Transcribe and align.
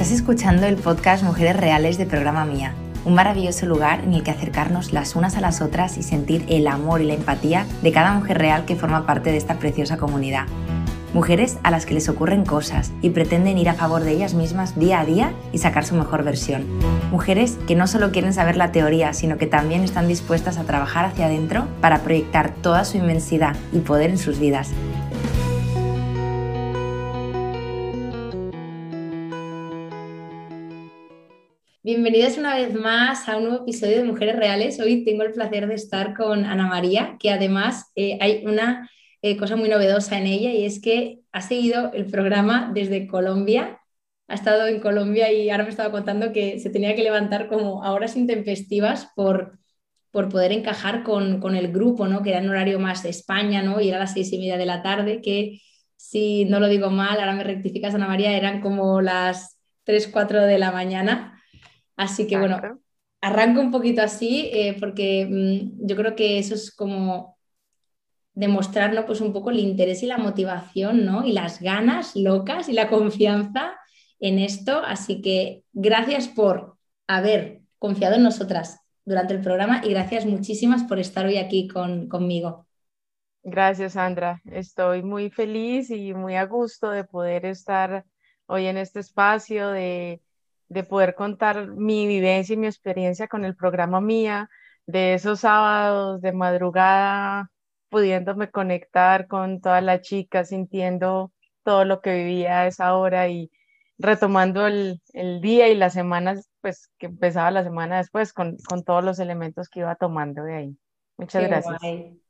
Estás 0.00 0.16
escuchando 0.16 0.66
el 0.66 0.76
podcast 0.76 1.22
Mujeres 1.22 1.58
Reales 1.58 1.98
de 1.98 2.06
Programa 2.06 2.46
Mía, 2.46 2.72
un 3.04 3.12
maravilloso 3.12 3.66
lugar 3.66 4.02
en 4.02 4.14
el 4.14 4.22
que 4.22 4.30
acercarnos 4.30 4.94
las 4.94 5.14
unas 5.14 5.36
a 5.36 5.42
las 5.42 5.60
otras 5.60 5.98
y 5.98 6.02
sentir 6.02 6.42
el 6.48 6.68
amor 6.68 7.02
y 7.02 7.04
la 7.04 7.12
empatía 7.12 7.66
de 7.82 7.92
cada 7.92 8.14
mujer 8.14 8.38
real 8.38 8.64
que 8.64 8.76
forma 8.76 9.04
parte 9.04 9.30
de 9.30 9.36
esta 9.36 9.58
preciosa 9.58 9.98
comunidad. 9.98 10.46
Mujeres 11.12 11.58
a 11.64 11.70
las 11.70 11.84
que 11.84 11.92
les 11.92 12.08
ocurren 12.08 12.46
cosas 12.46 12.92
y 13.02 13.10
pretenden 13.10 13.58
ir 13.58 13.68
a 13.68 13.74
favor 13.74 14.02
de 14.02 14.12
ellas 14.12 14.32
mismas 14.32 14.78
día 14.78 15.00
a 15.00 15.04
día 15.04 15.34
y 15.52 15.58
sacar 15.58 15.84
su 15.84 15.94
mejor 15.94 16.24
versión. 16.24 16.64
Mujeres 17.10 17.58
que 17.68 17.74
no 17.74 17.86
solo 17.86 18.10
quieren 18.10 18.32
saber 18.32 18.56
la 18.56 18.72
teoría, 18.72 19.12
sino 19.12 19.36
que 19.36 19.46
también 19.46 19.84
están 19.84 20.08
dispuestas 20.08 20.56
a 20.56 20.64
trabajar 20.64 21.04
hacia 21.04 21.26
adentro 21.26 21.66
para 21.82 21.98
proyectar 21.98 22.54
toda 22.62 22.86
su 22.86 22.96
inmensidad 22.96 23.54
y 23.70 23.80
poder 23.80 24.08
en 24.08 24.18
sus 24.18 24.38
vidas. 24.38 24.70
Bienvenidas 31.82 32.36
una 32.36 32.56
vez 32.56 32.74
más 32.74 33.26
a 33.26 33.38
un 33.38 33.44
nuevo 33.44 33.62
episodio 33.62 33.96
de 33.96 34.04
Mujeres 34.04 34.36
Reales. 34.36 34.78
Hoy 34.80 35.02
tengo 35.02 35.22
el 35.22 35.32
placer 35.32 35.66
de 35.66 35.74
estar 35.74 36.14
con 36.14 36.44
Ana 36.44 36.66
María, 36.66 37.16
que 37.18 37.30
además 37.30 37.90
eh, 37.94 38.18
hay 38.20 38.44
una 38.44 38.90
eh, 39.22 39.38
cosa 39.38 39.56
muy 39.56 39.70
novedosa 39.70 40.18
en 40.18 40.26
ella 40.26 40.52
y 40.52 40.66
es 40.66 40.82
que 40.82 41.20
ha 41.32 41.40
seguido 41.40 41.90
el 41.94 42.04
programa 42.04 42.70
desde 42.74 43.06
Colombia. 43.06 43.80
Ha 44.28 44.34
estado 44.34 44.66
en 44.66 44.78
Colombia 44.80 45.32
y 45.32 45.48
ahora 45.48 45.64
me 45.64 45.70
estaba 45.70 45.90
contando 45.90 46.34
que 46.34 46.60
se 46.60 46.68
tenía 46.68 46.94
que 46.94 47.02
levantar 47.02 47.48
como 47.48 47.82
a 47.82 47.92
horas 47.92 48.14
intempestivas 48.14 49.08
por, 49.16 49.58
por 50.10 50.28
poder 50.28 50.52
encajar 50.52 51.02
con, 51.02 51.40
con, 51.40 51.56
el 51.56 51.72
grupo, 51.72 52.06
¿no? 52.06 52.22
que 52.22 52.28
era 52.30 52.40
en 52.40 52.50
horario 52.50 52.78
más 52.78 53.02
de 53.02 53.08
España 53.08 53.62
¿no? 53.62 53.80
y 53.80 53.88
era 53.88 53.96
a 53.96 54.00
las 54.00 54.12
seis 54.12 54.30
y 54.34 54.38
media 54.38 54.58
de 54.58 54.66
la 54.66 54.82
tarde, 54.82 55.22
que 55.22 55.62
si 55.96 56.44
no 56.44 56.60
lo 56.60 56.68
digo 56.68 56.90
mal, 56.90 57.18
ahora 57.18 57.32
me 57.32 57.44
rectificas 57.44 57.94
Ana 57.94 58.06
María, 58.06 58.36
eran 58.36 58.60
como 58.60 59.00
las 59.00 59.58
3, 59.84 60.08
4 60.08 60.42
de 60.42 60.58
la 60.58 60.72
mañana 60.72 61.38
Así 62.00 62.26
que 62.26 62.38
bueno, 62.38 62.58
arranco 63.20 63.60
un 63.60 63.70
poquito 63.70 64.00
así 64.00 64.48
eh, 64.54 64.74
porque 64.80 65.26
mm, 65.30 65.86
yo 65.86 65.96
creo 65.96 66.16
que 66.16 66.38
eso 66.38 66.54
es 66.54 66.74
como 66.74 67.36
demostrar 68.32 68.94
¿no? 68.94 69.04
pues 69.04 69.20
un 69.20 69.34
poco 69.34 69.50
el 69.50 69.58
interés 69.58 70.02
y 70.02 70.06
la 70.06 70.16
motivación 70.16 71.04
¿no? 71.04 71.26
y 71.26 71.32
las 71.32 71.60
ganas 71.60 72.16
locas 72.16 72.70
y 72.70 72.72
la 72.72 72.88
confianza 72.88 73.74
en 74.18 74.38
esto. 74.38 74.82
Así 74.82 75.20
que 75.20 75.64
gracias 75.74 76.26
por 76.26 76.78
haber 77.06 77.60
confiado 77.78 78.14
en 78.14 78.22
nosotras 78.22 78.80
durante 79.04 79.34
el 79.34 79.42
programa 79.42 79.82
y 79.84 79.90
gracias 79.90 80.24
muchísimas 80.24 80.84
por 80.84 80.98
estar 80.98 81.26
hoy 81.26 81.36
aquí 81.36 81.68
con, 81.68 82.08
conmigo. 82.08 82.66
Gracias, 83.42 83.92
Sandra. 83.92 84.40
Estoy 84.46 85.02
muy 85.02 85.28
feliz 85.28 85.90
y 85.90 86.14
muy 86.14 86.36
a 86.36 86.46
gusto 86.46 86.88
de 86.92 87.04
poder 87.04 87.44
estar 87.44 88.06
hoy 88.46 88.68
en 88.68 88.78
este 88.78 89.00
espacio, 89.00 89.68
de 89.68 90.22
de 90.70 90.84
poder 90.84 91.14
contar 91.14 91.66
mi 91.66 92.06
vivencia 92.06 92.54
y 92.54 92.56
mi 92.56 92.68
experiencia 92.68 93.28
con 93.28 93.44
el 93.44 93.56
programa 93.56 94.00
Mía, 94.00 94.48
de 94.86 95.14
esos 95.14 95.40
sábados 95.40 96.22
de 96.22 96.32
madrugada, 96.32 97.50
pudiéndome 97.88 98.50
conectar 98.50 99.26
con 99.26 99.60
todas 99.60 99.82
las 99.82 100.00
chicas, 100.00 100.48
sintiendo 100.48 101.32
todo 101.64 101.84
lo 101.84 102.00
que 102.00 102.14
vivía 102.14 102.60
a 102.60 102.66
esa 102.68 102.96
hora 102.96 103.28
y 103.28 103.50
retomando 103.98 104.66
el, 104.68 105.00
día 105.42 105.68
y 105.68 105.74
las 105.74 105.92
semanas, 105.92 106.48
pues 106.60 106.88
que 106.98 107.06
empezaba 107.06 107.50
la 107.50 107.64
semana 107.64 107.98
después 107.98 108.32
con, 108.32 108.56
todos 108.86 109.04
los 109.04 109.18
elementos 109.18 109.68
que 109.68 109.80
iba 109.80 109.96
tomando 109.96 110.44
de 110.44 110.54
ahí. 110.54 110.76
Muchas 111.18 111.48
gracias. 111.48 111.78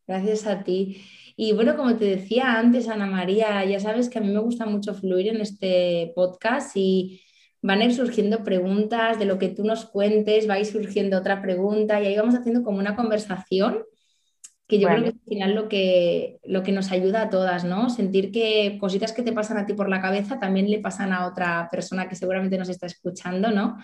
Gracias 0.06 0.46
a 0.46 0.64
ti. 0.64 1.04
Y 1.36 1.52
bueno, 1.52 1.76
como 1.76 1.94
te 1.96 2.06
decía 2.06 2.58
antes, 2.58 2.88
Ana 2.88 3.06
María, 3.06 3.64
ya 3.66 3.78
sabes 3.78 4.08
que 4.08 4.18
a 4.18 4.22
mí 4.22 4.28
me 4.28 4.40
gusta 4.40 4.66
mucho 4.66 4.94
fluir 4.94 5.28
en 5.28 5.40
este 5.42 6.12
podcast 6.16 6.76
y 6.76 7.22
van 7.62 7.80
a 7.80 7.84
ir 7.84 7.94
surgiendo 7.94 8.42
preguntas, 8.44 9.18
de 9.18 9.26
lo 9.26 9.38
que 9.38 9.48
tú 9.48 9.64
nos 9.64 9.84
cuentes, 9.86 10.48
va 10.48 10.54
a 10.54 10.60
ir 10.60 10.66
surgiendo 10.66 11.18
otra 11.18 11.42
pregunta 11.42 12.00
y 12.00 12.06
ahí 12.06 12.16
vamos 12.16 12.34
haciendo 12.34 12.62
como 12.62 12.78
una 12.78 12.96
conversación 12.96 13.84
que 14.70 14.78
yo 14.78 14.88
creo 14.88 15.02
que 15.02 15.08
es 15.10 15.14
al 15.14 15.28
final 15.28 15.54
lo 15.54 15.68
que, 15.68 16.38
lo 16.44 16.62
que 16.62 16.72
nos 16.72 16.92
ayuda 16.92 17.22
a 17.22 17.30
todas, 17.30 17.64
¿no? 17.64 17.90
Sentir 17.90 18.30
que 18.30 18.78
cositas 18.80 19.12
que 19.12 19.22
te 19.22 19.32
pasan 19.32 19.58
a 19.58 19.66
ti 19.66 19.74
por 19.74 19.88
la 19.88 20.00
cabeza 20.00 20.38
también 20.38 20.70
le 20.70 20.78
pasan 20.78 21.12
a 21.12 21.26
otra 21.26 21.68
persona 21.70 22.08
que 22.08 22.14
seguramente 22.14 22.56
nos 22.56 22.68
está 22.68 22.86
escuchando, 22.86 23.50
¿no? 23.50 23.78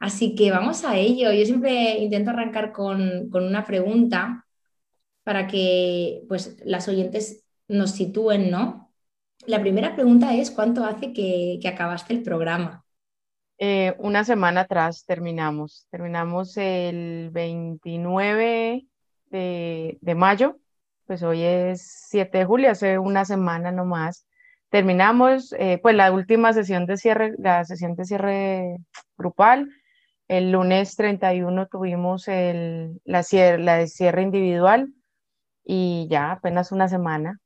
Así 0.00 0.34
que 0.34 0.50
vamos 0.50 0.84
a 0.84 0.96
ello. 0.96 1.32
Yo 1.32 1.44
siempre 1.46 1.98
intento 1.98 2.30
arrancar 2.30 2.72
con, 2.72 3.30
una 3.32 3.64
pregunta 3.64 4.44
para 5.22 5.46
que 5.46 6.22
pues, 6.28 6.56
las 6.64 6.88
oyentes 6.88 7.44
nos 7.68 7.92
sitúen, 7.92 8.50
¿no? 8.50 8.92
La 9.46 9.60
primera 9.60 9.94
pregunta 9.94 10.34
es, 10.34 10.50
¿cuánto 10.50 10.84
hace 10.84 11.12
que, 11.12 11.58
que 11.62 11.68
acabaste 11.68 12.12
el 12.12 12.22
programa? 12.22 12.84
Eh, 13.60 13.96
una 13.98 14.22
semana 14.22 14.62
atrás 14.62 15.04
terminamos. 15.04 15.86
Terminamos 15.90 16.56
el 16.56 17.30
29 17.32 18.86
de, 19.30 20.14
mayo, 20.16 20.58
pues 21.06 21.24
hoy 21.24 21.42
es 21.42 22.06
7 22.08 22.38
de 22.38 22.44
julio, 22.44 22.70
hace 22.70 22.98
una 22.98 23.24
semana 23.24 23.72
nomás. 23.72 24.26
Terminamos, 24.70 25.52
eh, 25.58 25.80
pues 25.82 25.96
la 25.96 26.12
última 26.12 26.52
sesión 26.52 26.86
de 26.86 26.96
cierre, 26.98 27.34
la 27.38 27.64
sesión 27.64 27.96
de 27.96 28.04
cierre 28.04 28.76
grupal. 29.16 29.68
El 30.28 30.52
lunes 30.52 30.94
31 30.94 31.66
tuvimos 31.66 32.28
el, 32.28 33.00
la, 33.04 33.24
cierre, 33.24 33.58
la 33.58 33.78
de 33.78 33.88
cierre 33.88 34.22
individual 34.22 34.92
y 35.64 36.06
ya 36.08 36.30
apenas 36.30 36.70
una 36.70 36.86
semana. 36.88 37.40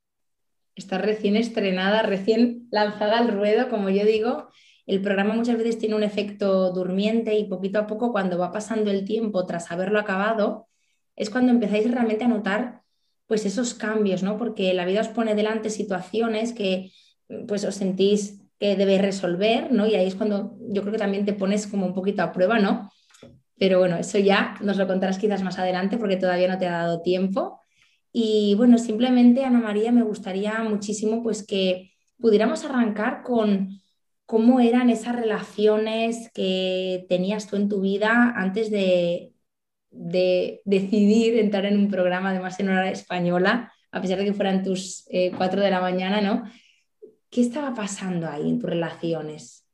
Está 0.74 0.98
recién 0.98 1.36
estrenada, 1.36 2.02
recién 2.02 2.66
lanzada 2.70 3.18
al 3.18 3.28
ruedo, 3.28 3.70
como 3.70 3.88
yo 3.88 4.04
digo 4.04 4.50
el 4.94 5.02
programa 5.02 5.34
muchas 5.34 5.56
veces 5.56 5.78
tiene 5.78 5.94
un 5.94 6.02
efecto 6.02 6.70
durmiente 6.72 7.38
y 7.38 7.44
poquito 7.44 7.78
a 7.78 7.86
poco 7.86 8.12
cuando 8.12 8.38
va 8.38 8.52
pasando 8.52 8.90
el 8.90 9.04
tiempo 9.04 9.46
tras 9.46 9.70
haberlo 9.70 9.98
acabado, 9.98 10.68
es 11.16 11.30
cuando 11.30 11.52
empezáis 11.52 11.90
realmente 11.90 12.24
a 12.24 12.28
notar 12.28 12.82
pues 13.26 13.46
esos 13.46 13.74
cambios, 13.74 14.22
¿no? 14.22 14.36
Porque 14.36 14.74
la 14.74 14.84
vida 14.84 15.00
os 15.00 15.08
pone 15.08 15.34
delante 15.34 15.70
situaciones 15.70 16.52
que 16.52 16.92
pues 17.48 17.64
os 17.64 17.74
sentís 17.74 18.42
que 18.58 18.76
debéis 18.76 19.02
resolver, 19.02 19.72
¿no? 19.72 19.86
Y 19.86 19.94
ahí 19.94 20.06
es 20.06 20.14
cuando 20.14 20.56
yo 20.68 20.82
creo 20.82 20.92
que 20.92 20.98
también 20.98 21.24
te 21.24 21.32
pones 21.32 21.66
como 21.66 21.86
un 21.86 21.94
poquito 21.94 22.22
a 22.22 22.32
prueba, 22.32 22.58
¿no? 22.58 22.90
Pero 23.58 23.78
bueno, 23.78 23.96
eso 23.96 24.18
ya 24.18 24.56
nos 24.60 24.76
lo 24.76 24.86
contarás 24.86 25.18
quizás 25.18 25.42
más 25.42 25.58
adelante 25.58 25.96
porque 25.96 26.16
todavía 26.16 26.48
no 26.48 26.58
te 26.58 26.66
ha 26.66 26.72
dado 26.72 27.02
tiempo. 27.02 27.60
Y 28.12 28.54
bueno, 28.56 28.78
simplemente, 28.78 29.44
Ana 29.44 29.60
María, 29.60 29.90
me 29.92 30.02
gustaría 30.02 30.62
muchísimo 30.62 31.22
pues 31.22 31.46
que 31.46 31.92
pudiéramos 32.18 32.64
arrancar 32.64 33.22
con 33.22 33.81
cómo 34.32 34.60
eran 34.60 34.88
esas 34.88 35.14
relaciones 35.14 36.30
que 36.32 37.04
tenías 37.10 37.46
tú 37.48 37.56
en 37.56 37.68
tu 37.68 37.82
vida 37.82 38.32
antes 38.34 38.70
de, 38.70 39.34
decidir 39.90 41.38
entrar 41.38 41.66
en 41.66 41.76
un 41.76 41.90
programa, 41.90 42.30
además 42.30 42.58
en 42.58 42.70
hora 42.70 42.90
española, 42.90 43.70
a 43.90 44.00
pesar 44.00 44.16
de 44.16 44.24
que 44.24 44.32
fueran 44.32 44.62
tus 44.62 45.06
eh, 45.10 45.32
cuatro 45.36 45.60
de 45.60 45.70
la 45.70 45.82
mañana, 45.82 46.22
¿no? 46.22 46.44
¿Qué 47.28 47.42
estaba 47.42 47.74
pasando 47.74 48.26
ahí 48.26 48.48
en 48.48 48.58
tus 48.58 48.70
relaciones? 48.70 49.66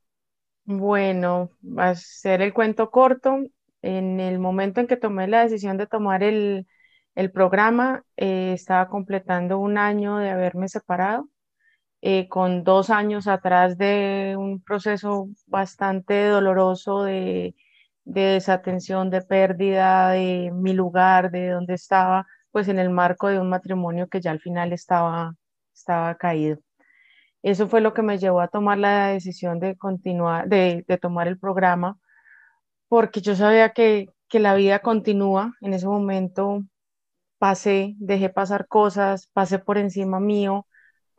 Bueno, 0.65 1.51
va 1.63 1.91
a 1.91 1.95
ser 1.95 2.41
el 2.41 2.53
cuento 2.53 2.91
corto. 2.91 3.37
En 3.81 4.19
el 4.19 4.39
momento 4.39 4.81
en 4.81 4.87
que 4.87 4.97
tomé 4.97 5.29
la 5.29 5.43
decisión 5.43 5.77
de 5.77 5.87
tomar 5.87 6.21
el, 6.21 6.67
programa, 7.33 8.03
eh, 8.17 8.51
estaba 8.51 8.89
completando 8.89 9.57
un 9.57 9.77
año 9.77 10.17
de 10.17 10.31
haberme 10.31 10.67
separado 10.67 11.29
eh, 12.01 12.29
con 12.29 12.63
dos 12.63 12.89
años 12.89 13.27
atrás 13.27 13.77
de 13.77 14.35
un 14.37 14.61
proceso 14.63 15.29
bastante 15.47 16.25
doloroso 16.27 17.03
de, 17.03 17.55
desatención, 18.05 19.09
de 19.09 19.21
pérdida 19.21 20.09
de 20.11 20.51
mi 20.53 20.73
lugar, 20.73 21.31
de 21.31 21.49
donde 21.49 21.75
estaba, 21.75 22.25
pues 22.51 22.67
en 22.69 22.79
el 22.79 22.89
marco 22.89 23.27
de 23.27 23.39
un 23.39 23.49
matrimonio 23.49 24.07
que 24.07 24.21
ya 24.21 24.31
al 24.31 24.39
final 24.39 24.73
estaba, 24.73 25.35
estaba 25.73 26.15
caído. 26.15 26.59
Eso 27.43 27.67
fue 27.67 27.81
lo 27.81 27.93
que 27.93 28.01
me 28.01 28.17
llevó 28.17 28.41
a 28.41 28.49
tomar 28.49 28.77
la 28.77 29.07
decisión 29.09 29.59
de 29.59 29.77
continuar, 29.77 30.47
de, 30.49 30.83
tomar 31.01 31.27
el 31.27 31.39
programa, 31.39 31.97
porque 32.89 33.21
yo 33.21 33.35
sabía 33.35 33.71
que, 33.71 34.07
que 34.29 34.39
la 34.39 34.55
vida 34.55 34.79
continúa. 34.79 35.53
En 35.61 35.73
ese 35.73 35.87
momento 35.87 36.63
pasé, 37.39 37.95
dejé 37.99 38.29
pasar 38.29 38.67
cosas, 38.67 39.29
pasé 39.33 39.59
por 39.59 39.77
encima 39.77 40.19
mío, 40.19 40.67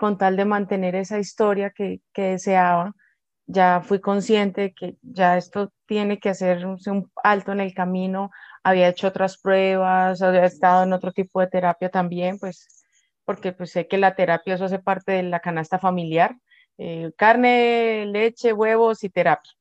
con 0.00 0.17
tal 0.17 0.35
de 0.35 0.47
mantener 0.47 0.94
esa 0.94 1.19
historia 1.19 1.75
que, 1.76 2.00
deseaba. 2.14 2.94
Ya 3.47 3.82
fui 3.82 4.00
consciente 4.00 4.62
de 4.62 4.73
que 4.73 4.97
ya 5.02 5.37
esto 5.37 5.75
tiene 5.87 6.19
que 6.19 6.31
hacer 6.31 6.64
un 6.64 6.79
alto 7.23 7.52
en 7.52 7.61
el 7.61 7.75
camino. 7.75 8.31
Había 8.62 8.88
hecho 8.88 9.08
otras 9.08 9.37
pruebas, 9.37 10.23
había 10.23 10.47
estado 10.47 10.85
en 10.85 10.94
otro 10.94 11.12
tipo 11.12 11.41
de 11.41 11.49
terapia 11.49 11.91
también, 11.91 12.38
pues 12.38 12.82
porque 13.26 13.52
pues 13.52 13.73
sé 13.73 13.88
que 13.88 13.99
la 13.99 14.14
terapia 14.14 14.55
eso 14.55 14.64
hace 14.64 14.79
parte 14.79 15.12
de 15.12 15.23
la 15.25 15.41
canasta 15.41 15.79
familiar. 15.79 16.35
Eh, 16.79 17.12
carne, 17.19 18.06
leche, 18.06 18.55
huevos 18.55 19.05
y 19.05 19.11
terapia. 19.11 19.53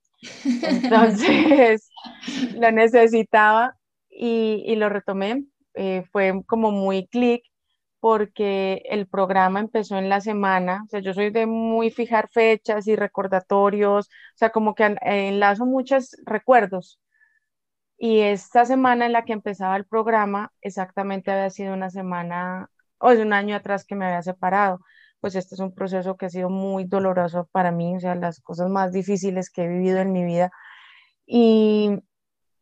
Entonces, 0.63 1.89
lo 2.55 2.71
necesitaba 2.71 3.75
y, 4.09 4.73
lo 4.77 4.87
retomé. 4.87 5.43
Eh, 5.73 6.05
fue 6.13 6.31
como 6.45 6.71
muy 6.71 7.07
clic 7.07 7.43
porque 7.99 8.83
el 8.89 9.07
programa 9.07 9.59
empezó 9.59 9.97
en 9.97 10.09
la 10.09 10.21
semana, 10.21 10.83
o 10.85 10.89
sea, 10.89 10.99
yo 11.01 11.13
soy 11.13 11.31
de 11.31 11.45
muy 11.45 11.91
fijar 11.91 12.29
fechas 12.31 12.87
y 12.87 12.95
recordatorios, 12.95 14.07
o 14.07 14.37
sea, 14.37 14.51
como 14.51 14.75
que 14.75 14.95
enlazo 15.01 15.65
muchos 15.65 16.15
recuerdos. 16.25 16.99
Y 17.97 18.21
esta 18.21 18.65
semana 18.65 19.05
en 19.05 19.13
la 19.13 19.25
que 19.25 19.33
empezaba 19.33 19.75
el 19.75 19.85
programa, 19.85 20.51
exactamente 20.61 21.31
había 21.31 21.49
sido 21.49 21.73
una 21.73 21.89
semana, 21.89 22.69
o 22.97 23.11
es 23.11 23.19
un 23.19 23.33
año 23.33 23.55
atrás 23.55 23.85
que 23.85 23.95
me 23.95 24.05
había 24.05 24.21
separado. 24.21 24.79
Pues 25.19 25.35
este 25.35 25.55
es 25.55 25.61
un 25.61 25.75
proceso 25.75 26.15
que 26.15 26.27
ha 26.27 26.29
sido 26.29 26.49
muy 26.49 26.85
doloroso 26.85 27.49
para 27.51 27.71
mí, 27.71 27.95
o 27.97 27.99
sea, 27.99 28.15
las 28.15 28.39
cosas 28.41 28.69
más 28.69 28.93
difíciles 28.93 29.49
que 29.51 29.63
he 29.63 29.67
vivido 29.67 29.99
en 29.99 30.13
mi 30.13 30.23
vida. 30.23 30.49
Y, 31.25 31.91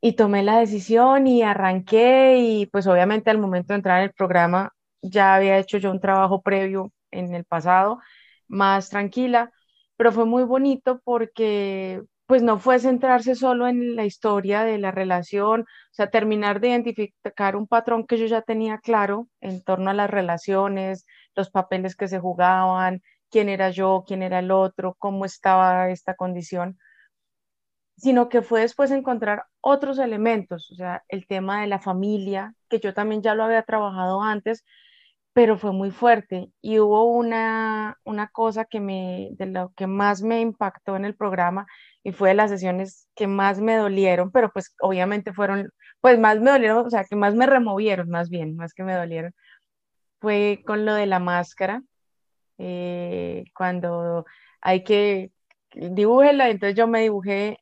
y 0.01 0.13
tomé 0.13 0.43
la 0.43 0.59
decisión 0.59 1.27
y 1.27 1.43
arranqué 1.43 2.37
y 2.39 2.65
pues 2.67 2.87
obviamente 2.87 3.29
al 3.29 3.39
momento 3.39 3.73
de 3.73 3.77
entrar 3.77 3.99
en 3.99 4.05
el 4.05 4.13
programa 4.13 4.73
ya 5.01 5.35
había 5.35 5.57
hecho 5.59 5.77
yo 5.77 5.91
un 5.91 5.99
trabajo 5.99 6.41
previo 6.41 6.91
en 7.11 7.33
el 7.35 7.45
pasado, 7.45 7.99
más 8.47 8.89
tranquila, 8.89 9.51
pero 9.97 10.11
fue 10.11 10.25
muy 10.25 10.43
bonito 10.43 11.01
porque 11.03 12.01
pues 12.27 12.43
no 12.43 12.59
fue 12.59 12.79
centrarse 12.79 13.35
solo 13.35 13.67
en 13.67 13.95
la 13.95 14.05
historia 14.05 14.63
de 14.63 14.77
la 14.77 14.91
relación, 14.91 15.61
o 15.61 15.65
sea, 15.93 16.09
terminar 16.09 16.59
de 16.59 16.69
identificar 16.69 17.55
un 17.55 17.67
patrón 17.67 18.05
que 18.05 18.17
yo 18.17 18.25
ya 18.25 18.41
tenía 18.41 18.79
claro 18.79 19.27
en 19.39 19.63
torno 19.63 19.89
a 19.89 19.93
las 19.93 20.09
relaciones, 20.09 21.05
los 21.35 21.49
papeles 21.49 21.95
que 21.95 22.07
se 22.09 22.19
jugaban, 22.19 23.01
quién 23.29 23.47
era 23.49 23.69
yo, 23.69 24.03
quién 24.05 24.23
era 24.23 24.39
el 24.39 24.51
otro, 24.51 24.95
cómo 24.99 25.23
estaba 25.25 25.89
esta 25.89 26.15
condición, 26.15 26.77
sino 27.97 28.29
que 28.29 28.41
fue 28.41 28.61
después 28.61 28.91
encontrar 28.91 29.45
otros 29.61 29.97
elementos, 29.99 30.71
o 30.71 30.75
sea, 30.75 31.03
el 31.07 31.27
tema 31.27 31.61
de 31.61 31.67
la 31.67 31.79
familia, 31.79 32.53
que 32.69 32.79
yo 32.79 32.93
también 32.93 33.21
ya 33.21 33.35
lo 33.35 33.43
había 33.43 33.63
trabajado 33.63 34.21
antes, 34.21 34.63
pero 35.37 35.55
fue 35.55 35.71
muy 35.71 35.91
fuerte. 35.91 36.51
Y 36.63 36.79
hubo 36.79 37.05
una, 37.11 37.95
una 38.03 38.27
cosa 38.29 38.65
que 38.65 38.79
me, 38.79 39.29
de 39.33 39.45
lo 39.45 39.71
que 39.75 39.85
más 39.85 40.23
me 40.23 40.41
impactó 40.41 40.95
en 40.95 41.05
el 41.05 41.15
programa 41.15 41.67
y 42.03 42.11
fue 42.11 42.29
de 42.29 42.35
las 42.35 42.49
sesiones 42.49 43.07
que 43.15 43.27
más 43.27 43.59
me 43.61 43.75
dolieron, 43.75 44.31
pero 44.31 44.51
pues 44.51 44.73
obviamente 44.81 45.33
fueron, 45.33 45.69
pues 46.01 46.17
más 46.17 46.39
me 46.39 46.49
dolieron, 46.49 46.87
o 46.87 46.89
sea, 46.89 47.03
que 47.03 47.15
más 47.15 47.35
me 47.35 47.45
removieron, 47.45 48.09
más 48.09 48.31
bien, 48.31 48.55
más 48.55 48.73
que 48.73 48.83
me 48.83 48.95
dolieron, 48.95 49.31
fue 50.21 50.63
con 50.65 50.85
lo 50.85 50.95
de 50.95 51.05
la 51.05 51.19
máscara, 51.19 51.83
eh, 52.57 53.45
cuando 53.55 54.25
hay 54.61 54.83
que, 54.83 55.31
dibújela, 55.73 56.49
entonces 56.49 56.75
yo 56.75 56.87
me 56.87 57.01
dibujé 57.01 57.59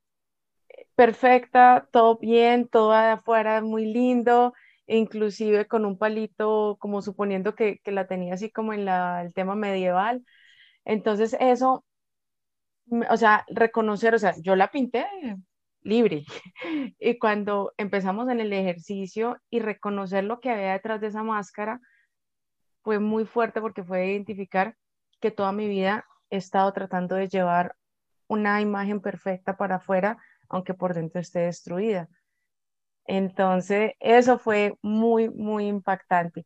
perfecta, 0.95 1.89
todo 1.91 2.17
bien, 2.19 2.69
todo 2.69 2.93
afuera 2.93 3.61
muy 3.61 3.85
lindo, 3.85 4.53
inclusive 4.87 5.67
con 5.67 5.85
un 5.85 5.97
palito, 5.97 6.77
como 6.79 7.01
suponiendo 7.01 7.55
que, 7.55 7.79
la 7.85 8.07
tenía 8.07 8.35
así 8.35 8.51
como 8.51 8.73
en 8.73 8.87
el 8.87 9.33
tema 9.33 9.55
medieval. 9.55 10.25
Entonces 10.85 11.35
eso, 11.39 11.85
o 13.09 13.17
sea, 13.17 13.45
reconocer, 13.49 14.15
o 14.15 14.19
sea, 14.19 14.35
yo 14.41 14.55
la 14.55 14.71
pinté 14.71 15.05
libre. 15.81 16.25
Y 16.99 17.19
cuando 17.19 17.73
empezamos 17.77 18.29
en 18.29 18.39
el 18.41 18.53
ejercicio 18.53 19.37
y 19.49 19.59
reconocer 19.59 20.23
lo 20.23 20.39
que 20.39 20.49
había 20.51 20.73
detrás 20.73 21.01
de 21.01 21.07
esa 21.07 21.23
máscara, 21.23 21.79
fue 22.83 22.99
muy 22.99 23.25
fuerte 23.25 23.61
porque 23.61 23.83
fue 23.83 24.07
identificar 24.07 24.75
que 25.19 25.31
toda 25.31 25.51
mi 25.51 25.67
vida 25.67 26.05
he 26.29 26.37
estado 26.37 26.71
tratando 26.73 27.15
de 27.15 27.29
llevar 27.29 27.75
una 28.27 28.61
imagen 28.61 29.01
perfecta 29.01 29.57
para 29.57 29.77
afuera, 29.77 30.17
aunque 30.49 30.73
por 30.73 30.93
dentro 30.93 31.21
esté 31.21 31.39
destruida. 31.39 32.09
Entonces, 33.05 33.93
eso 33.99 34.39
fue 34.39 34.77
muy, 34.81 35.29
muy 35.29 35.67
impactante. 35.67 36.45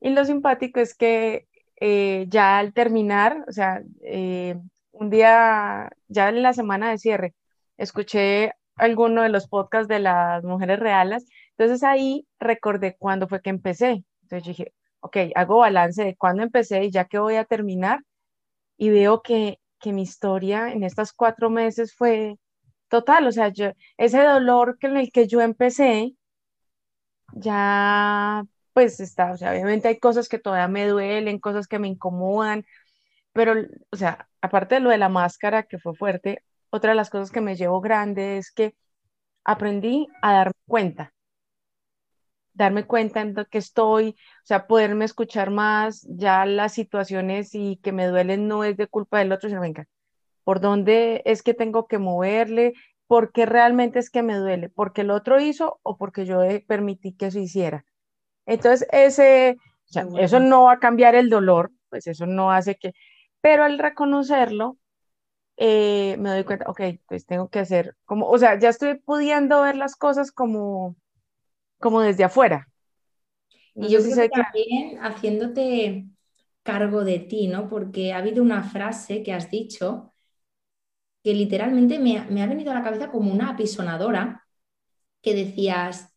Y 0.00 0.10
lo 0.10 0.24
simpático 0.24 0.80
es 0.80 0.94
que 0.96 1.46
eh, 1.80 2.26
ya 2.28 2.58
al 2.58 2.72
terminar, 2.72 3.44
o 3.48 3.52
sea, 3.52 3.82
eh, 4.02 4.56
un 4.92 5.10
día, 5.10 5.90
ya 6.08 6.28
en 6.28 6.42
la 6.42 6.52
semana 6.52 6.90
de 6.90 6.98
cierre, 6.98 7.34
escuché 7.76 8.52
alguno 8.76 9.22
de 9.22 9.28
los 9.30 9.48
podcasts 9.48 9.88
de 9.88 10.00
las 10.00 10.44
mujeres 10.44 10.78
reales, 10.80 11.26
entonces 11.56 11.82
ahí 11.84 12.26
recordé 12.38 12.96
cuándo 12.98 13.28
fue 13.28 13.40
que 13.42 13.50
empecé. 13.50 14.04
Entonces 14.22 14.48
dije, 14.48 14.72
ok, 15.00 15.16
hago 15.34 15.58
balance 15.58 16.04
de 16.04 16.16
cuándo 16.16 16.42
empecé 16.42 16.84
y 16.84 16.90
ya 16.90 17.04
que 17.06 17.18
voy 17.18 17.36
a 17.36 17.44
terminar, 17.44 18.00
y 18.76 18.90
veo 18.90 19.22
que, 19.22 19.60
que 19.80 19.92
mi 19.92 20.02
historia 20.02 20.72
en 20.72 20.84
estos 20.84 21.12
cuatro 21.12 21.50
meses 21.50 21.94
fue 21.94 22.38
total, 22.94 23.26
o 23.26 23.32
sea, 23.32 23.48
yo, 23.48 23.72
ese 23.96 24.22
dolor 24.22 24.78
que 24.78 24.86
en 24.86 24.96
el 24.98 25.10
que 25.12 25.26
yo 25.26 25.40
empecé, 25.40 26.14
ya 27.32 28.44
pues 28.72 29.00
está, 29.00 29.32
o 29.32 29.36
sea, 29.36 29.52
obviamente 29.52 29.88
hay 29.88 29.98
cosas 29.98 30.28
que 30.28 30.38
todavía 30.38 30.68
me 30.68 30.86
duelen, 30.88 31.38
cosas 31.38 31.68
que 31.68 31.78
me 31.78 31.88
incomodan, 31.88 32.64
pero, 33.32 33.54
o 33.92 33.96
sea, 33.96 34.28
aparte 34.42 34.76
de 34.76 34.82
lo 34.82 34.90
de 34.90 34.98
la 34.98 35.08
máscara 35.10 35.64
que 35.64 35.78
fue 35.78 35.94
fuerte, 35.96 36.44
otra 36.70 36.90
de 36.92 36.96
las 36.96 37.10
cosas 37.10 37.32
que 37.32 37.40
me 37.42 37.56
llevo 37.56 37.80
grande 37.80 38.38
es 38.38 38.52
que 38.52 38.76
aprendí 39.44 40.08
a 40.22 40.34
darme 40.34 40.54
cuenta, 40.68 41.14
darme 42.54 42.84
cuenta 42.86 43.20
en 43.20 43.34
lo 43.34 43.44
que 43.46 43.58
estoy, 43.58 44.10
o 44.10 44.46
sea, 44.46 44.66
poderme 44.66 45.04
escuchar 45.04 45.50
más, 45.50 46.06
ya 46.08 46.46
las 46.46 46.72
situaciones 46.72 47.54
y 47.54 47.76
que 47.82 47.92
me 47.92 48.06
duelen 48.06 48.48
no 48.48 48.64
es 48.64 48.76
de 48.76 48.86
culpa 48.86 49.18
del 49.18 49.32
otro, 49.32 49.48
sino 49.48 49.60
venga, 49.60 49.86
por 50.44 50.60
dónde 50.60 51.22
es 51.24 51.42
que 51.42 51.54
tengo 51.54 51.86
que 51.86 51.98
moverle, 51.98 52.74
por 53.06 53.32
qué 53.32 53.46
realmente 53.46 53.98
es 53.98 54.10
que 54.10 54.22
me 54.22 54.36
duele, 54.36 54.68
porque 54.68 55.00
el 55.00 55.10
otro 55.10 55.40
hizo 55.40 55.80
o 55.82 55.96
porque 55.96 56.26
yo 56.26 56.40
permití 56.66 57.12
que 57.12 57.26
eso 57.26 57.38
hiciera. 57.38 57.84
Entonces, 58.46 58.86
ese, 58.92 59.56
eso 60.18 60.40
no 60.40 60.64
va 60.64 60.74
a 60.74 60.78
cambiar 60.78 61.14
el 61.14 61.30
dolor, 61.30 61.72
pues 61.88 62.06
eso 62.06 62.26
no 62.26 62.52
hace 62.52 62.76
que, 62.76 62.92
pero 63.40 63.64
al 63.64 63.78
reconocerlo, 63.78 64.78
eh, 65.56 66.16
me 66.18 66.30
doy 66.30 66.44
cuenta, 66.44 66.68
ok, 66.68 66.80
pues 67.06 67.26
tengo 67.26 67.48
que 67.48 67.60
hacer 67.60 67.94
como, 68.04 68.28
o 68.28 68.38
sea, 68.38 68.58
ya 68.58 68.68
estoy 68.68 68.94
pudiendo 68.96 69.62
ver 69.62 69.76
las 69.76 69.96
cosas 69.96 70.32
como, 70.32 70.96
como 71.78 72.00
desde 72.00 72.24
afuera. 72.24 72.68
y 73.74 73.88
yo 73.88 74.02
creo 74.02 74.16
que 74.16 74.28
también 74.28 74.98
haciéndote 75.00 76.06
cargo 76.62 77.04
de 77.04 77.18
ti, 77.20 77.46
¿no? 77.46 77.68
Porque 77.68 78.12
ha 78.12 78.18
habido 78.18 78.42
una 78.42 78.62
frase 78.62 79.22
que 79.22 79.32
has 79.32 79.50
dicho 79.50 80.13
que 81.24 81.32
literalmente 81.32 81.98
me, 81.98 82.18
ha 82.18 82.46
venido 82.46 82.70
a 82.70 82.74
la 82.74 82.84
cabeza 82.84 83.10
como 83.10 83.32
una 83.32 83.50
apisonadora 83.50 84.46
que 85.22 85.34
decías, 85.34 86.14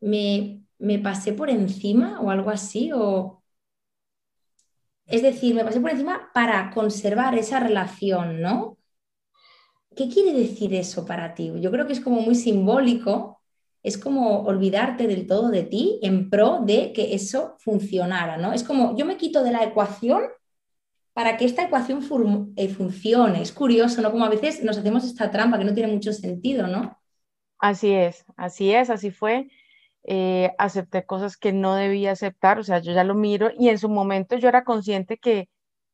me, 0.00 0.64
me 0.78 0.98
pasé 0.98 1.32
por 1.32 1.48
encima 1.50 2.20
o 2.20 2.30
algo 2.30 2.50
así, 2.50 2.90
o... 2.92 3.42
Es 5.06 5.22
decir, 5.22 5.54
me 5.54 5.64
pasé 5.64 5.80
por 5.80 5.90
encima 5.90 6.30
para 6.34 6.70
conservar 6.70 7.38
esa 7.38 7.60
relación, 7.60 8.40
¿no? 8.40 8.78
¿Qué 9.94 10.08
quiere 10.08 10.32
decir 10.32 10.74
eso 10.74 11.06
para 11.06 11.34
ti? 11.34 11.52
Yo 11.60 11.70
creo 11.70 11.86
que 11.86 11.92
es 11.92 12.00
como 12.00 12.20
muy 12.20 12.34
simbólico, 12.34 13.40
es 13.84 13.96
como 13.98 14.42
olvidarte 14.42 15.06
del 15.06 15.28
todo 15.28 15.50
de 15.50 15.62
ti 15.62 16.00
en 16.02 16.28
pro 16.28 16.60
de 16.64 16.92
que 16.92 17.14
eso 17.14 17.54
funcionara, 17.60 18.36
¿no? 18.36 18.52
Es 18.52 18.64
como 18.64 18.96
yo 18.96 19.06
me 19.06 19.16
quito 19.16 19.44
de 19.44 19.52
la 19.52 19.62
ecuación 19.62 20.22
para 21.14 21.36
que 21.36 21.44
esta 21.44 21.62
ecuación 21.62 22.00
eh, 22.56 22.68
funcione. 22.68 23.40
Es 23.40 23.52
curioso, 23.52 24.02
¿no? 24.02 24.10
Como 24.10 24.24
a 24.24 24.28
veces 24.28 24.62
nos 24.62 24.76
hacemos 24.76 25.04
esta 25.04 25.30
trampa 25.30 25.58
que 25.58 25.64
no 25.64 25.72
tiene 25.72 25.92
mucho 25.92 26.12
sentido, 26.12 26.66
¿no? 26.66 26.98
Así 27.58 27.92
es, 27.92 28.26
así 28.36 28.74
es, 28.74 28.90
así 28.90 29.10
fue. 29.10 29.48
Eh, 30.02 30.52
acepté 30.58 31.06
cosas 31.06 31.38
que 31.38 31.52
no 31.52 31.76
debía 31.76 32.12
aceptar, 32.12 32.58
o 32.58 32.64
sea, 32.64 32.80
yo 32.80 32.92
ya 32.92 33.04
lo 33.04 33.14
miro 33.14 33.50
y 33.56 33.70
en 33.70 33.78
su 33.78 33.88
momento 33.88 34.36
yo 34.36 34.48
era 34.48 34.64
consciente 34.64 35.16
que, 35.16 35.48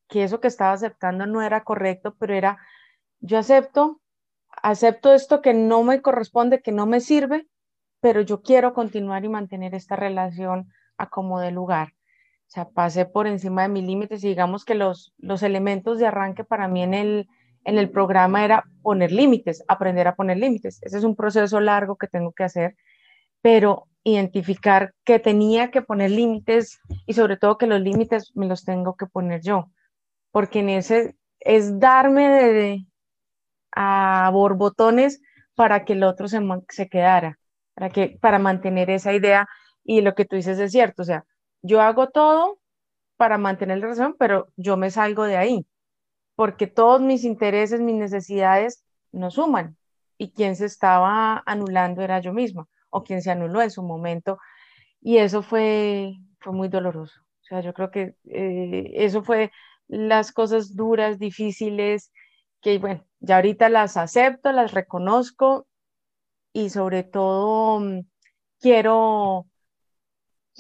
que 0.09 0.25
eso 0.25 0.41
que 0.41 0.49
estaba 0.49 0.73
aceptando 0.73 1.27
no 1.27 1.43
era 1.43 1.63
correcto, 1.63 2.17
pero 2.19 2.35
era, 2.35 2.59
yo 3.21 3.39
acepto, 3.39 4.01
acepto 4.63 5.15
esto 5.15 5.43
que 5.43 5.55
no 5.55 5.85
me 5.85 6.03
corresponde, 6.03 6.61
que 6.61 6.73
no 6.73 6.87
me 6.87 7.01
sirve, 7.01 7.47
pero 8.01 8.23
yo 8.23 8.43
quiero 8.43 8.73
continuar 8.75 9.25
y 9.25 9.29
mantener 9.29 9.75
esta 9.75 9.95
relación 9.95 10.73
a 10.97 11.09
como 11.09 11.39
de 11.39 11.53
lugar. 11.53 11.95
O 12.51 12.53
sea, 12.53 12.69
pasé 12.69 13.07
por 13.07 13.29
encima 13.29 13.63
de 13.63 13.69
mis 13.69 13.85
límites 13.85 14.25
y 14.25 14.29
digamos 14.29 14.65
que 14.65 14.75
los, 14.75 15.15
los 15.19 15.45
elementos 15.45 16.01
de 16.01 16.09
arranque 16.09 16.43
para 16.43 16.67
mí 16.67 16.83
en 16.83 16.95
el, 16.95 17.29
en 17.63 17.79
el 17.79 17.91
programa 17.91 18.45
era 18.45 18.65
poner 18.83 19.13
límites, 19.13 19.63
aprender 19.69 20.09
a 20.09 20.17
poner 20.17 20.37
límites. 20.37 20.83
Ese 20.83 20.99
es 20.99 21.05
un 21.05 21.15
proceso 21.15 21.61
largo 21.61 21.95
que 21.95 22.09
tengo 22.09 22.33
que 22.33 22.43
hacer, 22.43 22.75
pero 23.41 23.87
identificar 24.03 24.95
que 25.05 25.21
tenía 25.21 25.71
que 25.71 25.81
poner 25.81 26.11
límites 26.11 26.81
y 27.07 27.13
sobre 27.13 27.37
todo 27.37 27.57
que 27.57 27.69
los 27.69 27.81
límites 27.81 28.33
me 28.35 28.49
los 28.49 28.65
tengo 28.65 28.97
que 28.97 29.07
poner 29.07 29.43
yo, 29.43 29.71
porque 30.33 30.59
en 30.59 30.71
ese 30.71 31.15
es 31.39 31.79
darme 31.79 32.29
de, 32.29 32.87
a 33.71 34.29
borbotones 34.33 35.23
para 35.55 35.85
que 35.85 35.93
el 35.93 36.03
otro 36.03 36.27
se, 36.27 36.41
se 36.71 36.89
quedara, 36.89 37.39
para, 37.75 37.91
que, 37.91 38.19
para 38.21 38.41
mantener 38.41 38.91
esa 38.91 39.13
idea 39.13 39.47
y 39.85 40.01
lo 40.01 40.17
que 40.17 40.25
tú 40.25 40.35
dices 40.35 40.59
es 40.59 40.73
cierto, 40.73 41.03
o 41.03 41.05
sea, 41.05 41.25
yo 41.63 41.81
hago 41.81 42.09
todo 42.09 42.61
para 43.17 43.39
mantener 43.39 43.79
la 43.79 43.87
relación, 43.87 44.17
pero 44.19 44.49
yo 44.57 44.77
me 44.77 44.91
salgo 44.91 45.25
de 45.25 45.37
ahí, 45.37 45.67
porque 46.37 46.67
todos 46.67 47.01
mis 47.01 47.25
intereses, 47.25 47.81
mis 47.81 47.97
necesidades 47.97 48.85
no 49.13 49.31
suman. 49.31 49.77
Y 50.19 50.33
quien 50.33 50.57
se 50.57 50.67
estaba 50.67 51.43
anulando 51.47 52.03
era 52.03 52.21
yo 52.21 52.33
misma, 52.33 52.69
o 52.91 53.05
quien 53.05 53.23
se 53.23 53.31
anuló 53.31 53.63
en 53.63 53.71
su 53.71 53.83
momento. 53.83 54.39
Y 55.01 55.19
eso 55.19 55.43
fue, 55.43 56.15
fue 56.41 56.53
muy 56.53 56.69
doloroso. 56.69 57.21
O 57.43 57.45
sea, 57.45 57.61
yo 57.61 57.73
creo 57.75 57.91
que 57.91 58.15
eh, 58.27 58.93
eso 58.95 59.23
fue 59.23 59.51
las 59.89 60.33
cosas 60.33 60.77
duras, 60.77 61.19
difíciles, 61.19 62.13
que 62.61 62.79
bueno, 62.79 63.05
ya 63.21 63.37
ahorita 63.37 63.69
las 63.69 63.97
acepto, 63.97 64.53
las 64.53 64.73
reconozco 64.73 65.67
y 66.53 66.71
sobre 66.71 67.03
todo 67.03 67.81
mm, 67.81 68.01
quiero, 68.61 69.47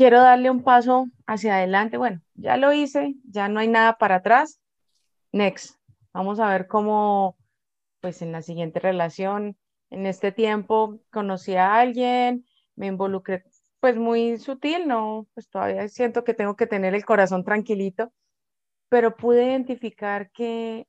quiero 0.00 0.22
darle 0.22 0.50
un 0.50 0.62
paso 0.62 1.08
hacia 1.26 1.56
adelante. 1.56 1.98
Bueno, 1.98 2.22
ya 2.32 2.56
lo 2.56 2.72
hice, 2.72 3.16
ya 3.24 3.50
no 3.50 3.60
hay 3.60 3.68
nada 3.68 3.98
para 3.98 4.14
atrás. 4.14 4.58
Next, 5.30 5.76
vamos 6.14 6.40
a 6.40 6.48
ver 6.48 6.68
cómo, 6.68 7.36
pues 8.00 8.22
en 8.22 8.32
la 8.32 8.40
siguiente 8.40 8.80
relación, 8.80 9.58
en 9.90 10.06
este 10.06 10.32
tiempo, 10.32 10.98
conocí 11.10 11.54
a 11.54 11.74
alguien, 11.74 12.46
me 12.76 12.86
involucré, 12.86 13.44
pues 13.80 13.98
muy 13.98 14.38
sutil, 14.38 14.88
no, 14.88 15.26
pues 15.34 15.50
todavía 15.50 15.86
siento 15.88 16.24
que 16.24 16.32
tengo 16.32 16.56
que 16.56 16.66
tener 16.66 16.94
el 16.94 17.04
corazón 17.04 17.44
tranquilito, 17.44 18.10
pero 18.88 19.16
pude 19.16 19.44
identificar 19.44 20.30
que 20.30 20.88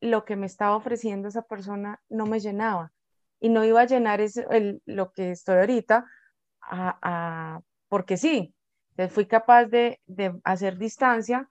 lo 0.00 0.24
que 0.24 0.34
me 0.34 0.46
estaba 0.46 0.74
ofreciendo 0.74 1.28
esa 1.28 1.42
persona 1.42 2.02
no 2.08 2.26
me 2.26 2.40
llenaba 2.40 2.90
y 3.38 3.50
no 3.50 3.64
iba 3.64 3.82
a 3.82 3.86
llenar 3.86 4.20
lo 4.84 5.12
que 5.12 5.30
estoy 5.30 5.58
ahorita 5.58 6.06
porque 7.88 8.16
sí. 8.16 8.54
Entonces 8.90 9.14
fui 9.14 9.26
capaz 9.26 9.66
de, 9.66 10.00
hacer 10.44 10.76
distancia 10.78 11.48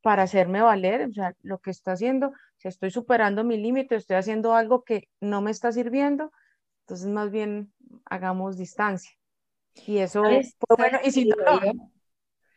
para 0.00 0.24
hacerme 0.24 0.60
valer, 0.60 1.08
o 1.08 1.12
sea, 1.12 1.34
lo 1.42 1.58
que 1.58 1.70
está 1.70 1.92
haciendo, 1.92 2.32
si 2.56 2.68
estoy 2.68 2.90
superando 2.90 3.44
mi 3.44 3.56
límite, 3.56 3.94
estoy 3.94 4.16
haciendo 4.16 4.54
algo 4.54 4.82
que 4.82 5.08
no 5.20 5.42
me 5.42 5.50
está 5.50 5.70
sirviendo, 5.70 6.32
entonces 6.80 7.06
más 7.08 7.30
bien 7.30 7.72
hagamos 8.06 8.56
distancia. 8.56 9.12
Y 9.86 9.98
eso 9.98 10.22
fue 10.22 10.76
bueno. 10.76 10.98
Y 11.04 11.10
si 11.12 11.30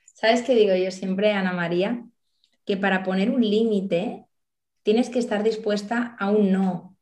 ¿Sabes 0.06 0.44
qué 0.44 0.56
digo 0.56 0.76
yo 0.76 0.92
siempre, 0.92 1.34
Ana 1.34 1.54
María? 1.54 2.06
Que 2.66 2.78
para 2.78 3.04
poner 3.04 3.30
un 3.30 3.42
límite 3.42 4.26
tienes 4.82 5.10
que 5.10 5.20
estar 5.20 5.44
dispuesta 5.44 6.16
a 6.20 6.30
un 6.30 6.52
no. 6.52 6.96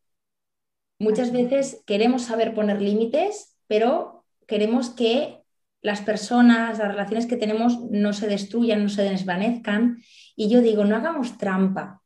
Muchas 0.99 1.31
veces 1.31 1.83
queremos 1.85 2.23
saber 2.23 2.53
poner 2.53 2.81
límites, 2.81 3.57
pero 3.67 4.25
queremos 4.47 4.89
que 4.89 5.42
las 5.83 6.01
personas, 6.01 6.79
las 6.79 6.87
relaciones 6.87 7.27
que 7.27 7.37
tenemos 7.37 7.79
no 7.91 8.13
se 8.13 8.27
destruyan, 8.27 8.81
no 8.81 8.89
se 8.89 9.03
desvanezcan. 9.03 10.01
Y 10.35 10.49
yo 10.49 10.61
digo, 10.61 10.83
no 10.85 10.95
hagamos 10.95 11.37
trampa, 11.37 12.01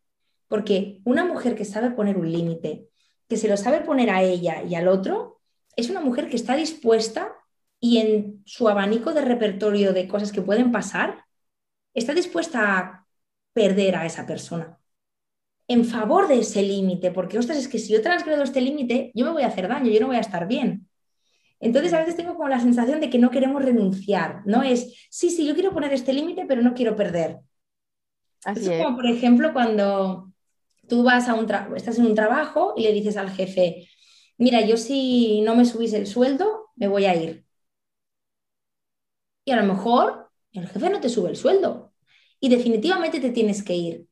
porque 0.50 1.00
una 1.06 1.24
mujer 1.24 1.56
que 1.56 1.64
sabe 1.64 1.92
poner 1.92 2.18
un 2.18 2.30
límite, 2.30 2.90
que 3.30 3.38
se 3.38 3.48
lo 3.48 3.56
sabe 3.56 3.80
poner 3.80 4.10
a 4.10 4.22
ella 4.22 4.64
y 4.64 4.76
al 4.76 4.90
otro, 4.90 5.40
es 5.78 5.90
una 5.90 6.02
mujer 6.02 6.30
que 6.30 6.36
está 6.36 6.56
dispuesta 6.56 7.34
y 7.80 8.00
en 8.00 8.42
su 8.46 8.68
abanico 8.68 9.14
de 9.14 9.22
repertorio 9.22 9.94
de 9.94 10.10
cosas 10.10 10.34
que 10.34 10.42
pueden 10.42 10.72
pasar, 10.74 11.24
está 11.94 12.14
dispuesta 12.14 12.78
a 12.78 13.08
perder 13.54 13.96
a 13.96 14.06
esa 14.06 14.26
persona 14.26 14.78
en 15.68 15.84
favor 15.86 16.28
de 16.28 16.40
ese 16.40 16.62
límite, 16.62 17.12
porque, 17.12 17.38
ostras, 17.38 17.58
es 17.58 17.68
que 17.68 17.80
si 17.80 17.92
yo 17.94 18.02
transgredo 18.02 18.44
este 18.44 18.62
límite, 18.62 19.12
yo 19.14 19.26
me 19.26 19.32
voy 19.32 19.44
a 19.44 19.48
hacer 19.48 19.68
daño, 19.68 19.92
yo 19.92 20.00
no 20.00 20.08
voy 20.08 20.16
a 20.16 20.22
estar 20.22 20.48
bien. 20.48 20.88
Entonces, 21.60 21.94
a 21.94 22.00
veces 22.00 22.16
tengo 22.16 22.36
como 22.36 22.50
la 22.50 22.60
sensación 22.60 23.00
de 23.00 23.10
que 23.10 23.20
no 23.20 23.32
queremos 23.32 23.64
renunciar, 23.64 24.42
¿no? 24.46 24.64
Es, 24.64 25.08
sí, 25.10 25.30
sí, 25.30 25.46
yo 25.48 25.54
quiero 25.56 25.74
poner 25.74 25.92
este 25.94 26.14
límite, 26.14 26.46
pero 26.48 26.62
no 26.62 26.74
quiero 26.74 26.96
perder. 26.96 27.40
Así 28.46 28.72
es, 28.72 28.84
como, 28.84 28.96
por 28.96 29.08
ejemplo, 29.08 29.54
cuando 29.54 30.32
tú 30.88 31.04
vas 31.04 31.28
a 31.28 31.34
un 31.34 31.50
estás 31.76 31.98
en 32.00 32.06
un 32.06 32.16
trabajo 32.16 32.74
y 32.78 32.84
le 32.84 32.94
dices 32.94 33.18
al 33.18 33.32
jefe, 33.32 33.90
mira, 34.38 34.62
yo 34.62 34.78
si 34.78 35.42
no 35.42 35.56
me 35.56 35.66
subís 35.66 35.94
el 35.94 36.08
sueldo, 36.08 36.70
me 36.76 36.88
voy 36.88 37.06
a 37.06 37.16
ir. 37.16 37.46
Y 39.46 39.52
a 39.52 39.62
lo 39.62 39.64
mejor 39.74 40.30
el 40.52 40.68
jefe 40.68 40.90
no 40.90 41.00
te 41.00 41.10
sube 41.10 41.30
el 41.30 41.36
sueldo 41.36 41.94
y 42.40 42.50
definitivamente 42.50 43.20
te 43.20 43.32
tienes 43.32 43.64
que 43.64 43.76
ir. 43.76 44.08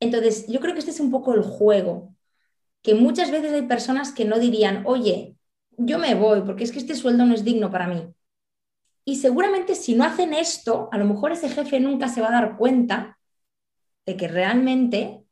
Entonces, 0.00 0.46
yo 0.48 0.60
creo 0.60 0.74
que 0.74 0.80
este 0.80 0.90
es 0.92 1.00
un 1.00 1.10
poco 1.10 1.34
el 1.34 1.42
juego, 1.42 2.14
que 2.82 2.94
muchas 2.94 3.30
veces 3.30 3.52
hay 3.52 3.62
personas 3.62 4.12
que 4.12 4.24
no 4.26 4.38
dirían, 4.38 4.84
oye, 4.86 5.37
yo 5.78 5.98
me 5.98 6.14
voy 6.14 6.42
porque 6.42 6.64
es 6.64 6.72
que 6.72 6.78
este 6.78 6.94
sueldo 6.94 7.24
no 7.24 7.34
es 7.34 7.44
digno 7.44 7.70
para 7.70 7.86
mí. 7.86 8.12
Y 9.04 9.16
seguramente 9.16 9.74
si 9.74 9.94
no 9.94 10.04
hacen 10.04 10.34
esto, 10.34 10.88
a 10.92 10.98
lo 10.98 11.06
mejor 11.06 11.32
ese 11.32 11.48
jefe 11.48 11.80
nunca 11.80 12.08
se 12.08 12.20
va 12.20 12.28
a 12.28 12.32
dar 12.32 12.56
cuenta 12.58 13.18
de 14.04 14.16
que 14.16 14.28
realmente, 14.28 15.24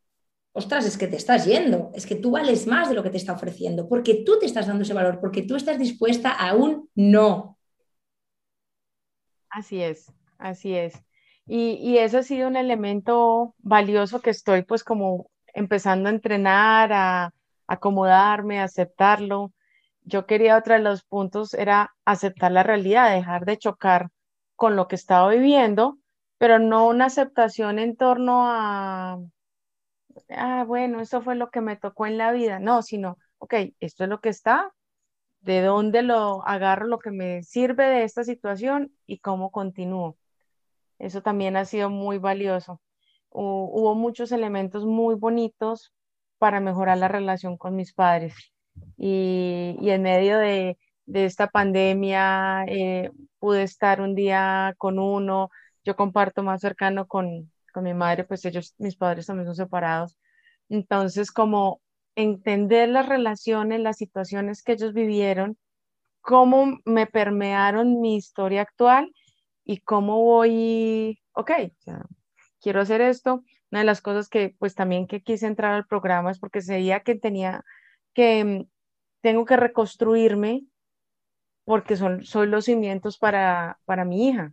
ostras, 0.52 0.86
es 0.86 0.96
que 0.96 1.08
te 1.08 1.16
estás 1.16 1.44
yendo, 1.44 1.90
es 1.94 2.06
que 2.06 2.14
tú 2.14 2.30
vales 2.30 2.66
más 2.66 2.88
de 2.88 2.94
lo 2.94 3.02
que 3.02 3.10
te 3.10 3.18
está 3.18 3.34
ofreciendo, 3.34 3.88
porque 3.88 4.22
tú 4.24 4.38
te 4.38 4.46
estás 4.46 4.66
dando 4.66 4.82
ese 4.82 4.94
valor, 4.94 5.20
porque 5.20 5.42
tú 5.42 5.56
estás 5.56 5.78
dispuesta 5.78 6.30
a 6.30 6.54
un 6.54 6.88
no. 6.94 7.58
Así 9.50 9.82
es, 9.82 10.12
así 10.38 10.74
es. 10.74 10.94
Y, 11.46 11.72
y 11.74 11.98
eso 11.98 12.18
ha 12.18 12.22
sido 12.22 12.48
un 12.48 12.56
elemento 12.56 13.54
valioso 13.58 14.20
que 14.20 14.30
estoy 14.30 14.62
pues 14.62 14.84
como 14.84 15.30
empezando 15.52 16.08
a 16.08 16.12
entrenar, 16.12 16.92
a 16.92 17.34
acomodarme, 17.66 18.60
a 18.60 18.64
aceptarlo 18.64 19.52
yo 20.06 20.26
quería 20.26 20.56
otro 20.56 20.74
de 20.74 20.80
los 20.80 21.04
puntos 21.04 21.52
era 21.54 21.94
aceptar 22.04 22.52
la 22.52 22.62
realidad, 22.62 23.14
dejar 23.14 23.44
de 23.44 23.58
chocar 23.58 24.10
con 24.54 24.76
lo 24.76 24.88
que 24.88 24.94
estaba 24.94 25.28
viviendo, 25.30 25.98
pero 26.38 26.58
no 26.60 26.86
una 26.88 27.06
aceptación 27.06 27.78
en 27.80 27.96
torno 27.96 28.46
a, 28.46 29.18
ah, 30.30 30.64
bueno, 30.66 31.00
eso 31.00 31.22
fue 31.22 31.34
lo 31.36 31.50
que 31.50 31.60
me 31.60 31.76
tocó 31.76 32.06
en 32.06 32.18
la 32.18 32.32
vida, 32.32 32.60
no, 32.60 32.82
sino, 32.82 33.18
ok, 33.38 33.54
esto 33.80 34.04
es 34.04 34.10
lo 34.10 34.20
que 34.20 34.28
está, 34.30 34.72
de 35.40 35.62
dónde 35.62 36.02
lo 36.02 36.46
agarro, 36.46 36.86
lo 36.86 36.98
que 37.00 37.10
me 37.10 37.42
sirve 37.42 37.86
de 37.86 38.04
esta 38.04 38.24
situación 38.24 38.92
y 39.06 39.18
cómo 39.18 39.50
continúo. 39.50 40.16
Eso 40.98 41.22
también 41.22 41.56
ha 41.56 41.64
sido 41.64 41.90
muy 41.90 42.18
valioso. 42.18 42.80
Hubo 43.30 43.94
muchos 43.94 44.32
elementos 44.32 44.86
muy 44.86 45.14
bonitos 45.16 45.92
para 46.38 46.60
mejorar 46.60 46.98
la 46.98 47.08
relación 47.08 47.58
con 47.58 47.76
mis 47.76 47.92
padres 47.92 48.34
y, 48.96 49.76
en 49.90 50.02
medio 50.02 50.38
de, 50.38 50.78
esta 51.12 51.48
pandemia 51.48 52.64
eh, 52.68 53.10
pude 53.38 53.62
estar 53.62 54.00
un 54.00 54.14
día 54.14 54.74
con 54.78 54.98
uno, 54.98 55.50
yo 55.84 55.96
comparto 55.96 56.42
más 56.42 56.60
cercano 56.60 57.06
con, 57.06 57.52
con 57.72 57.84
mi 57.84 57.94
madre, 57.94 58.24
pues 58.24 58.44
ellos, 58.44 58.74
mis 58.78 58.96
padres 58.96 59.26
también 59.26 59.46
son 59.46 59.54
separados. 59.54 60.16
Entonces, 60.68 61.30
como 61.30 61.80
entender 62.16 62.88
las 62.88 63.08
relaciones, 63.08 63.80
las 63.80 63.98
situaciones 63.98 64.62
que 64.62 64.72
ellos 64.72 64.92
vivieron, 64.94 65.56
cómo 66.22 66.80
me 66.84 67.06
permearon 67.06 68.00
mi 68.00 68.16
historia 68.16 68.62
actual 68.62 69.12
y 69.64 69.78
cómo 69.78 70.24
voy, 70.24 71.20
ok, 71.32 71.52
quiero 72.60 72.80
hacer 72.80 73.00
esto. 73.00 73.44
Una 73.70 73.80
de 73.80 73.86
las 73.86 74.00
cosas 74.00 74.28
que 74.28 74.54
pues 74.58 74.74
también 74.74 75.06
que 75.06 75.22
quise 75.22 75.46
entrar 75.46 75.74
al 75.74 75.86
programa 75.86 76.30
es 76.30 76.38
porque 76.38 76.60
veía 76.66 77.00
que 77.00 77.14
tenía 77.16 77.64
que 78.14 78.66
tengo 79.26 79.44
que 79.44 79.56
reconstruirme 79.56 80.62
porque 81.64 81.96
son, 81.96 82.24
son 82.24 82.48
los 82.52 82.66
cimientos 82.66 83.18
para, 83.18 83.80
para 83.84 84.04
mi 84.04 84.28
hija. 84.28 84.52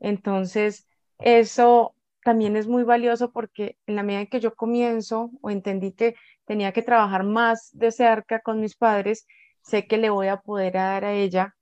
Entonces, 0.00 0.88
eso 1.18 1.94
también 2.22 2.56
es 2.56 2.66
muy 2.66 2.82
valioso 2.82 3.30
porque 3.30 3.76
en 3.86 3.96
la 3.96 4.02
medida 4.02 4.24
que 4.24 4.40
yo 4.40 4.54
comienzo 4.54 5.32
o 5.42 5.50
entendí 5.50 5.92
que 5.92 6.14
tenía 6.46 6.72
que 6.72 6.80
trabajar 6.80 7.24
más 7.24 7.72
de 7.74 7.92
cerca 7.92 8.40
con 8.40 8.58
mis 8.58 8.74
padres, 8.74 9.26
sé 9.60 9.86
que 9.86 9.98
le 9.98 10.08
voy 10.08 10.28
a 10.28 10.40
poder 10.40 10.72
dar 10.72 11.04
a 11.04 11.12
ella 11.12 11.54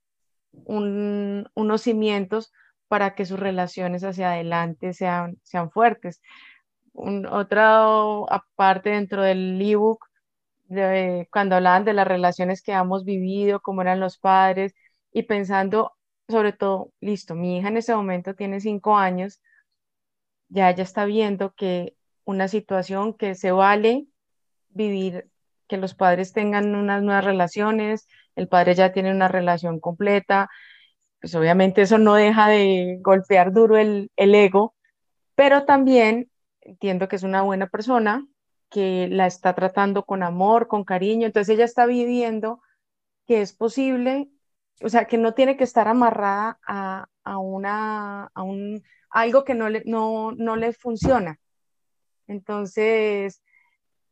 unos 0.53 1.81
cimientos 1.81 2.53
para 2.87 3.15
que 3.15 3.25
sus 3.25 3.37
relaciones 3.37 4.05
hacia 4.05 4.31
adelante 4.31 4.93
sean, 4.93 5.39
sean 5.43 5.71
fuertes. 5.71 6.21
otra 6.93 7.83
aparte 8.29 8.91
dentro 8.91 9.23
del 9.23 9.61
ebook 9.61 10.07
cuando 11.29 11.55
hablaban 11.55 11.85
de 11.85 11.93
las 11.93 12.07
relaciones 12.07 12.61
que 12.61 12.71
hemos 12.73 13.05
vivido, 13.05 13.61
cómo 13.61 13.81
eran 13.81 13.99
los 13.99 14.17
padres, 14.17 14.73
y 15.11 15.23
pensando 15.23 15.93
sobre 16.29 16.53
todo, 16.53 16.91
listo, 17.01 17.35
mi 17.35 17.57
hija 17.57 17.67
en 17.69 17.77
ese 17.77 17.95
momento 17.95 18.33
tiene 18.35 18.59
cinco 18.59 18.97
años, 18.97 19.41
ya 20.49 20.69
ella 20.69 20.83
está 20.83 21.05
viendo 21.05 21.53
que 21.53 21.95
una 22.25 22.47
situación 22.47 23.13
que 23.13 23.35
se 23.35 23.51
vale 23.51 24.07
vivir, 24.69 25.29
que 25.67 25.77
los 25.77 25.95
padres 25.95 26.33
tengan 26.33 26.75
unas 26.75 27.03
nuevas 27.03 27.25
relaciones, 27.25 28.07
el 28.35 28.47
padre 28.47 28.75
ya 28.75 28.91
tiene 28.93 29.11
una 29.11 29.27
relación 29.27 29.79
completa, 29.79 30.49
pues 31.21 31.35
obviamente 31.35 31.81
eso 31.83 31.97
no 31.97 32.15
deja 32.15 32.49
de 32.49 32.99
golpear 33.01 33.53
duro 33.53 33.77
el, 33.77 34.11
el 34.15 34.35
ego, 34.35 34.75
pero 35.35 35.65
también 35.65 36.29
entiendo 36.61 37.07
que 37.07 37.15
es 37.17 37.23
una 37.23 37.41
buena 37.41 37.67
persona, 37.67 38.25
que 38.73 39.07
la 39.09 39.27
está 39.27 39.53
tratando 39.53 40.03
con 40.03 40.23
amor, 40.23 40.67
con 40.67 40.83
cariño, 40.83 41.27
entonces 41.27 41.55
ella 41.55 41.65
está 41.65 41.85
viviendo 41.85 42.61
que 43.27 43.41
es 43.41 43.53
posible, 43.53 44.29
o 44.81 44.89
sea, 44.89 45.05
que 45.05 45.17
no 45.17 45.33
tiene 45.33 45.55
que 45.55 45.63
estar 45.63 45.87
amarrada 45.87 46.59
a, 46.67 47.07
a 47.23 47.37
una, 47.37 48.31
a 48.33 48.43
un, 48.43 48.83
algo 49.09 49.43
que 49.43 49.53
no 49.53 49.69
le, 49.69 49.83
no, 49.85 50.31
no 50.31 50.55
le 50.55 50.73
funciona. 50.73 51.39
Entonces, 52.27 53.43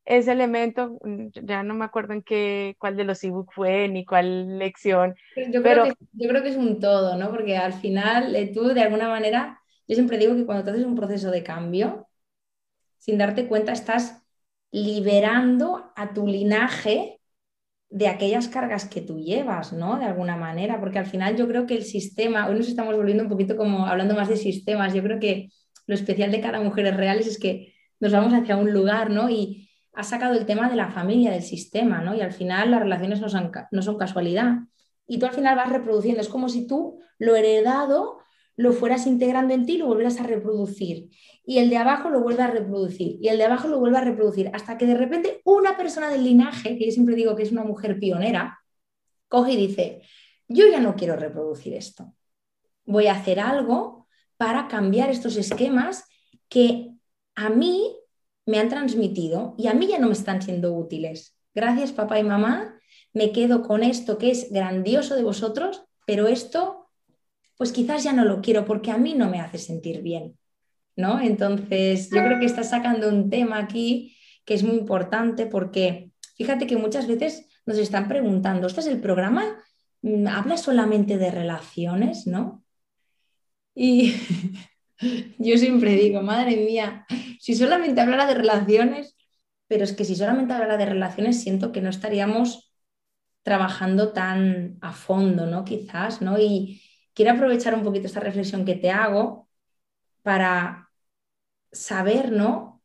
ese 0.06 0.32
elemento, 0.32 0.98
mm, 1.03 1.27
ya 1.44 1.63
no 1.63 1.74
me 1.74 1.86
acuerdo 1.86 2.13
en 2.13 2.22
qué, 2.22 2.75
cuál 2.77 2.96
de 2.96 3.03
los 3.03 3.24
ebook 3.24 3.51
fue, 3.53 3.88
ni 3.88 4.06
cuál 4.06 4.60
lección. 4.60 5.15
Yo, 5.50 5.63
pero... 5.63 5.84
creo 5.84 5.96
que, 5.96 6.06
yo 6.13 6.30
creo 6.30 6.44
que 6.44 6.50
es 6.50 6.58
un 6.58 6.80
todo, 6.80 7.18
¿no? 7.18 7.32
Porque 7.32 7.58
al 7.58 7.74
final 7.74 8.36
eh, 8.36 8.51
tú 8.53 8.68
de 8.68 8.82
alguna 8.82 9.10
manera 9.10 9.62
yo 9.91 9.96
siempre 9.96 10.18
digo 10.18 10.36
que 10.36 10.46
cuando 10.46 10.63
te 10.63 10.72
haces 10.72 10.86
un 10.86 10.96
proceso 10.96 11.32
de 11.32 11.44
cambio, 11.44 12.08
sin 12.98 13.18
darte 13.18 13.48
cuenta, 13.48 13.74
estás 13.74 14.21
liberando 14.72 15.92
a 15.96 16.13
tu 16.13 16.28
linaje 16.28 17.20
de 17.90 18.08
aquellas 18.08 18.48
cargas 18.48 18.86
que 18.86 19.01
tú 19.01 19.20
llevas, 19.20 19.74
¿no? 19.74 20.00
De 20.00 20.06
alguna 20.06 20.38
manera, 20.38 20.80
porque 20.80 21.00
al 21.00 21.06
final 21.06 21.36
yo 21.36 21.48
creo 21.48 21.68
que 21.68 21.75
el 21.75 21.84
sistema, 21.84 22.48
hoy 22.48 22.56
nos 22.56 22.70
estamos 22.70 22.96
volviendo 22.96 23.24
un 23.24 23.30
poquito 23.30 23.58
como 23.58 23.86
hablando 23.86 24.16
más 24.16 24.30
de 24.30 24.38
sistemas, 24.38 24.94
yo 24.94 25.04
creo 25.04 25.20
que 25.20 25.50
lo 25.88 25.96
especial 25.96 26.32
de 26.32 26.40
cada 26.40 26.62
mujeres 26.62 26.96
reales 26.96 27.28
es 27.28 27.38
que 27.38 27.74
nos 28.00 28.13
vamos 28.13 28.34
hacia 28.34 28.56
un 28.56 28.72
lugar, 28.72 29.10
¿no? 29.10 29.30
Y 29.30 29.70
ha 29.94 30.04
sacado 30.04 30.36
el 30.36 30.46
tema 30.46 30.70
de 30.70 30.78
la 30.78 30.90
familia, 30.90 31.32
del 31.32 31.44
sistema, 31.44 32.01
¿no? 32.01 32.16
Y 32.16 32.22
al 32.22 32.32
final 32.32 32.72
las 32.72 32.80
relaciones 32.82 33.20
no 33.20 33.28
son, 33.30 33.51
no 33.72 33.82
son 33.82 33.98
casualidad. 33.98 34.60
Y 35.06 35.20
tú 35.20 35.25
al 35.25 35.34
final 35.34 35.58
vas 35.58 35.70
reproduciendo, 35.70 36.22
es 36.22 36.30
como 36.30 36.48
si 36.48 36.66
tú 36.68 37.01
lo 37.20 37.36
heredado 37.36 38.22
lo 38.56 38.74
fueras 38.74 39.08
integrando 39.08 39.54
en 39.54 39.66
ti 39.66 39.74
y 39.74 39.78
lo 39.78 39.88
volvieras 39.88 40.20
a 40.20 40.24
reproducir. 40.24 41.10
Y 41.43 41.57
el 41.57 41.69
de 41.69 41.77
abajo 41.77 42.10
lo 42.10 42.21
vuelve 42.21 42.43
a 42.43 42.48
reproducir. 42.48 43.17
Y 43.21 43.27
el 43.29 43.38
de 43.38 43.45
abajo 43.45 43.67
lo 43.67 43.79
vuelve 43.79 43.98
a 43.98 44.01
reproducir. 44.01 44.50
Hasta 44.53 44.77
que 44.77 44.86
de 44.86 44.95
repente 44.95 45.41
una 45.43 45.75
persona 45.77 46.10
del 46.10 46.24
linaje, 46.24 46.77
que 46.77 46.86
yo 46.86 46.91
siempre 46.91 47.15
digo 47.15 47.36
que 47.36 47.43
es 47.43 47.51
una 47.51 47.63
mujer 47.63 48.00
pionera, 48.00 48.60
coge 49.27 49.53
y 49.53 49.67
dice, 49.67 50.01
yo 50.48 50.67
ya 50.67 50.79
no 50.79 50.95
quiero 50.95 51.15
reproducir 51.15 51.74
esto. 51.74 52.13
Voy 52.86 53.07
a 53.07 53.13
hacer 53.13 53.39
algo 53.39 54.07
para 54.38 54.67
cambiar 54.67 55.10
estos 55.10 55.38
esquemas 55.38 56.05
que 56.50 56.91
a 57.36 57.50
mí 57.50 57.95
me 58.45 58.60
han 58.60 58.69
transmitido 58.69 59.55
y 59.57 59.67
a 59.67 59.74
mí 59.74 59.88
ya 59.88 60.00
no 60.00 60.07
me 60.07 60.13
están 60.13 60.41
siendo 60.41 60.74
útiles. 60.74 61.38
Gracias 61.53 61.91
papá 61.91 62.19
y 62.19 62.24
mamá, 62.24 62.79
me 63.13 63.31
quedo 63.31 63.62
con 63.62 63.83
esto 63.83 64.17
que 64.17 64.31
es 64.31 64.51
grandioso 64.51 65.15
de 65.15 65.24
vosotros, 65.24 65.83
pero 66.05 66.27
esto 66.27 66.89
pues 67.57 67.71
quizás 67.71 68.03
ya 68.03 68.13
no 68.13 68.25
lo 68.25 68.41
quiero 68.41 68.65
porque 68.65 68.91
a 68.91 68.98
mí 68.98 69.13
no 69.13 69.29
me 69.29 69.39
hace 69.39 69.60
sentir 69.60 70.01
bien, 70.01 70.38
¿no? 70.95 71.19
Entonces, 71.19 72.10
yo 72.10 72.24
creo 72.24 72.39
que 72.39 72.45
estás 72.45 72.69
sacando 72.69 73.10
un 73.10 73.29
tema 73.29 73.57
aquí 73.57 74.15
que 74.45 74.53
es 74.53 74.63
muy 74.63 74.77
importante 74.77 75.45
porque 75.45 76.12
fíjate 76.36 76.67
que 76.67 76.77
muchas 76.77 77.07
veces 77.07 77.48
nos 77.65 77.77
están 77.77 78.07
preguntando, 78.07 78.67
¿este 78.67 78.81
es 78.81 78.88
el 78.88 79.00
programa? 79.00 79.43
Mm, 80.01 80.27
¿Habla 80.27 80.57
solamente 80.57 81.17
de 81.17 81.31
relaciones, 81.31 82.27
no? 82.27 82.63
Y 83.75 84.15
yo 85.38 85.57
siempre 85.57 85.95
digo, 85.95 86.21
madre 86.21 86.57
mía, 86.57 87.05
si 87.39 87.55
solamente 87.55 88.01
hablara 88.01 88.25
de 88.25 88.36
relaciones, 88.36 89.15
pero 89.67 89.83
es 89.83 89.93
que 89.93 90.05
si 90.05 90.15
solamente 90.15 90.53
hablara 90.53 90.77
de 90.77 90.86
relaciones, 90.86 91.41
siento 91.41 91.71
que 91.71 91.81
no 91.81 91.89
estaríamos 91.89 92.74
trabajando 93.43 94.12
tan 94.13 94.77
a 94.81 94.91
fondo, 94.91 95.45
¿no? 95.45 95.63
Quizás, 95.65 96.21
¿no? 96.21 96.38
Y, 96.39 96.81
quiero 97.13 97.31
aprovechar 97.31 97.74
un 97.74 97.83
poquito 97.83 98.07
esta 98.07 98.19
reflexión 98.19 98.65
que 98.65 98.75
te 98.75 98.89
hago 98.89 99.50
para 100.24 100.90
saber, 101.72 102.32
¿no? 102.32 102.82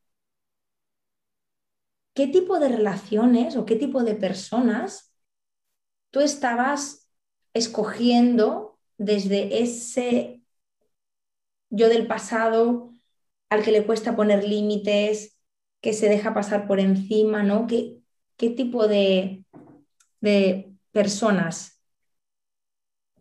¿Qué 2.14 2.26
tipo 2.26 2.58
de 2.58 2.68
relaciones 2.68 3.56
o 3.56 3.64
qué 3.66 3.76
tipo 3.76 4.02
de 4.02 4.14
personas 4.16 5.12
tú 6.10 6.20
estabas 6.20 7.08
escogiendo 7.54 8.78
desde 8.98 9.62
ese 9.62 10.42
yo 11.70 11.88
del 11.88 12.06
pasado 12.06 12.92
al 13.50 13.62
que 13.64 13.72
le 13.72 13.86
cuesta 13.86 14.16
poner 14.16 14.44
límites, 14.44 15.38
que 15.80 15.92
se 15.92 16.08
deja 16.08 16.34
pasar 16.34 16.66
por 16.66 16.80
encima, 16.80 17.42
¿no? 17.42 17.66
¿Qué, 17.66 17.98
qué 18.36 18.50
tipo 18.50 18.88
de, 18.88 19.44
de 20.20 20.72
personas 20.92 21.80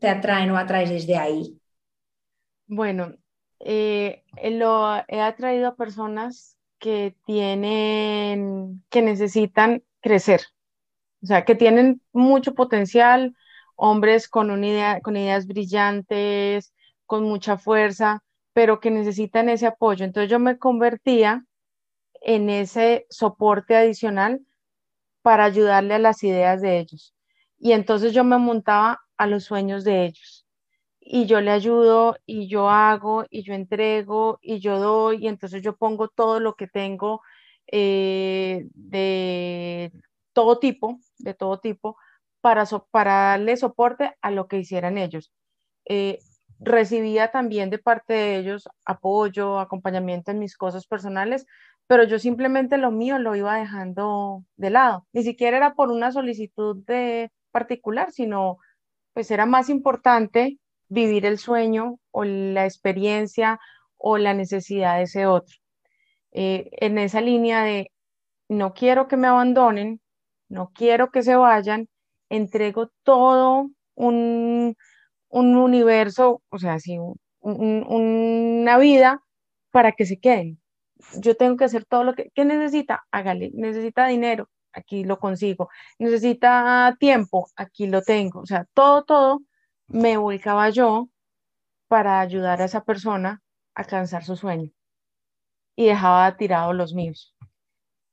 te 0.01 0.07
atraen 0.15 0.51
o 0.51 0.57
atraes 0.57 0.89
desde 0.95 1.15
ahí? 1.23 1.41
Bueno, 2.67 3.15
eh, 3.67 4.23
lo 4.51 4.95
he 5.07 5.21
atraído 5.21 5.69
a 5.69 5.75
personas 5.75 6.55
que 6.77 7.15
tienen, 7.25 8.83
que 8.89 9.01
necesitan 9.01 9.83
crecer, 10.01 10.41
o 11.23 11.25
sea, 11.25 11.45
que 11.45 11.55
tienen 11.55 12.01
mucho 12.13 12.53
potencial, 12.53 13.35
hombres 13.75 14.27
con, 14.29 14.51
una 14.51 14.67
idea, 14.67 15.01
con 15.01 15.17
ideas 15.17 15.47
brillantes, 15.47 16.73
con 17.07 17.23
mucha 17.23 17.57
fuerza, 17.57 18.23
pero 18.53 18.79
que 18.79 18.91
necesitan 18.91 19.49
ese 19.49 19.65
apoyo. 19.67 20.05
Entonces 20.05 20.29
yo 20.29 20.39
me 20.39 20.59
convertía 20.59 21.43
en 22.21 22.49
ese 22.51 23.07
soporte 23.09 23.75
adicional 23.75 24.41
para 25.23 25.45
ayudarle 25.45 25.95
a 25.95 25.99
las 25.99 26.23
ideas 26.23 26.61
de 26.61 26.79
ellos. 26.79 27.15
Y 27.57 27.71
entonces 27.71 28.13
yo 28.13 28.23
me 28.23 28.37
montaba 28.37 29.01
a 29.17 29.27
los 29.27 29.45
sueños 29.45 29.83
de 29.83 30.05
ellos. 30.05 30.34
Y 31.07 31.27
yo 31.27 31.39
le 31.39 31.51
ayudo 31.51 32.17
y 32.25 32.47
yo 32.47 32.69
hago 32.69 33.25
y 33.29 33.43
yo 33.43 33.53
entrego 33.53 34.39
y 34.41 34.59
yo 34.59 34.79
doy 34.79 35.23
y 35.23 35.27
entonces 35.27 35.61
yo 35.61 35.77
pongo 35.77 36.07
todo 36.07 36.39
lo 36.39 36.55
que 36.55 36.67
tengo 36.67 37.21
eh, 37.71 38.67
de 38.73 39.91
todo 40.33 40.59
tipo, 40.59 40.99
de 41.19 41.35
todo 41.35 41.59
tipo, 41.59 41.95
para, 42.41 42.65
para 42.91 43.13
darle 43.29 43.55
soporte 43.55 44.15
a 44.21 44.31
lo 44.31 44.47
que 44.47 44.57
hicieran 44.57 44.97
ellos. 44.97 45.31
Eh, 45.85 46.19
recibía 46.59 47.31
también 47.31 47.69
de 47.69 47.77
parte 47.79 48.13
de 48.13 48.37
ellos 48.37 48.67
apoyo, 48.85 49.59
acompañamiento 49.59 50.31
en 50.31 50.39
mis 50.39 50.57
cosas 50.57 50.87
personales, 50.87 51.45
pero 51.87 52.03
yo 52.03 52.17
simplemente 52.19 52.77
lo 52.77 52.91
mío 52.91 53.19
lo 53.19 53.35
iba 53.35 53.55
dejando 53.57 54.43
de 54.55 54.71
lado. 54.71 55.05
Ni 55.13 55.23
siquiera 55.23 55.57
era 55.57 55.75
por 55.75 55.91
una 55.91 56.11
solicitud 56.11 56.77
de 56.85 57.31
particular, 57.51 58.11
sino 58.11 58.57
pues 59.13 59.29
era 59.31 59.45
más 59.45 59.69
importante 59.69 60.59
vivir 60.89 61.25
el 61.25 61.37
sueño 61.37 61.99
o 62.11 62.23
la 62.23 62.65
experiencia 62.65 63.59
o 63.97 64.17
la 64.17 64.33
necesidad 64.33 64.97
de 64.97 65.03
ese 65.03 65.25
otro. 65.25 65.55
Eh, 66.31 66.69
en 66.73 66.97
esa 66.97 67.21
línea 67.21 67.63
de 67.63 67.91
no 68.49 68.73
quiero 68.73 69.07
que 69.07 69.17
me 69.17 69.27
abandonen, 69.27 70.01
no 70.49 70.71
quiero 70.73 71.11
que 71.11 71.23
se 71.23 71.35
vayan, 71.35 71.89
entrego 72.29 72.91
todo 73.03 73.69
un, 73.95 74.75
universo, 75.29 76.41
o 76.49 76.59
sea, 76.59 76.73
así, 76.75 76.97
una 77.41 78.77
vida 78.77 79.21
para 79.71 79.91
que 79.93 80.05
se 80.05 80.19
queden. 80.19 80.59
Yo 81.19 81.35
tengo 81.35 81.57
que 81.57 81.65
hacer 81.65 81.85
todo 81.85 82.03
lo 82.03 82.13
que, 82.15 82.31
¿qué 82.33 82.45
necesita, 82.45 83.05
hágale, 83.11 83.51
necesita 83.53 84.07
dinero, 84.07 84.49
aquí 84.75 85.03
lo 85.03 85.19
consigo. 85.19 85.69
Necesita 85.99 86.95
tiempo, 86.99 87.47
aquí 87.55 87.87
lo 87.87 88.01
tengo. 88.01 88.41
O 88.41 88.45
sea, 88.45 88.65
todo, 88.73 89.03
todo 89.03 89.41
me 89.87 90.17
volcaba 90.17 90.69
yo 90.69 91.09
para 91.87 92.19
ayudar 92.19 92.61
a 92.61 92.65
esa 92.65 92.83
persona 92.83 93.41
a 93.75 93.81
alcanzar 93.81 94.23
su 94.23 94.35
sueño 94.35 94.71
y 95.75 95.87
dejaba 95.87 96.35
tirados 96.37 96.75
los 96.75 96.93
míos. 96.93 97.35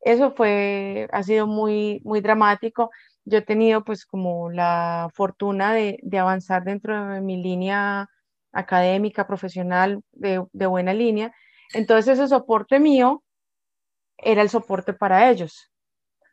Eso 0.01 0.33
fue, 0.33 1.09
ha 1.13 1.23
sido 1.23 1.47
muy, 1.47 2.01
muy 2.05 2.21
dramático. 2.21 2.91
Yo 3.25 3.39
he 3.39 3.43
tenido 3.43 3.85
pues 3.85 4.05
como 4.05 4.51
la 4.51 5.09
fortuna 5.15 5.73
de, 5.75 5.99
avanzar 6.19 6.65
dentro 6.65 7.09
de 7.09 7.21
mi 7.21 7.41
línea 7.43 8.09
académica, 8.53 9.27
profesional, 9.27 10.03
de, 10.13 10.45
de 10.53 10.67
buena 10.67 10.93
línea. 10.93 11.33
Entonces 11.73 12.19
ese 12.19 12.29
soporte 12.29 12.81
mío 12.81 13.23
era 14.19 14.43
el 14.43 14.51
soporte 14.51 14.93
para 14.93 15.31
ellos. 15.31 15.71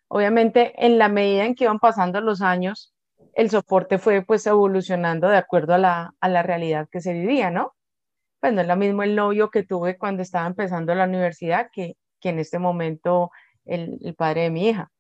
Obviamente, 0.08 0.74
en 0.84 0.98
la 0.98 1.10
medida 1.10 1.46
en 1.46 1.56
que 1.56 1.66
iban 1.66 1.80
pasando 1.80 2.20
los 2.22 2.42
años, 2.42 2.94
el 3.34 3.50
soporte 3.50 3.98
fue 4.00 4.24
pues 4.24 4.46
evolucionando 4.48 5.30
de 5.30 5.38
acuerdo 5.38 5.74
a 5.76 5.78
la, 5.78 6.44
realidad 6.44 6.88
que 6.92 7.02
se 7.02 7.14
vivía, 7.14 7.52
¿no? 7.52 7.76
Pues 8.40 8.54
no 8.54 8.62
es 8.62 8.68
lo 8.68 8.76
mismo 8.78 9.04
el 9.04 9.16
novio 9.16 9.50
que 9.52 9.64
tuve 9.64 9.98
cuando 9.98 10.24
estaba 10.24 10.48
empezando 10.48 10.96
la 10.96 11.06
universidad 11.06 11.70
que, 11.74 11.96
que 12.22 12.30
en 12.30 12.40
este 12.40 12.60
momento 12.60 13.32
el, 13.66 14.00
el 14.04 14.16
padre 14.16 14.44
de 14.44 14.52
mi 14.52 14.70
hija. 14.70 14.92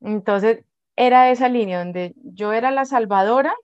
Entonces, 0.00 0.64
era 0.96 1.30
esa 1.30 1.48
línea 1.48 1.78
donde 1.80 2.14
yo 2.16 2.52
era 2.52 2.70
la 2.70 2.84
salvadora 2.84 3.54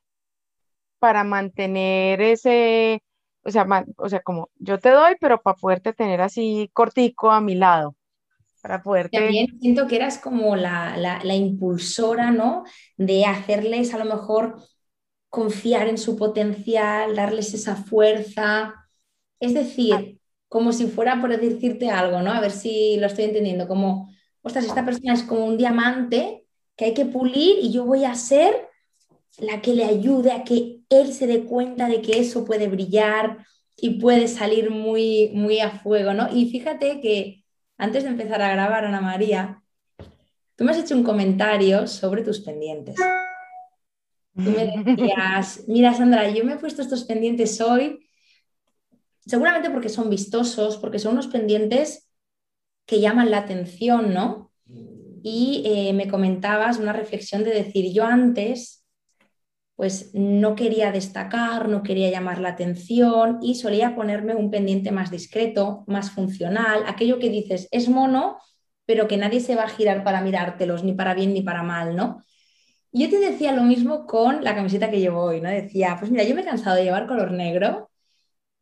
para 0.99 1.25
mantener 1.25 2.21
ese, 2.23 3.03
o 3.45 3.51
sea, 3.51 3.67
o 3.99 4.09
sea, 4.09 4.21
como 4.21 4.51
yo 4.57 4.79
te 4.79 4.91
doy, 4.91 5.17
pero 5.21 5.43
para 5.43 5.57
poderte 5.57 5.93
tener 5.93 6.21
así 6.21 6.71
cortico 6.75 7.31
a 7.31 7.41
mi 7.41 7.55
lado 7.55 7.95
para 8.67 8.83
También 9.11 9.61
siento 9.61 9.87
que 9.87 9.95
eras 9.95 10.19
como 10.19 10.57
la, 10.57 10.97
la, 10.97 11.35
impulsora, 11.35 12.33
¿no? 12.33 12.65
De 12.97 13.25
hacerles 13.25 13.95
a 13.95 13.99
lo 13.99 14.05
mejor 14.05 14.57
confiar 15.29 15.87
en 15.87 15.99
su 15.99 16.17
potencial, 16.17 17.15
darles 17.15 17.55
esa 17.55 17.77
fuerza. 17.77 18.75
Es 19.39 19.55
decir, 19.55 20.19
como 20.49 20.73
si 20.73 20.89
fuera 20.89 21.21
por 21.21 21.39
decirte 21.39 21.91
algo, 21.91 22.23
¿no? 22.23 22.33
A 22.33 22.41
ver 22.41 22.51
si 22.51 22.97
lo 22.97 23.07
estoy 23.07 23.27
entendiendo, 23.27 23.69
como, 23.69 24.11
ostras, 24.43 24.65
esta 24.65 24.85
persona 24.85 25.15
es 25.15 25.23
como 25.23 25.45
un 25.45 25.57
diamante 25.57 26.45
que 26.77 26.87
hay 26.87 26.95
que 26.95 27.07
pulir 27.07 27.59
y 27.61 27.71
yo 27.73 27.85
voy 27.85 28.05
a 28.05 28.17
ser 28.17 28.69
la 29.39 29.63
que 29.63 29.75
le 29.75 29.85
ayude 29.85 30.33
a 30.33 30.43
que 30.43 30.81
él 30.89 31.13
se 31.13 31.29
dé 31.29 31.45
cuenta 31.45 31.89
de 31.89 32.03
que 32.03 32.19
eso 32.19 32.45
puede 32.45 32.67
brillar 32.67 33.47
y 33.77 34.01
puede 34.01 34.27
salir 34.27 34.71
muy, 34.71 35.31
muy 35.35 35.61
a 35.61 35.71
fuego, 35.71 36.15
¿no? 36.15 36.35
Y 36.35 36.51
fíjate 36.51 37.01
que 37.01 37.46
antes 37.79 38.05
de 38.05 38.11
empezar 38.11 38.43
a 38.43 38.53
grabar, 38.53 38.85
Ana 38.85 39.01
María, 39.01 39.63
tú 40.57 40.65
me 40.65 40.73
has 40.73 40.79
hecho 40.79 40.97
un 40.97 41.03
comentario 41.03 41.87
sobre 41.87 42.23
tus 42.23 42.41
pendientes. 42.41 42.97
Tú 44.35 44.51
me 44.51 44.83
decías, 44.85 45.65
mira 45.69 45.95
Sandra, 45.95 46.29
yo 46.31 46.45
me 46.45 46.55
he 46.55 46.59
puesto 46.59 46.83
estos 46.83 47.05
pendientes 47.05 47.61
hoy 47.61 48.07
seguramente 49.27 49.71
porque 49.71 49.89
son 49.89 50.09
vistosos, 50.09 50.79
porque 50.79 50.99
son 50.99 51.15
unos 51.15 51.27
pendientes 51.27 52.09
que 52.87 53.01
llaman 53.01 53.31
la 53.31 53.39
atención, 53.39 54.15
¿no? 54.15 54.53
Y 55.23 55.65
eh, 55.67 55.93
me 55.93 56.09
comentabas 56.09 56.79
una 56.79 56.93
reflexión 56.93 57.43
de 57.43 57.51
decir, 57.51 57.93
yo 57.93 58.05
antes 58.05 58.86
pues 59.77 60.11
no 60.15 60.57
quería 60.57 60.91
destacar, 60.91 61.69
no 61.69 61.83
quería 61.83 62.11
llamar 62.11 62.41
la 62.41 62.51
atención 62.51 63.39
y 63.43 63.57
solía 63.57 63.95
ponerme 63.95 64.35
un 64.35 64.51
pendiente 64.51 64.91
más 64.91 65.11
discreto, 65.11 65.85
más 65.87 66.11
funcional, 66.11 66.85
aquello 66.87 67.19
que 67.19 67.29
dices 67.29 67.69
es 67.71 67.89
mono, 67.89 68.39
pero 68.87 69.07
que 69.07 69.19
nadie 69.19 69.41
se 69.41 69.55
va 69.55 69.65
a 69.65 69.69
girar 69.69 70.03
para 70.03 70.23
mirártelos, 70.23 70.83
ni 70.83 70.95
para 70.95 71.15
bien 71.15 71.35
ni 71.35 71.43
para 71.43 71.63
mal, 71.63 71.95
¿no? 71.95 72.25
Yo 72.93 73.11
te 73.11 73.19
decía 73.19 73.53
lo 73.53 73.63
mismo 73.63 74.07
con 74.07 74.43
la 74.43 74.55
camiseta 74.55 74.91
que 74.91 75.01
llevo 75.01 75.23
hoy, 75.23 75.43
¿no? 75.43 75.51
Decía, 75.51 75.97
pues 75.99 76.11
mira, 76.11 76.25
yo 76.25 76.35
me 76.35 76.41
he 76.41 76.45
cansado 76.45 76.77
de 76.77 76.85
llevar 76.85 77.07
color 77.07 77.33
negro, 77.33 77.91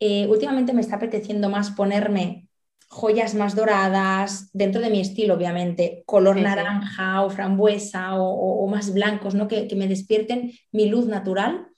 eh, 0.01 0.27
últimamente 0.29 0.73
me 0.73 0.81
está 0.81 0.97
apeteciendo 0.97 1.49
más 1.49 1.71
ponerme 1.71 2.44
joyas 2.89 3.35
más 3.35 3.55
doradas, 3.55 4.51
dentro 4.53 4.81
de 4.81 4.91
mi 4.91 5.01
estilo, 5.01 5.35
obviamente, 5.35 6.03
color 6.07 6.37
naranja 6.37 7.23
o 7.23 7.31
frambuesa 7.31 8.15
o, 8.17 8.67
más 8.67 8.93
blancos, 8.93 9.35
¿no? 9.35 9.49
Que, 9.49 9.69
que, 9.69 9.77
me 9.77 9.89
despierten 9.89 10.53
mi 10.73 10.87
luz 10.87 11.07
natural. 11.07 11.69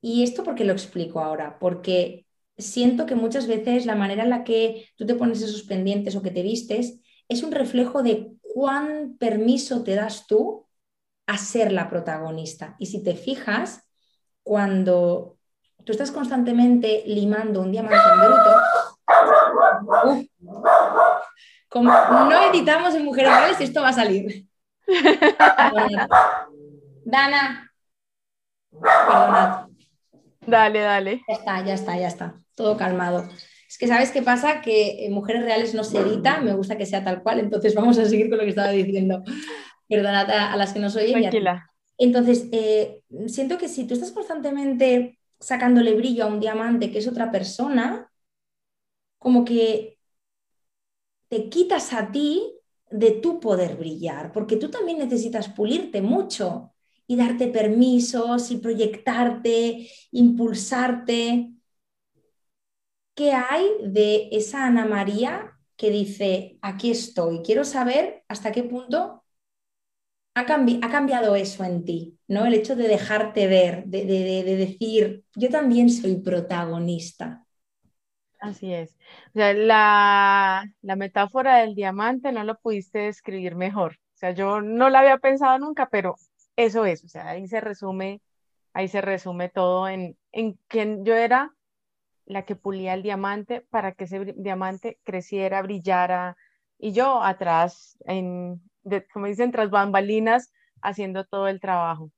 Y 0.00 0.22
esto 0.22 0.42
porque 0.44 0.64
lo 0.64 0.72
explico 0.72 1.20
ahora, 1.20 1.58
porque 1.60 2.26
siento 2.58 3.06
que 3.06 3.14
muchas 3.14 3.46
veces 3.46 3.86
la 3.86 3.94
manera 3.94 4.24
en 4.24 4.30
la 4.30 4.44
que 4.44 4.88
tú 4.96 5.06
te 5.06 5.14
pones 5.14 5.42
esos 5.42 5.62
pendientes 5.62 6.16
o 6.16 6.22
que 6.22 6.30
te 6.30 6.42
vistes 6.42 7.00
es 7.28 7.42
un 7.42 7.52
reflejo 7.52 8.02
de 8.02 8.32
cuán 8.42 9.16
permiso 9.18 9.82
te 9.82 9.94
das 9.94 10.26
tú 10.26 10.66
a 11.26 11.38
ser 11.38 11.72
la 11.72 11.88
protagonista. 11.88 12.76
Y 12.78 12.86
si 12.86 13.02
te 13.02 13.14
fijas, 13.14 13.88
cuando 14.42 15.38
tú 15.84 15.92
estás 15.92 16.10
constantemente 16.10 17.04
limando 17.06 17.60
un 17.60 17.72
diamante 17.72 17.96
en 17.96 18.20
bruto, 18.20 18.91
como 21.68 21.90
no 21.90 22.50
editamos 22.50 22.94
en 22.94 23.04
Mujeres 23.04 23.32
Reales, 23.32 23.60
esto 23.60 23.82
va 23.82 23.88
a 23.88 23.92
salir. 23.92 24.46
Dana, 27.04 27.72
perdonad. 28.70 29.66
Dale, 30.46 30.80
dale. 30.80 31.22
Ya 31.28 31.34
está, 31.34 31.64
ya 31.64 31.74
está, 31.74 31.96
ya 31.96 32.08
está. 32.08 32.34
Todo 32.54 32.76
calmado. 32.76 33.28
Es 33.68 33.78
que, 33.78 33.86
¿sabes 33.86 34.10
qué 34.10 34.20
pasa? 34.22 34.60
Que 34.60 35.06
en 35.06 35.12
Mujeres 35.14 35.44
Reales 35.44 35.74
no 35.74 35.82
se 35.84 35.98
edita, 35.98 36.40
me 36.40 36.52
gusta 36.52 36.76
que 36.76 36.84
sea 36.84 37.02
tal 37.02 37.22
cual, 37.22 37.38
entonces 37.38 37.74
vamos 37.74 37.98
a 37.98 38.04
seguir 38.04 38.28
con 38.28 38.38
lo 38.38 38.44
que 38.44 38.50
estaba 38.50 38.70
diciendo. 38.70 39.22
Perdonad 39.88 40.30
a, 40.30 40.56
las 40.56 40.72
que 40.72 40.80
nos 40.80 40.94
oyen. 40.96 41.20
Tranquila. 41.20 41.66
Entonces, 41.96 42.48
eh, 42.52 43.02
siento 43.28 43.56
que 43.58 43.68
si 43.68 43.86
tú 43.86 43.94
estás 43.94 44.12
constantemente 44.12 45.18
sacándole 45.40 45.94
brillo 45.94 46.24
a 46.24 46.28
un 46.28 46.40
diamante 46.40 46.90
que 46.90 46.98
es 46.98 47.08
otra 47.08 47.30
persona, 47.30 48.11
como 49.22 49.44
que 49.44 49.98
te 51.28 51.48
quitas 51.48 51.92
a 51.92 52.10
ti 52.10 52.42
de 52.90 53.12
tu 53.12 53.40
poder 53.40 53.76
brillar, 53.76 54.32
porque 54.32 54.56
tú 54.56 54.68
también 54.70 54.98
necesitas 54.98 55.48
pulirte 55.48 56.02
mucho 56.02 56.74
y 57.06 57.16
darte 57.16 57.48
permisos 57.48 58.50
y 58.50 58.58
proyectarte, 58.58 59.88
impulsarte. 60.10 61.52
¿Qué 63.14 63.32
hay 63.32 63.66
de 63.84 64.28
esa 64.32 64.66
Ana 64.66 64.84
María 64.84 65.58
que 65.76 65.90
dice, 65.90 66.58
aquí 66.60 66.90
estoy, 66.90 67.42
quiero 67.42 67.64
saber 67.64 68.24
hasta 68.28 68.52
qué 68.52 68.64
punto 68.64 69.24
ha, 70.34 70.44
cambiado 70.46 71.36
eso 71.36 71.64
en 71.64 71.84
ti, 71.84 72.18
¿no? 72.28 72.46
El 72.46 72.54
hecho 72.54 72.74
de 72.74 72.88
dejarte 72.88 73.46
ver, 73.46 73.84
de 73.86 74.04
decir, 74.56 75.24
yo 75.34 75.48
también 75.50 75.90
soy 75.90 76.16
protagonista. 76.16 77.41
Así 78.42 78.74
es. 78.74 78.96
O 79.28 79.32
sea, 79.34 79.54
la, 79.54 80.96
metáfora 80.96 81.58
del 81.58 81.76
diamante 81.76 82.32
no 82.32 82.42
lo 82.42 82.58
pudiste 82.58 82.98
describir 82.98 83.54
mejor. 83.54 84.00
O 84.14 84.18
sea, 84.18 84.32
yo 84.32 84.60
no 84.60 84.90
la 84.90 84.98
había 84.98 85.18
pensado 85.18 85.58
nunca, 85.60 85.88
pero 85.90 86.16
eso 86.56 86.84
es. 86.84 87.04
O 87.04 87.08
sea, 87.08 87.28
ahí 87.30 87.46
se 87.46 87.60
resume, 87.60 88.20
ahí 88.72 88.88
se 88.88 89.00
resume 89.00 89.48
todo 89.48 89.88
en, 89.88 90.16
en 90.32 90.58
que 90.68 90.98
yo 91.02 91.14
era 91.14 91.54
la 92.26 92.44
que 92.44 92.56
pulía 92.56 92.94
el 92.94 93.04
diamante 93.04 93.60
para 93.70 93.92
que 93.92 94.04
ese 94.04 94.34
diamante 94.36 94.98
creciera, 95.04 95.62
brillara, 95.62 96.36
y 96.78 96.92
yo 96.92 97.22
atrás, 97.22 97.96
en, 98.06 98.60
como 99.12 99.26
dicen, 99.26 99.52
tras 99.52 99.70
bambalinas, 99.70 100.52
haciendo 100.82 101.24
todo 101.24 101.46
el 101.46 101.60
trabajo. 101.60 102.10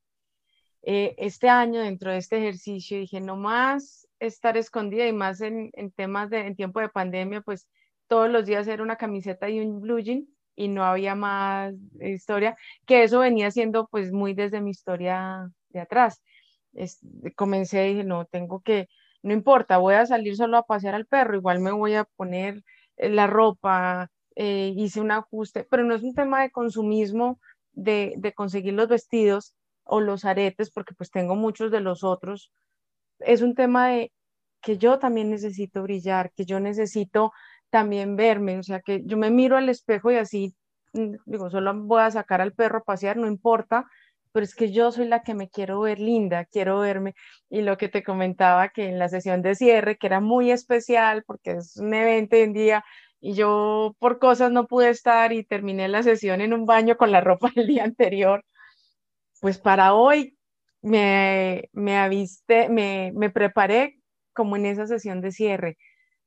Eh, 0.83 1.15
este 1.19 1.51
año, 1.51 1.81
dentro 1.81 2.13
de 2.13 2.19
este 2.19 2.39
ejercicio, 2.39 2.99
dije, 2.99 3.21
no 3.21 3.37
más 3.37 4.04
estar 4.21 4.57
escondida 4.57 5.07
y 5.07 5.13
más 5.13 5.41
en, 5.41 5.71
temas 5.97 6.31
de 6.31 6.47
en 6.47 6.57
tiempo 6.57 6.81
de 6.81 6.89
pandemia, 6.89 7.41
pues 7.43 7.69
todos 8.09 8.31
los 8.31 8.47
días 8.47 8.67
era 8.69 8.83
una 8.83 8.97
camiseta 8.97 9.49
y 9.49 9.61
un 9.61 9.81
blue 9.81 10.01
jean 10.01 10.29
y 10.57 10.69
no 10.69 10.85
había 10.85 11.15
más 11.15 11.75
historia, 12.01 12.57
que 12.87 13.03
eso 13.03 13.21
venía 13.21 13.51
siendo 13.51 13.89
pues 13.89 14.13
muy 14.13 14.35
desde 14.35 14.61
mi 14.61 14.71
historia 14.71 15.51
de 15.71 15.81
atrás. 15.81 16.23
comencé 17.37 17.89
y 17.89 17.95
dije, 17.95 18.05
no, 18.05 18.27
tengo 18.27 18.61
que, 18.61 18.89
no 19.23 19.33
importa, 19.33 19.79
voy 19.79 19.95
a 19.95 20.07
salir 20.07 20.37
solo 20.37 20.57
a 20.59 20.67
pasear 20.67 20.95
al 20.95 21.07
perro, 21.07 21.37
igual 21.37 21.61
me 21.61 21.73
voy 21.73 21.95
a 21.95 22.05
poner 22.05 22.63
eh, 22.97 23.09
la 23.11 23.27
ropa, 23.27 24.11
eh, 24.37 24.73
hice 24.77 25.01
un 25.01 25.11
ajuste, 25.13 25.65
pero 25.71 25.85
no 25.85 25.95
es 25.95 26.03
un 26.03 26.15
tema 26.15 26.43
de 26.43 26.51
consumismo, 26.51 27.41
de, 27.73 28.15
de 28.19 28.33
conseguir 28.33 28.75
los 28.75 28.89
vestidos 28.89 29.55
o 29.85 30.01
los 30.01 30.25
aretes, 30.25 30.71
porque 30.71 30.95
pues 30.95 31.11
tengo 31.11 31.35
muchos 31.37 31.71
de 31.71 31.81
los 31.81 32.05
otros 32.05 32.53
es 33.21 33.43
un 33.43 33.55
tema 33.55 33.89
de 33.89 34.13
que 34.61 34.79
yo 34.79 34.99
también 34.99 35.31
necesito 35.31 35.83
brillar, 35.83 36.33
que 36.35 36.45
yo 36.47 36.61
necesito 36.61 37.33
también 37.71 38.17
verme, 38.17 38.59
o 38.59 38.63
sea, 38.63 38.81
que 38.81 39.03
yo 39.05 39.17
me 39.17 39.31
miro 39.31 39.57
al 39.57 39.69
espejo 39.69 40.11
y 40.13 40.17
así, 40.17 40.57
mm, 40.93 41.17
digo, 41.27 41.51
solo 41.51 41.75
voy 41.75 42.03
a 42.03 42.11
sacar 42.11 42.41
al 42.41 42.53
perro 42.55 42.79
a 42.79 42.85
pasear, 42.85 43.17
no 43.17 43.27
importa, 43.27 43.87
pero 44.33 44.45
es 44.45 44.55
que 44.55 44.73
yo 44.73 44.91
soy 44.93 45.07
la 45.07 45.23
que 45.23 45.35
me 45.35 45.49
quiero 45.49 45.81
ver 45.81 46.01
linda, 46.01 46.45
quiero 46.47 46.81
verme. 46.81 47.15
Y 47.51 47.63
lo 47.63 47.77
que 47.77 47.89
te 47.89 48.03
comentaba 48.03 48.69
que 48.71 48.89
en 48.89 48.99
la 48.99 49.09
sesión 49.09 49.43
de 49.43 49.55
cierre, 49.55 49.97
que 49.97 50.09
era 50.09 50.21
muy 50.21 50.51
especial 50.51 51.23
porque 51.25 51.53
es 51.53 51.77
un 51.77 51.95
evento 51.95 52.37
en 52.37 52.53
día, 52.53 52.85
y 53.21 53.35
yo 53.35 53.97
por 54.01 54.19
cosas 54.19 54.51
no 54.53 54.67
pude 54.67 54.91
estar 54.91 55.33
y 55.33 55.45
terminé 55.45 55.89
la 55.89 56.03
sesión 56.03 56.41
en 56.41 56.53
un 56.53 56.67
baño 56.67 56.97
con 56.97 57.13
la 57.13 57.21
ropa 57.21 57.49
del 57.57 57.69
día 57.69 57.85
anterior, 57.85 58.45
pues 59.41 59.59
para 59.59 59.95
hoy 59.95 60.37
me, 60.85 61.71
me 61.73 61.97
aviste, 61.97 62.69
me, 62.69 63.11
me 63.15 63.31
preparé 63.31 63.99
como 64.35 64.57
en 64.57 64.67
esa 64.67 64.87
sesión 64.87 65.23
de 65.23 65.33
cierre, 65.33 65.79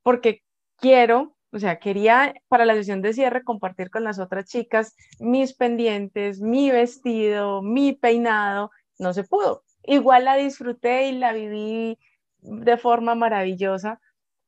porque 0.02 0.42
quiero, 0.78 1.38
o 1.52 1.60
sea, 1.60 1.78
quería 1.80 2.34
para 2.48 2.66
la 2.66 2.74
sesión 2.74 3.04
de 3.04 3.14
cierre 3.14 3.44
compartir 3.44 3.92
con 3.92 4.04
las 4.04 4.18
otras 4.20 4.46
chicas 4.46 4.96
mis 5.20 5.54
pendientes, 5.54 6.42
mi 6.42 6.72
vestido, 6.72 7.62
mi 7.62 7.94
peinado, 7.94 8.72
no 8.98 9.14
se 9.14 9.24
pudo. 9.24 9.64
Igual 9.84 10.26
la 10.26 10.36
disfruté 10.38 11.10
y 11.10 11.12
la 11.14 11.34
viví 11.34 12.00
de 12.40 12.78
forma 12.78 13.14
maravillosa, 13.14 14.02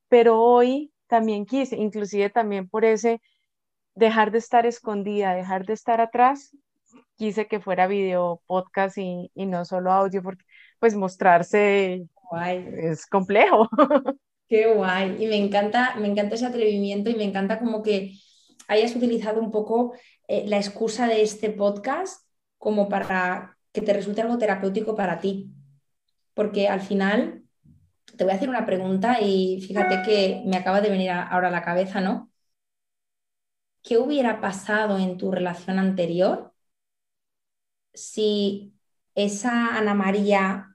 pero 0.08 0.42
hoy 0.42 0.92
también 1.08 1.46
quise, 1.46 1.76
inclusive 1.78 2.32
también 2.32 2.68
por 2.68 2.84
ese 2.84 3.22
dejar 3.94 4.32
de 4.32 4.40
estar 4.40 4.66
escondida, 4.66 5.36
dejar 5.36 5.66
de 5.68 5.74
estar 5.74 6.02
atrás 6.02 6.52
quise 7.20 7.48
que 7.48 7.60
fuera 7.60 7.86
video, 7.86 8.42
podcast 8.48 8.98
y, 8.98 9.30
no 9.36 9.66
solo 9.66 9.92
audio, 9.92 10.24
porque 10.24 10.46
pues 10.80 10.96
mostrarse 10.96 12.08
es 12.78 13.06
complejo. 13.06 13.70
Qué 14.48 14.74
guay. 14.74 15.18
Y 15.20 15.28
me 15.28 15.36
encanta, 15.36 15.96
me 15.98 16.08
encanta 16.08 16.36
ese 16.36 16.46
atrevimiento 16.46 17.10
y 17.10 17.16
me 17.16 17.26
encanta 17.26 17.60
como 17.60 17.84
que 17.84 18.14
hayas 18.70 18.96
utilizado 18.96 19.42
un 19.42 19.52
poco 19.52 19.94
eh, 20.30 20.46
la 20.48 20.58
excusa 20.58 21.08
de 21.08 21.22
este 21.22 21.50
podcast 21.50 22.26
como 22.58 22.88
para 22.88 23.58
que 23.74 23.82
te 23.82 23.94
resulte 23.94 24.22
algo 24.22 24.38
terapéutico 24.38 24.96
para 24.96 25.20
ti. 25.20 25.52
Porque 26.34 26.70
al 26.70 26.80
final 26.80 27.44
te 28.18 28.24
voy 28.24 28.32
a 28.32 28.38
hacer 28.38 28.48
una 28.48 28.66
pregunta 28.66 29.20
y 29.20 29.62
fíjate 29.68 30.04
que 30.04 30.42
me 30.46 30.56
acaba 30.56 30.80
de 30.80 30.90
venir 30.90 31.12
ahora 31.12 31.50
a 31.50 31.52
la 31.52 31.64
cabeza, 31.64 32.00
¿no? 32.00 32.32
¿Qué 33.84 33.98
hubiera 33.98 34.40
pasado 34.40 34.98
en 34.98 35.18
tu 35.18 35.32
relación 35.32 35.80
anterior 35.80 36.54
si 37.94 38.74
esa 39.16 39.76
Ana 39.78 39.94
María 39.94 40.70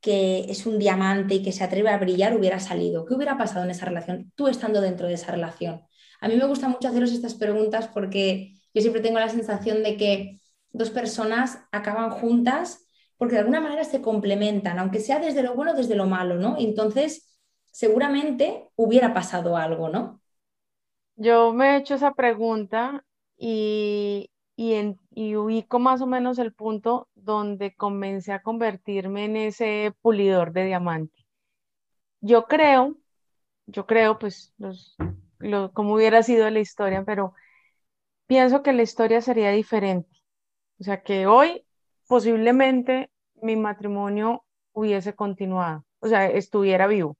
que 0.00 0.46
es 0.48 0.66
un 0.66 0.78
diamante 0.78 1.34
y 1.34 1.42
que 1.42 1.50
se 1.50 1.64
atreve 1.64 1.90
a 1.90 1.98
brillar 1.98 2.36
hubiera 2.36 2.60
salido? 2.60 3.04
¿Qué 3.04 3.14
hubiera 3.14 3.36
pasado 3.36 3.64
en 3.64 3.72
esa 3.72 3.86
relación? 3.86 4.32
Tú 4.36 4.46
estando 4.46 4.80
dentro 4.80 5.08
de 5.08 5.14
esa 5.14 5.32
relación. 5.32 5.82
A 6.20 6.28
mí 6.28 6.36
me 6.36 6.46
gusta 6.46 6.68
mucho 6.68 6.86
haceros 6.86 7.10
estas 7.10 7.34
preguntas 7.34 7.88
porque 7.88 8.52
yo 8.72 8.80
siempre 8.82 9.02
tengo 9.02 9.18
la 9.18 9.28
sensación 9.28 9.82
de 9.82 9.96
que 9.96 10.40
dos 10.70 10.90
personas 10.90 11.58
acaban 11.72 12.10
juntas 12.10 12.86
porque 13.16 13.34
de 13.34 13.40
alguna 13.40 13.60
manera 13.60 13.82
se 13.82 14.00
complementan, 14.00 14.78
aunque 14.78 15.00
sea 15.00 15.18
desde 15.18 15.42
lo 15.42 15.54
bueno, 15.54 15.74
desde 15.74 15.96
lo 15.96 16.06
malo, 16.06 16.36
¿no? 16.36 16.56
Entonces, 16.58 17.36
seguramente 17.64 18.68
hubiera 18.76 19.12
pasado 19.12 19.56
algo, 19.56 19.88
¿no? 19.88 20.20
Yo 21.16 21.52
me 21.52 21.70
he 21.70 21.76
hecho 21.78 21.94
esa 21.94 22.12
pregunta 22.12 23.04
y, 23.36 24.30
y, 24.56 24.74
en, 24.74 24.98
y 25.10 25.36
ubico 25.36 25.78
más 25.78 26.00
o 26.00 26.06
menos 26.06 26.38
el 26.38 26.52
punto 26.52 27.08
donde 27.14 27.74
comencé 27.74 28.32
a 28.32 28.42
convertirme 28.42 29.26
en 29.26 29.36
ese 29.36 29.94
pulidor 30.02 30.52
de 30.52 30.66
diamante. 30.66 31.26
Yo 32.20 32.46
creo 32.46 32.96
yo 33.66 33.86
creo, 33.86 34.18
pues, 34.18 34.54
los, 34.58 34.96
lo, 35.38 35.72
cómo 35.72 35.94
hubiera 35.94 36.22
sido 36.22 36.48
la 36.50 36.60
historia, 36.60 37.04
pero 37.04 37.34
pienso 38.26 38.62
que 38.62 38.72
la 38.72 38.82
historia 38.82 39.20
sería 39.20 39.50
diferente. 39.50 40.10
O 40.80 40.84
sea, 40.84 41.02
que 41.02 41.26
hoy 41.26 41.66
posiblemente 42.06 43.10
mi 43.42 43.56
matrimonio 43.56 44.44
hubiese 44.72 45.14
continuado, 45.14 45.84
o 46.00 46.08
sea, 46.08 46.26
estuviera 46.28 46.86
vivo, 46.86 47.16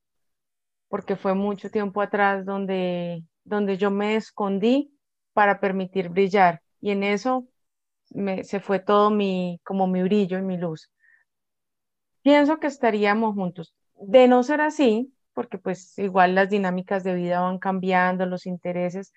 porque 0.89 1.17
fue 1.17 1.35
mucho 1.35 1.71
tiempo 1.71 2.01
atrás 2.03 2.45
donde, 2.45 3.25
donde 3.45 3.77
yo 3.79 3.91
me 3.91 4.17
escondí 4.17 4.93
para 5.33 5.61
permitir 5.61 6.11
brillar 6.11 6.63
y 6.81 6.91
en 6.91 7.03
eso 7.05 7.49
me, 8.11 8.45
se 8.45 8.61
fue 8.61 8.81
todo 8.81 9.11
mi, 9.11 9.61
como 9.65 9.87
mi 9.87 10.03
brillo 10.03 10.39
y 10.39 10.43
mi 10.43 10.57
luz. 10.59 10.91
Pienso 12.23 12.59
que 12.61 12.67
estaríamos 12.67 13.35
juntos. 13.35 13.75
De 13.95 14.29
no 14.29 14.43
ser 14.43 14.61
así, 14.61 15.15
porque 15.33 15.59
pues 15.59 15.99
igual 15.99 16.35
las 16.35 16.51
dinámicas 16.51 17.05
de 17.05 17.15
vida 17.15 17.41
van 17.41 17.59
cambiando, 17.59 18.27
los 18.27 18.47
intereses, 18.47 19.13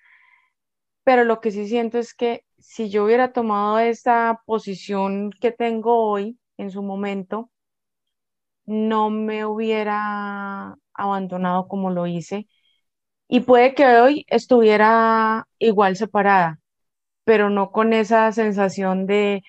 pero 1.04 1.24
lo 1.24 1.40
que 1.40 1.50
sí 1.50 1.68
siento 1.68 1.98
es 1.98 2.14
que 2.14 2.44
si 2.58 2.90
yo 2.90 3.04
hubiera 3.04 3.32
tomado 3.32 3.78
esta 3.78 4.42
posición 4.46 5.30
que 5.40 5.52
tengo 5.52 6.06
hoy 6.10 6.38
en 6.56 6.70
su 6.70 6.82
momento, 6.82 7.50
no 8.66 9.10
me 9.10 9.44
hubiera 9.46 10.76
abandonado 10.94 11.68
como 11.68 11.90
lo 11.90 12.06
hice. 12.06 12.48
Y 13.28 13.40
puede 13.40 13.74
que 13.74 13.86
hoy 13.86 14.26
estuviera 14.28 15.48
igual 15.58 15.96
separada, 15.96 16.60
pero 17.30 17.48
no 17.48 17.70
con 17.70 17.92
esa 17.92 18.32
sensación 18.32 19.06
de 19.06 19.44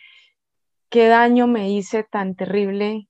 qué 0.90 1.08
daño 1.08 1.48
me 1.48 1.72
hice 1.72 2.04
tan 2.04 2.36
terrible 2.36 3.10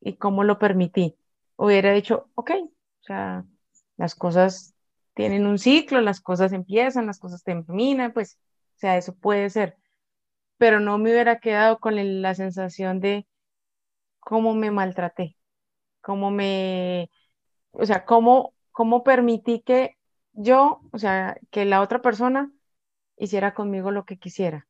y 0.00 0.16
cómo 0.16 0.42
lo 0.42 0.58
permití. 0.58 1.16
Hubiera 1.54 1.92
dicho, 1.92 2.28
ok, 2.34 2.50
o 2.50 3.02
sea, 3.02 3.44
las 3.96 4.16
cosas 4.16 4.74
tienen 5.14 5.46
un 5.46 5.56
ciclo, 5.56 6.00
las 6.00 6.20
cosas 6.20 6.52
empiezan, 6.52 7.06
las 7.06 7.20
cosas 7.20 7.44
terminan, 7.44 8.12
pues, 8.12 8.40
o 8.74 8.78
sea, 8.80 8.96
eso 8.96 9.14
puede 9.14 9.50
ser. 9.50 9.76
Pero 10.56 10.80
no 10.80 10.98
me 10.98 11.12
hubiera 11.12 11.38
quedado 11.38 11.78
con 11.78 11.94
la 12.20 12.34
sensación 12.34 12.98
de 12.98 13.24
cómo 14.18 14.52
me 14.52 14.72
maltraté, 14.72 15.36
cómo 16.00 16.32
me, 16.32 17.08
o 17.70 17.86
sea, 17.86 18.04
cómo, 18.04 18.52
cómo 18.72 19.04
permití 19.04 19.60
que 19.60 19.96
yo, 20.32 20.80
o 20.90 20.98
sea, 20.98 21.38
que 21.52 21.64
la 21.64 21.82
otra 21.82 22.02
persona 22.02 22.50
hiciera 23.18 23.54
conmigo 23.54 23.90
lo 23.90 24.04
que 24.04 24.18
quisiera. 24.18 24.66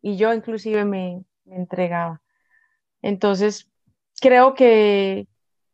Y 0.00 0.16
yo 0.16 0.34
inclusive 0.34 0.84
me, 0.84 1.24
me 1.44 1.56
entregaba. 1.56 2.22
Entonces, 3.02 3.70
creo 4.20 4.54
que, 4.54 5.26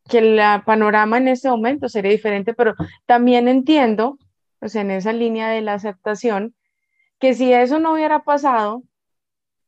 que 0.08 0.18
el 0.18 0.40
panorama 0.64 1.18
en 1.18 1.28
este 1.28 1.48
momento 1.48 1.88
sería 1.88 2.10
diferente, 2.10 2.54
pero 2.54 2.74
también 3.06 3.48
entiendo, 3.48 4.18
pues 4.58 4.74
en 4.74 4.90
esa 4.90 5.12
línea 5.12 5.48
de 5.50 5.60
la 5.60 5.74
aceptación, 5.74 6.54
que 7.18 7.34
si 7.34 7.52
eso 7.52 7.78
no 7.78 7.92
hubiera 7.92 8.24
pasado, 8.24 8.82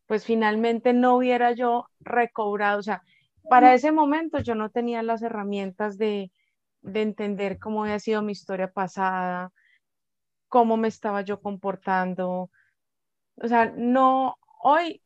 pues 0.07 0.25
finalmente 0.25 0.93
no 0.93 1.17
hubiera 1.17 1.53
yo 1.53 1.87
recobrado, 2.01 2.79
o 2.81 2.83
sea, 2.83 3.03
para 3.49 3.75
ese 3.75 3.93
momento 3.93 4.39
yo 4.41 4.55
no 4.55 4.71
tenía 4.71 5.03
las 5.03 5.23
herramientas 5.23 5.99
de, 5.99 6.31
de 6.83 7.03
entender 7.03 7.59
cómo 7.59 7.85
había 7.85 7.99
sido 7.99 8.23
mi 8.23 8.33
historia 8.33 8.73
pasada, 8.73 9.53
cómo 10.51 10.77
me 10.77 10.89
estaba 10.89 11.23
yo 11.23 11.41
comportando. 11.41 12.51
O 13.37 13.49
sea, 13.49 13.73
no, 13.75 14.37
hoy 14.63 15.03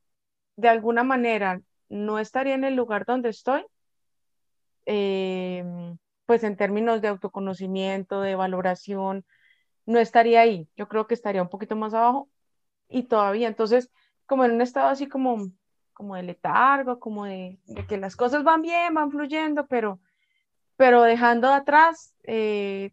de 0.56 0.68
alguna 0.68 1.04
manera 1.04 1.60
no 1.88 2.18
estaría 2.18 2.54
en 2.54 2.64
el 2.64 2.74
lugar 2.74 3.04
donde 3.06 3.28
estoy 3.28 3.64
Em, 4.86 5.96
pues 6.26 6.44
en 6.44 6.56
términos 6.56 7.00
de 7.02 7.08
autoconocimiento, 7.08 8.20
de 8.20 8.34
valoración, 8.34 9.24
no 9.86 9.98
estaría 9.98 10.40
ahí. 10.40 10.68
Yo 10.76 10.88
creo 10.88 11.06
que 11.06 11.14
estaría 11.14 11.42
un 11.42 11.50
poquito 11.50 11.76
más 11.76 11.94
abajo 11.94 12.28
y 12.88 13.04
todavía, 13.04 13.48
entonces, 13.48 13.90
como 14.26 14.44
en 14.44 14.52
un 14.52 14.62
estado 14.62 14.88
así 14.88 15.08
como, 15.08 15.50
como 15.94 16.16
de 16.16 16.22
letargo, 16.24 17.00
como 17.00 17.26
de, 17.26 17.58
que 17.88 17.98
las 17.98 18.16
cosas 18.16 18.44
van 18.44 18.62
bien, 18.62 18.94
van 18.94 19.10
fluyendo, 19.10 19.66
pero, 19.66 20.00
pero 20.76 21.02
dejando 21.02 21.48
atrás, 21.52 22.14
eh, 22.24 22.92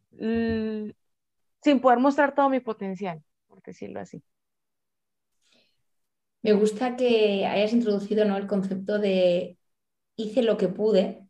sin 1.64 1.80
poder 1.80 2.00
mostrar 2.00 2.34
todo 2.36 2.50
mi 2.50 2.60
potencial, 2.60 3.24
por 3.48 3.62
decirlo 3.62 4.00
así. 4.00 4.24
Me 6.42 6.54
gusta 6.54 6.96
que 6.96 7.46
hayas 7.46 7.74
introducido 7.74 8.26
¿no? 8.26 8.38
el 8.38 8.48
concepto 8.48 8.98
de 9.00 9.58
hice 10.16 10.44
lo 10.44 10.58
que 10.58 10.68
pude 10.68 11.28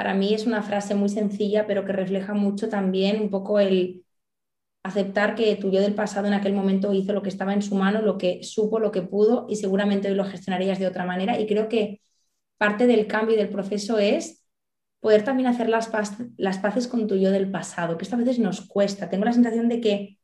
para 0.00 0.14
mí 0.14 0.34
es 0.34 0.46
una 0.46 0.62
frase 0.62 0.94
muy 0.94 1.08
sencilla, 1.08 1.66
pero 1.66 1.84
que 1.84 1.92
refleja 1.92 2.34
mucho 2.34 2.68
también 2.68 3.20
un 3.20 3.30
poco 3.30 3.60
el 3.60 4.04
aceptar 4.82 5.34
que 5.34 5.56
tu 5.56 5.70
yo 5.70 5.80
del 5.82 5.94
pasado 5.94 6.26
en 6.26 6.34
aquel 6.34 6.54
momento 6.54 6.92
hizo 6.94 7.12
lo 7.12 7.22
que 7.22 7.28
estaba 7.28 7.52
en 7.54 7.62
su 7.62 7.74
mano, 7.74 8.00
lo 8.02 8.16
que 8.18 8.42
supo, 8.42 8.78
lo 8.80 8.92
que 8.92 9.02
pudo 9.02 9.46
y 9.48 9.56
seguramente 9.56 10.08
hoy 10.08 10.14
lo 10.14 10.24
gestionarías 10.24 10.78
de 10.78 10.86
otra 10.86 11.04
manera. 11.04 11.38
Y 11.38 11.46
creo 11.46 11.68
que 11.68 12.00
parte 12.58 12.86
del 12.86 13.06
cambio 13.06 13.34
y 13.36 13.38
del 13.38 13.50
proceso 13.50 13.98
es 13.98 14.39
poder 15.00 15.24
también 15.24 15.48
hacer 15.48 15.68
las, 15.68 15.90
las 16.36 16.58
paces 16.58 16.86
con 16.86 17.06
tu 17.06 17.16
yo 17.16 17.30
del 17.30 17.50
pasado, 17.50 17.96
que 17.96 18.04
esta 18.04 18.16
veces 18.16 18.38
nos 18.38 18.60
cuesta. 18.60 19.08
Tengo 19.08 19.24
la 19.24 19.32
sensación 19.32 19.68
de 19.68 19.80
que 19.80 20.18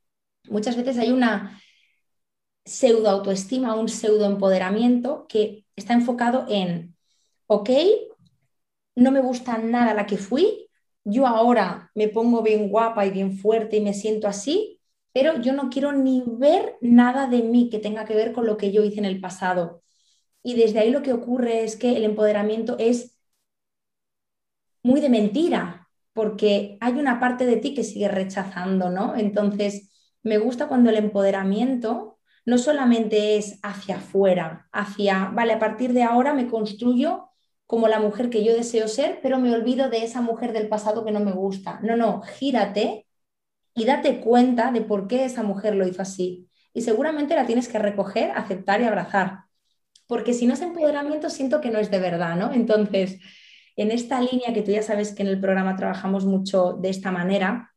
muchas 0.48 0.76
veces 0.76 0.98
hay 0.98 1.10
una 1.10 1.60
pseudo 2.64 3.08
autoestima, 3.08 3.74
un 3.74 3.88
pseudo 3.88 4.26
empoderamiento 4.26 5.26
que 5.28 5.64
está 5.76 5.94
enfocado 5.94 6.46
en, 6.48 6.96
ok, 7.46 7.70
no 8.96 9.10
me 9.12 9.20
gusta 9.20 9.58
nada 9.58 9.94
la 9.94 10.06
que 10.06 10.16
fui, 10.16 10.68
yo 11.04 11.26
ahora 11.26 11.90
me 11.94 12.08
pongo 12.08 12.42
bien 12.42 12.68
guapa 12.68 13.06
y 13.06 13.10
bien 13.10 13.38
fuerte 13.38 13.76
y 13.76 13.80
me 13.80 13.94
siento 13.94 14.26
así, 14.26 14.80
pero 15.12 15.40
yo 15.40 15.52
no 15.52 15.70
quiero 15.70 15.92
ni 15.92 16.22
ver 16.26 16.76
nada 16.80 17.28
de 17.28 17.42
mí 17.42 17.70
que 17.70 17.78
tenga 17.78 18.04
que 18.04 18.16
ver 18.16 18.32
con 18.32 18.46
lo 18.46 18.56
que 18.56 18.72
yo 18.72 18.82
hice 18.82 18.98
en 18.98 19.04
el 19.04 19.20
pasado. 19.20 19.82
Y 20.42 20.54
desde 20.54 20.80
ahí 20.80 20.90
lo 20.90 21.02
que 21.02 21.12
ocurre 21.12 21.64
es 21.64 21.76
que 21.76 21.96
el 21.96 22.04
empoderamiento 22.04 22.76
es 22.78 23.15
muy 24.86 25.00
de 25.00 25.08
mentira, 25.08 25.88
porque 26.12 26.78
hay 26.80 26.94
una 26.94 27.18
parte 27.18 27.44
de 27.44 27.56
ti 27.56 27.74
que 27.74 27.82
sigue 27.82 28.08
rechazando, 28.08 28.88
¿no? 28.88 29.16
Entonces, 29.16 29.90
me 30.22 30.38
gusta 30.38 30.68
cuando 30.68 30.90
el 30.90 30.96
empoderamiento 30.96 32.18
no 32.44 32.56
solamente 32.56 33.36
es 33.36 33.58
hacia 33.64 33.96
afuera, 33.96 34.68
hacia, 34.72 35.30
vale, 35.34 35.54
a 35.54 35.58
partir 35.58 35.92
de 35.92 36.04
ahora 36.04 36.34
me 36.34 36.46
construyo 36.46 37.30
como 37.66 37.88
la 37.88 37.98
mujer 37.98 38.30
que 38.30 38.44
yo 38.44 38.54
deseo 38.54 38.86
ser, 38.86 39.18
pero 39.22 39.40
me 39.40 39.52
olvido 39.52 39.90
de 39.90 40.04
esa 40.04 40.20
mujer 40.20 40.52
del 40.52 40.68
pasado 40.68 41.04
que 41.04 41.10
no 41.10 41.18
me 41.18 41.32
gusta. 41.32 41.80
No, 41.82 41.96
no, 41.96 42.22
gírate 42.22 43.08
y 43.74 43.84
date 43.86 44.20
cuenta 44.20 44.70
de 44.70 44.82
por 44.82 45.08
qué 45.08 45.24
esa 45.24 45.42
mujer 45.42 45.74
lo 45.74 45.86
hizo 45.88 46.02
así. 46.02 46.48
Y 46.72 46.82
seguramente 46.82 47.34
la 47.34 47.46
tienes 47.46 47.66
que 47.66 47.80
recoger, 47.80 48.30
aceptar 48.30 48.80
y 48.80 48.84
abrazar. 48.84 49.40
Porque 50.06 50.32
si 50.32 50.46
no 50.46 50.54
es 50.54 50.62
empoderamiento, 50.62 51.28
siento 51.28 51.60
que 51.60 51.70
no 51.70 51.80
es 51.80 51.90
de 51.90 51.98
verdad, 51.98 52.36
¿no? 52.36 52.52
Entonces, 52.52 53.18
en 53.76 53.90
esta 53.90 54.20
línea 54.20 54.52
que 54.54 54.62
tú 54.62 54.72
ya 54.72 54.82
sabes 54.82 55.14
que 55.14 55.22
en 55.22 55.28
el 55.28 55.40
programa 55.40 55.76
trabajamos 55.76 56.24
mucho 56.24 56.72
de 56.74 56.88
esta 56.88 57.12
manera, 57.12 57.74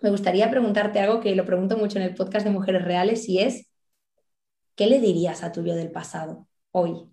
me 0.00 0.10
gustaría 0.10 0.50
preguntarte 0.50 1.00
algo 1.00 1.20
que 1.20 1.34
lo 1.34 1.44
pregunto 1.44 1.76
mucho 1.76 1.98
en 1.98 2.04
el 2.04 2.14
podcast 2.14 2.46
de 2.46 2.52
Mujeres 2.52 2.84
Reales 2.84 3.28
y 3.28 3.40
es, 3.40 3.70
¿qué 4.74 4.86
le 4.86 5.00
dirías 5.00 5.42
a 5.42 5.52
tu 5.52 5.64
yo 5.64 5.74
del 5.74 5.90
pasado 5.90 6.46
hoy? 6.70 7.10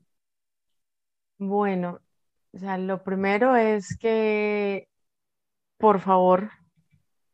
Bueno, 1.37 1.99
o 2.53 2.59
sea, 2.59 2.77
lo 2.77 3.03
primero 3.03 3.55
es 3.55 3.97
que, 3.97 4.87
por 5.77 5.99
favor, 5.99 6.51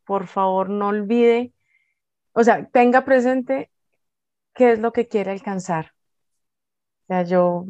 por 0.05 0.27
favor, 0.27 0.69
no 0.69 0.87
olvide, 0.87 1.53
o 2.33 2.43
sea, 2.43 2.67
tenga 2.69 3.03
presente 3.03 3.71
qué 4.53 4.73
es 4.73 4.79
lo 4.79 4.93
que 4.93 5.07
quiere 5.07 5.31
alcanzar. 5.31 5.93
O 7.03 7.07
sea, 7.07 7.23
yo 7.23 7.65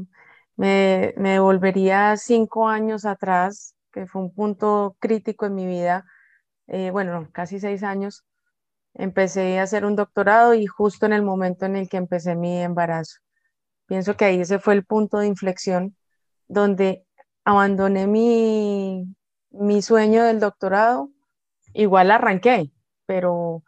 me, 0.57 1.13
me 1.17 1.39
volvería 1.39 2.17
cinco 2.17 2.67
años 2.69 3.05
atrás, 3.05 3.75
que 3.93 4.07
fue 4.07 4.23
un 4.23 4.33
punto 4.33 4.97
crítico 4.99 5.45
en 5.47 5.55
mi 5.55 5.67
vida, 5.67 6.05
eh, 6.67 6.91
bueno, 6.91 7.29
casi 7.33 7.59
seis 7.59 7.83
años, 7.83 8.25
empecé 8.93 9.59
a 9.59 9.63
hacer 9.63 9.85
un 9.85 9.95
doctorado 9.95 10.53
y 10.53 10.65
justo 10.67 11.05
en 11.05 11.13
el 11.13 11.23
momento 11.23 11.65
en 11.65 11.75
el 11.77 11.89
que 11.89 11.97
empecé 11.97 12.35
mi 12.35 12.59
embarazo. 12.61 13.19
Pienso 13.87 14.17
que 14.17 14.25
ahí 14.25 14.41
ese 14.41 14.59
fue 14.59 14.73
el 14.75 14.85
punto 14.85 15.19
de 15.19 15.27
inflexión 15.27 15.95
donde 16.47 17.05
abandoné 17.45 18.07
mi, 18.07 19.15
mi 19.51 19.81
sueño 19.81 20.23
del 20.25 20.39
doctorado, 20.39 21.11
igual 21.73 22.11
arranqué, 22.11 22.71
pero 23.05 23.63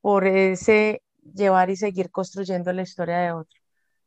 por 0.00 0.26
ese 0.26 1.02
llevar 1.34 1.70
y 1.70 1.76
seguir 1.76 2.10
construyendo 2.10 2.72
la 2.72 2.82
historia 2.82 3.18
de 3.18 3.32
otro. 3.32 3.63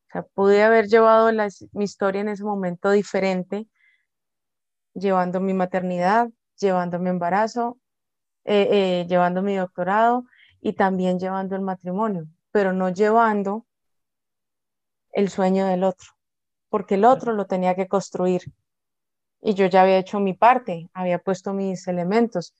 O 0.07 0.11
sea, 0.11 0.23
pude 0.23 0.63
haber 0.63 0.87
llevado 0.87 1.31
mi 1.73 1.83
historia 1.83 2.21
en 2.21 2.29
ese 2.29 2.43
momento 2.43 2.91
diferente, 2.91 3.67
llevando 4.93 5.39
mi 5.39 5.53
maternidad, 5.53 6.29
llevando 6.59 6.99
mi 6.99 7.09
embarazo, 7.09 7.77
eh, 8.45 8.67
eh, 8.71 9.05
llevando 9.07 9.41
mi 9.41 9.55
doctorado 9.55 10.25
y 10.61 10.73
también 10.73 11.19
llevando 11.19 11.55
el 11.55 11.61
matrimonio, 11.61 12.27
pero 12.51 12.73
no 12.73 12.89
llevando 12.89 13.65
el 15.11 15.29
sueño 15.29 15.65
del 15.67 15.83
otro 15.83 16.17
porque 16.69 16.95
el 16.95 17.05
otro 17.05 17.33
lo 17.33 17.45
tenía 17.45 17.75
que 17.75 17.87
construir. 17.87 18.41
Y 19.41 19.53
yo 19.53 19.67
ya 19.67 19.83
había 19.83 19.97
hecho 19.97 20.19
mi 20.19 20.33
parte, 20.33 20.89
había 20.93 21.19
puesto 21.19 21.53
mis 21.53 21.87
elementos. 21.87 22.53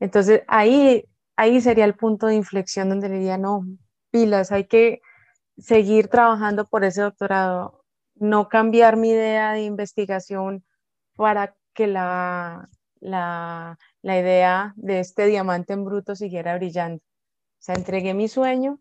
Entonces 0.00 0.42
ahí, 0.48 1.04
ahí 1.36 1.60
sería 1.60 1.84
el 1.84 1.94
punto 1.94 2.26
de 2.26 2.34
inflexión 2.34 2.88
donde 2.88 3.08
le 3.08 3.16
diría, 3.16 3.38
no, 3.38 3.64
pilas, 4.10 4.52
hay 4.52 4.66
que 4.66 5.00
seguir 5.58 6.08
trabajando 6.08 6.66
por 6.66 6.84
ese 6.84 7.02
doctorado, 7.02 7.84
no 8.14 8.48
cambiar 8.48 8.96
mi 8.96 9.10
idea 9.10 9.52
de 9.52 9.62
investigación 9.62 10.64
para 11.14 11.54
que 11.74 11.86
la, 11.86 12.68
la, 13.00 13.78
la 14.02 14.18
idea 14.18 14.74
de 14.76 15.00
este 15.00 15.26
diamante 15.26 15.72
en 15.72 15.84
bruto 15.84 16.14
siguiera 16.14 16.56
brillando. 16.56 16.98
O 16.98 17.64
sea, 17.64 17.74
entregué 17.74 18.14
mi 18.14 18.28
sueño 18.28 18.80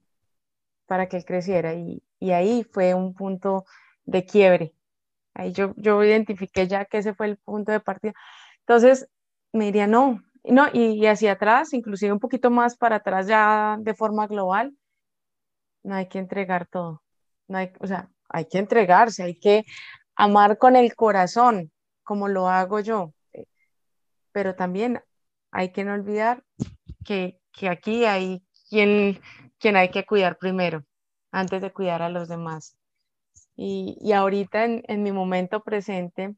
para 0.86 1.08
que 1.08 1.18
él 1.18 1.26
creciera 1.26 1.74
y, 1.74 2.04
y 2.20 2.32
ahí 2.32 2.64
fue 2.64 2.94
un 2.94 3.14
punto 3.14 3.66
de 4.06 4.26
quiebre. 4.26 4.74
Ahí 5.34 5.54
yo, 5.54 5.74
yo 5.78 6.04
identifiqué 6.04 6.68
ya 6.68 6.86
que 6.86 6.98
ese 6.98 7.14
fue 7.14 7.28
el 7.28 7.38
punto 7.38 7.72
de 7.72 7.80
partida. 7.80 8.14
Entonces 8.60 9.08
me 9.54 9.66
diría, 9.66 9.88
no, 9.88 10.22
no, 10.44 10.68
y, 10.74 11.06
hacia 11.06 11.34
atrás, 11.34 11.74
inclusive 11.74 12.12
un 12.12 12.20
poquito 12.20 12.50
más 12.50 12.76
para 12.78 12.98
atrás 12.98 13.28
ya 13.28 13.78
de 13.80 13.94
forma 13.94 14.28
global, 14.28 14.76
no 15.84 15.96
hay 15.96 16.08
que 16.08 16.20
entregar 16.20 16.68
todo. 16.68 17.04
No 17.48 17.58
hay, 17.58 17.72
o 17.80 17.88
sea, 17.88 18.10
hay 18.30 18.46
que 18.46 18.60
entregarse, 18.60 19.24
hay 19.24 19.40
que 19.40 19.66
amar 20.16 20.58
con 20.58 20.76
el 20.76 20.96
corazón, 20.96 21.72
como 22.04 22.28
lo 22.28 22.48
hago 22.50 22.80
yo. 22.80 23.14
Pero 24.32 24.56
también 24.56 25.02
hay 25.52 25.72
que 25.72 25.84
no 25.84 25.94
olvidar 25.94 26.44
que, 27.06 27.40
que 27.52 27.70
aquí 27.70 28.06
hay 28.06 28.44
quien, 28.70 29.20
quien 29.60 29.76
hay 29.76 29.90
que 29.90 30.06
cuidar 30.06 30.38
primero, 30.38 30.86
antes 31.32 31.62
de 31.62 31.74
cuidar 31.74 32.02
a 32.02 32.10
los 32.10 32.28
demás. 32.30 32.78
Y, 33.56 33.98
y 34.02 34.14
ahorita 34.14 34.66
en, 34.66 34.84
en 34.88 35.04
mi 35.04 35.12
momento 35.12 35.62
presente 35.62 36.36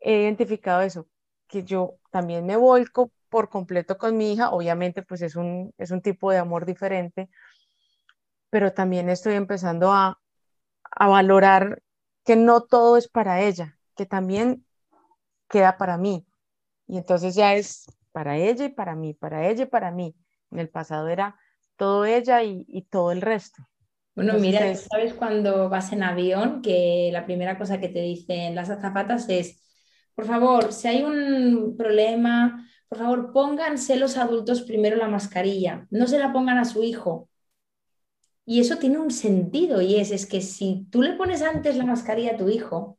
he 0.00 0.22
identificado 0.22 0.82
eso, 0.82 1.08
que 1.48 1.64
yo 1.64 1.96
también 2.10 2.46
me 2.46 2.56
volco 2.56 3.10
por 3.28 3.48
completo 3.48 3.98
con 3.98 4.16
mi 4.16 4.32
hija, 4.32 4.50
obviamente 4.50 5.02
pues 5.02 5.22
es 5.22 5.36
un, 5.36 5.72
es 5.78 5.90
un 5.90 6.00
tipo 6.00 6.30
de 6.30 6.38
amor 6.38 6.64
diferente, 6.64 7.28
pero 8.50 8.72
también 8.72 9.08
estoy 9.08 9.34
empezando 9.34 9.92
a, 9.92 10.20
a 10.90 11.08
valorar 11.08 11.82
que 12.24 12.36
no 12.36 12.62
todo 12.62 12.96
es 12.96 13.08
para 13.08 13.42
ella, 13.42 13.78
que 13.96 14.06
también 14.06 14.66
queda 15.48 15.78
para 15.78 15.98
mí. 15.98 16.26
Y 16.86 16.98
entonces 16.98 17.34
ya 17.34 17.54
es 17.54 17.86
para 18.12 18.36
ella 18.36 18.66
y 18.66 18.70
para 18.70 18.96
mí, 18.96 19.14
para 19.14 19.48
ella 19.48 19.64
y 19.64 19.66
para 19.66 19.90
mí. 19.90 20.16
En 20.50 20.60
el 20.60 20.68
pasado 20.70 21.08
era 21.08 21.38
todo 21.76 22.04
ella 22.04 22.42
y, 22.42 22.64
y 22.68 22.82
todo 22.82 23.12
el 23.12 23.22
resto. 23.22 23.68
Bueno, 24.14 24.38
mira, 24.38 24.74
¿sabes 24.74 25.12
cuando 25.14 25.68
vas 25.68 25.92
en 25.92 26.02
avión 26.02 26.62
que 26.62 27.10
la 27.12 27.26
primera 27.26 27.58
cosa 27.58 27.80
que 27.80 27.88
te 27.90 28.00
dicen 28.00 28.54
las 28.54 28.70
azafatas 28.70 29.28
es, 29.28 29.62
por 30.14 30.24
favor, 30.24 30.72
si 30.72 30.88
hay 30.88 31.02
un 31.02 31.76
problema, 31.76 32.66
por 32.88 32.98
favor, 32.98 33.32
pónganse 33.32 33.96
los 33.96 34.16
adultos 34.16 34.62
primero 34.62 34.96
la 34.96 35.08
mascarilla, 35.08 35.86
no 35.90 36.06
se 36.06 36.18
la 36.18 36.32
pongan 36.32 36.56
a 36.56 36.64
su 36.64 36.82
hijo. 36.82 37.28
Y 38.46 38.60
eso 38.60 38.78
tiene 38.78 38.98
un 38.98 39.10
sentido 39.10 39.82
y 39.82 39.96
es, 39.96 40.12
es 40.12 40.24
que 40.24 40.40
si 40.40 40.86
tú 40.90 41.02
le 41.02 41.14
pones 41.14 41.42
antes 41.42 41.76
la 41.76 41.84
mascarilla 41.84 42.32
a 42.32 42.36
tu 42.36 42.48
hijo, 42.48 42.96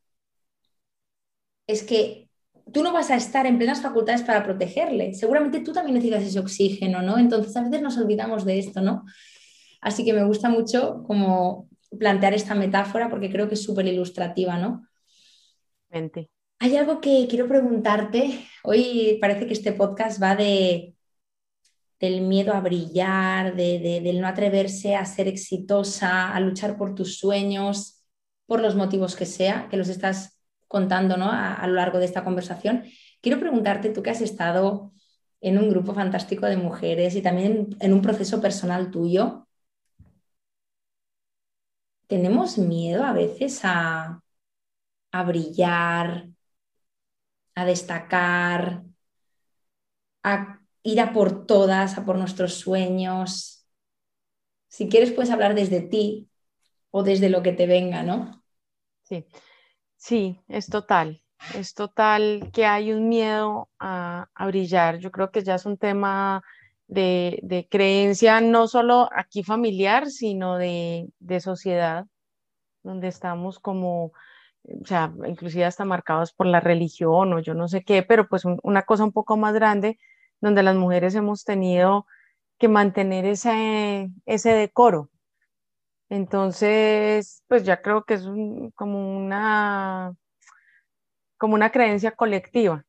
es 1.66 1.82
que 1.82 2.28
tú 2.72 2.82
no 2.82 2.92
vas 2.92 3.10
a 3.10 3.16
estar 3.16 3.46
en 3.46 3.56
plenas 3.58 3.80
facultades 3.80 4.22
para 4.22 4.44
protegerle. 4.44 5.14
Seguramente 5.14 5.60
tú 5.60 5.72
también 5.72 5.94
necesitas 5.94 6.22
ese 6.22 6.38
oxígeno, 6.38 7.00
¿no? 7.00 7.18
Entonces 7.18 7.56
a 7.56 7.62
veces 7.62 7.80
nos 7.80 7.96
olvidamos 7.96 8.44
de 8.44 8.58
esto, 8.58 8.82
¿no? 8.82 9.04
Así 9.80 10.04
que 10.04 10.12
me 10.12 10.24
gusta 10.24 10.50
mucho 10.50 11.02
como 11.06 11.68
plantear 11.98 12.34
esta 12.34 12.54
metáfora 12.54 13.08
porque 13.08 13.30
creo 13.30 13.48
que 13.48 13.54
es 13.54 13.62
súper 13.62 13.86
ilustrativa, 13.86 14.58
¿no? 14.58 14.86
Hay 16.58 16.76
algo 16.76 17.00
que 17.00 17.26
quiero 17.30 17.48
preguntarte. 17.48 18.44
Hoy 18.64 19.16
parece 19.20 19.46
que 19.46 19.54
este 19.54 19.72
podcast 19.72 20.22
va 20.22 20.36
de 20.36 20.94
del 22.00 22.20
miedo 22.22 22.54
a 22.54 22.60
brillar, 22.60 23.56
de, 23.56 24.00
del 24.02 24.20
no 24.20 24.28
atreverse 24.28 24.94
a 24.96 25.04
ser 25.04 25.28
exitosa, 25.28 26.32
a 26.32 26.40
luchar 26.40 26.76
por 26.76 26.94
tus 26.94 27.18
sueños, 27.18 28.04
por 28.46 28.60
los 28.60 28.76
motivos 28.76 29.16
que 29.16 29.26
sea, 29.26 29.68
que 29.70 29.76
los 29.76 29.88
estás 29.88 30.40
contando 30.68 31.16
¿no? 31.16 31.26
a, 31.30 31.54
a 31.54 31.66
lo 31.66 31.74
largo 31.74 31.98
de 31.98 32.04
esta 32.04 32.24
conversación. 32.24 32.84
Quiero 33.20 33.40
preguntarte, 33.40 33.90
tú 33.90 34.02
que 34.02 34.10
has 34.10 34.20
estado 34.20 34.92
en 35.40 35.58
un 35.58 35.70
grupo 35.70 35.94
fantástico 35.94 36.46
de 36.46 36.56
mujeres 36.56 37.14
y 37.14 37.22
también 37.22 37.76
en 37.80 37.92
un 37.92 38.02
proceso 38.02 38.40
personal 38.40 38.90
tuyo, 38.90 39.46
tenemos 42.06 42.58
miedo 42.58 43.04
a 43.04 43.12
veces 43.12 43.60
a, 43.64 44.22
a 45.12 45.22
brillar, 45.24 46.28
a 47.54 47.64
destacar, 47.64 48.82
a 50.22 50.57
ir 50.88 51.00
a 51.00 51.12
por 51.12 51.44
todas, 51.46 51.98
a 51.98 52.04
por 52.04 52.16
nuestros 52.16 52.54
sueños. 52.54 53.66
Si 54.68 54.88
quieres, 54.88 55.12
puedes 55.12 55.30
hablar 55.30 55.54
desde 55.54 55.82
ti 55.82 56.30
o 56.90 57.02
desde 57.02 57.28
lo 57.28 57.42
que 57.42 57.52
te 57.52 57.66
venga, 57.66 58.02
¿no? 58.02 58.42
Sí, 59.02 59.26
sí, 59.96 60.40
es 60.48 60.66
total. 60.68 61.22
Es 61.54 61.74
total 61.74 62.50
que 62.52 62.64
hay 62.64 62.92
un 62.92 63.08
miedo 63.08 63.68
a, 63.78 64.28
brillar. 64.46 64.98
Yo 64.98 65.10
creo 65.10 65.30
que 65.30 65.44
ya 65.44 65.56
es 65.56 65.66
un 65.66 65.76
tema 65.76 66.42
de, 66.86 67.68
creencia, 67.70 68.40
no 68.40 68.66
solo 68.66 69.10
aquí 69.14 69.42
familiar, 69.42 70.06
sino 70.06 70.56
de, 70.56 71.08
de 71.18 71.40
sociedad, 71.40 72.06
donde 72.82 73.08
estamos 73.08 73.58
como 73.58 74.12
o 74.64 74.86
sea, 74.86 75.12
inclusive 75.26 75.64
hasta 75.64 75.84
marcados 75.84 76.32
por 76.32 76.46
la 76.46 76.60
religión 76.60 77.32
o 77.32 77.40
yo 77.40 77.54
no 77.54 77.68
sé 77.68 77.84
qué, 77.84 78.02
pero 78.02 78.28
pues 78.28 78.44
una 78.44 78.82
cosa 78.82 79.04
un 79.04 79.12
poco 79.12 79.36
más 79.36 79.54
grande, 79.54 79.98
donde 80.40 80.62
las 80.62 80.76
mujeres 80.76 81.14
hemos 81.14 81.44
tenido 81.44 82.06
que 82.58 82.68
mantener 82.68 83.24
ese, 83.26 84.10
ese 84.26 84.50
decoro. 84.52 85.10
Entonces, 86.10 87.42
pues 87.48 87.64
ya 87.64 87.82
creo 87.82 88.04
que 88.04 88.14
es 88.14 88.24
como 88.74 89.16
una 89.18 90.14
como 91.38 91.54
una 91.54 91.70
creencia 91.70 92.12
colectiva. 92.12 92.84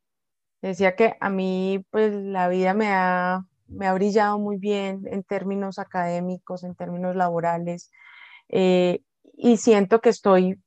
Decía 0.62 0.96
que 0.96 1.16
a 1.22 1.30
mí, 1.30 1.86
pues 1.92 2.14
la 2.14 2.50
vida 2.50 2.74
me 2.74 2.90
ha, 2.92 3.46
me 3.68 3.88
ha 3.88 3.94
brillado 3.94 4.40
muy 4.40 4.58
bien 4.58 5.04
en 5.08 5.24
términos 5.24 5.80
académicos, 5.80 6.64
en 6.64 6.76
términos 6.76 7.16
laborales, 7.16 7.92
eh, 8.50 9.02
y 9.38 9.58
siento 9.58 10.02
que 10.02 10.10
estoy 10.10 10.60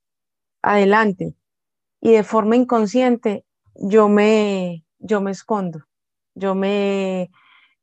adelante. 0.63 1.35
Y 2.01 2.13
de 2.13 2.25
forma 2.25 2.57
inconsciente 2.57 3.45
yo 3.75 4.09
me, 4.09 4.85
yo 4.99 5.21
me 5.21 5.33
escondo, 5.33 5.81
yo 6.35 6.55
me, 6.55 7.31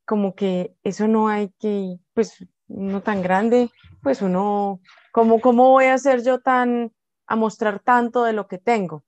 como 0.06 0.36
que 0.36 0.76
eso 0.84 1.08
no 1.08 1.28
hay 1.28 1.50
que, 1.60 1.98
pues 2.14 2.46
no 2.68 3.02
tan 3.02 3.22
grande, 3.22 3.70
pues 4.02 4.22
uno, 4.22 4.80
como 5.12 5.42
¿cómo 5.42 5.70
voy 5.70 5.86
a 5.86 5.98
ser 5.98 6.24
yo 6.24 6.40
tan, 6.40 6.94
a 7.28 7.36
mostrar 7.36 7.80
tanto 7.80 8.24
de 8.24 8.34
lo 8.34 8.48
que 8.48 8.58
tengo? 8.58 9.04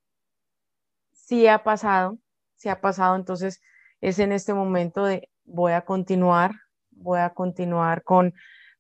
Sí 1.12 1.48
ha 1.48 1.64
pasado, 1.64 2.18
sí 2.56 2.70
ha 2.70 2.82
pasado, 2.82 3.16
entonces 3.16 3.62
es 4.02 4.20
en 4.20 4.32
este 4.32 4.54
momento 4.54 5.06
de 5.06 5.30
voy 5.44 5.74
a 5.74 5.86
continuar, 5.86 6.52
voy 6.92 7.20
a 7.20 7.32
continuar 7.32 8.04
con, 8.04 8.34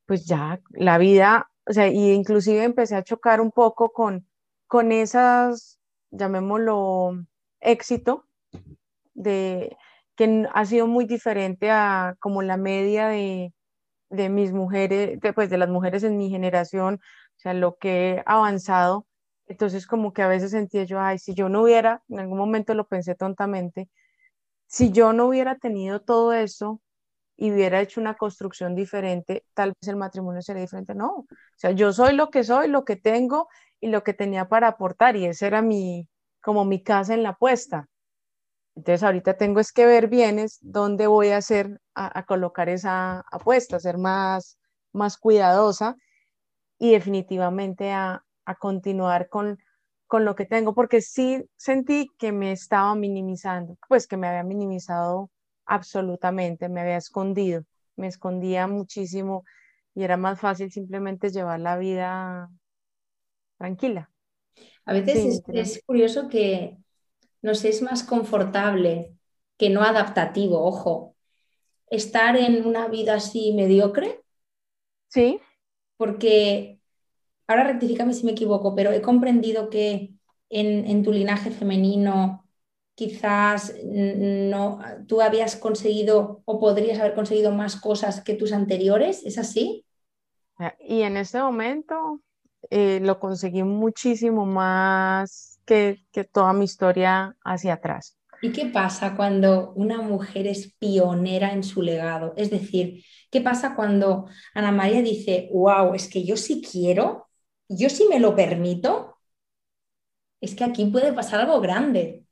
pues 0.06 0.26
ya 0.26 0.60
la 0.71 0.97
vida, 0.97 1.50
o 1.67 1.74
sea, 1.74 1.88
y 1.88 2.12
inclusive 2.12 2.63
empecé 2.63 2.95
a 2.95 3.04
chocar 3.04 3.39
un 3.39 3.52
poco 3.52 3.91
con, 3.91 4.28
con 4.67 4.91
esas, 4.91 5.80
llamémoslo, 6.10 7.26
éxito, 7.60 8.26
de, 9.13 9.78
que 10.25 10.47
ha 10.53 10.65
sido 10.65 10.88
muy 10.88 11.05
diferente 11.05 11.71
a 11.71 12.15
como 12.19 12.41
la 12.41 12.57
media 12.57 13.07
de, 13.07 13.53
de 14.10 14.29
mis 14.29 14.51
mujeres, 14.53 15.19
de, 15.21 15.34
pues 15.34 15.49
de 15.49 15.57
las 15.57 15.69
mujeres 15.69 16.03
en 16.03 16.17
mi 16.17 16.29
generación, 16.29 16.95
o 16.97 17.39
sea, 17.39 17.53
lo 17.55 17.77
que 17.77 18.12
he 18.17 18.23
avanzado. 18.25 19.07
Entonces, 19.47 19.88
como 19.88 20.13
que 20.13 20.21
a 20.23 20.27
veces 20.29 20.51
sentía 20.51 20.84
yo, 20.86 20.99
ay, 21.01 21.19
si 21.19 21.34
yo 21.36 21.49
no 21.49 21.63
hubiera, 21.63 22.03
en 22.10 22.19
algún 22.19 22.38
momento 22.39 22.73
lo 22.75 22.88
pensé 22.88 23.15
tontamente, 23.15 23.89
si 24.67 24.91
yo 24.91 25.13
no 25.13 25.27
hubiera 25.27 25.57
tenido 25.57 26.01
todo 26.01 26.34
eso 26.34 26.82
y 27.38 27.51
hubiera 27.53 27.82
hecho 27.82 28.01
una 28.01 28.15
construcción 28.15 28.76
diferente, 28.76 29.45
tal 29.55 29.69
vez 29.72 29.89
el 29.89 29.97
matrimonio 29.97 30.41
sería 30.43 30.63
diferente. 30.63 30.95
No, 30.95 31.09
o 31.11 31.28
sea, 31.57 31.72
yo 31.74 31.93
soy 31.93 32.15
lo 32.15 32.32
que 32.32 32.43
soy, 32.45 32.69
lo 32.69 32.86
que 32.86 32.97
tengo 32.97 33.49
y 33.82 33.89
lo 33.89 34.03
que 34.03 34.15
tenía 34.15 34.49
para 34.49 34.69
aportar 34.69 35.17
y 35.17 35.28
esa 35.28 35.47
era 35.47 35.63
mi, 35.63 36.09
como 36.41 36.65
mi 36.65 36.84
casa 36.84 37.15
en 37.15 37.24
la 37.24 37.32
apuesta. 37.32 37.88
Entonces 38.76 39.03
ahorita 39.03 39.36
tengo 39.36 39.59
es 39.59 39.72
que 39.72 39.86
ver 39.86 40.07
bien 40.07 40.39
es 40.39 40.59
dónde 40.61 41.07
voy 41.07 41.30
a 41.30 41.38
hacer, 41.38 41.82
a, 41.93 42.26
colocar 42.26 42.69
esa 42.69 43.19
apuesta, 43.32 43.76
a 43.76 43.80
ser 43.80 43.97
más, 43.97 44.57
más 44.93 45.17
cuidadosa 45.17 45.95
y 46.80 46.91
definitivamente 46.91 47.91
a, 47.91 48.24
a 48.45 48.55
continuar 48.55 49.30
con, 49.30 49.59
con 50.07 50.26
lo 50.26 50.36
que 50.36 50.45
tengo, 50.45 50.74
porque 50.74 51.01
sí 51.01 51.45
sentí 51.57 52.09
que 52.17 52.32
me 52.32 52.51
estaba 52.51 52.95
minimizando, 52.95 53.78
pues 53.88 54.07
que 54.07 54.17
me 54.17 54.28
había 54.28 54.43
minimizado 54.43 55.30
absolutamente, 55.65 56.69
me 56.69 56.82
había 56.82 56.97
escondido, 56.97 57.63
me 57.95 58.07
escondía 58.07 58.67
muchísimo 58.67 59.43
y 59.93 60.03
era 60.03 60.17
más 60.17 60.39
fácil 60.39 60.72
simplemente 60.72 61.30
llevar 61.30 61.59
la 61.59 61.78
vida 61.78 62.49
tranquila. 63.57 64.09
A 64.86 64.93
veces 64.93 65.41
es, 65.47 65.82
curioso 65.86 66.28
que 66.28 66.78
nos 67.41 67.65
es 67.65 67.81
más 67.81 68.03
confortable 68.03 69.13
que 69.57 69.69
no 69.69 69.83
adaptativo, 69.83 70.63
ojo, 70.63 71.15
estar 71.87 72.35
en 72.37 72.65
una 72.65 72.87
vida 72.87 73.15
así 73.15 73.53
mediocre? 73.53 74.21
Sí. 75.07 75.39
Porque, 75.97 76.79
ahora 77.47 77.65
rectifícame 77.65 78.13
si 78.13 78.25
me 78.25 78.31
equivoco, 78.31 78.75
pero 78.75 78.91
he 78.91 79.01
comprendido 79.01 79.69
que 79.69 80.13
en, 80.49 80.85
en 80.87 81.03
tu 81.03 81.11
linaje 81.11 81.51
femenino 81.51 82.45
quizás 82.95 83.73
no, 83.83 84.79
tú 85.07 85.21
habías 85.21 85.55
conseguido 85.55 86.43
o 86.45 86.59
podrías 86.59 86.99
haber 86.99 87.15
conseguido 87.15 87.51
más 87.51 87.75
cosas 87.75 88.21
que 88.21 88.35
tus 88.35 88.51
anteriores, 88.51 89.25
¿es 89.25 89.37
así? 89.37 89.85
Y 90.79 91.01
en 91.01 91.17
este 91.17 91.41
momento 91.41 92.21
eh, 92.69 92.99
lo 93.01 93.19
conseguí 93.19 93.63
muchísimo 93.63 94.45
más 94.45 95.51
que, 95.66 96.05
que 96.12 96.24
toda 96.24 96.53
mi 96.53 96.66
historia 96.66 97.36
hacia 97.43 97.74
atrás. 97.74 98.18
¿Y 98.41 98.51
qué 98.51 98.66
pasa 98.66 99.16
cuando 99.16 99.72
una 99.74 100.01
mujer 100.01 100.47
es 100.47 100.74
pionera 100.80 101.53
en 101.53 101.64
su 101.64 101.84
legado? 101.84 102.34
Es 102.36 102.49
decir, 102.49 103.03
¿qué 103.30 103.39
pasa 103.39 103.76
cuando 103.76 104.28
Ana 104.55 104.72
María 104.72 105.03
dice, 105.03 105.49
wow, 105.53 105.93
es 105.93 106.09
que 106.09 106.24
yo 106.24 106.36
sí 106.36 106.62
quiero, 106.62 107.28
yo 107.70 107.89
sí 107.89 108.07
me 108.09 108.20
lo 108.20 108.36
permito? 108.36 109.20
Es 110.41 110.55
que 110.55 110.64
aquí 110.64 110.86
puede 110.86 111.14
pasar 111.14 111.41
algo 111.41 111.62
grande. 111.62 112.26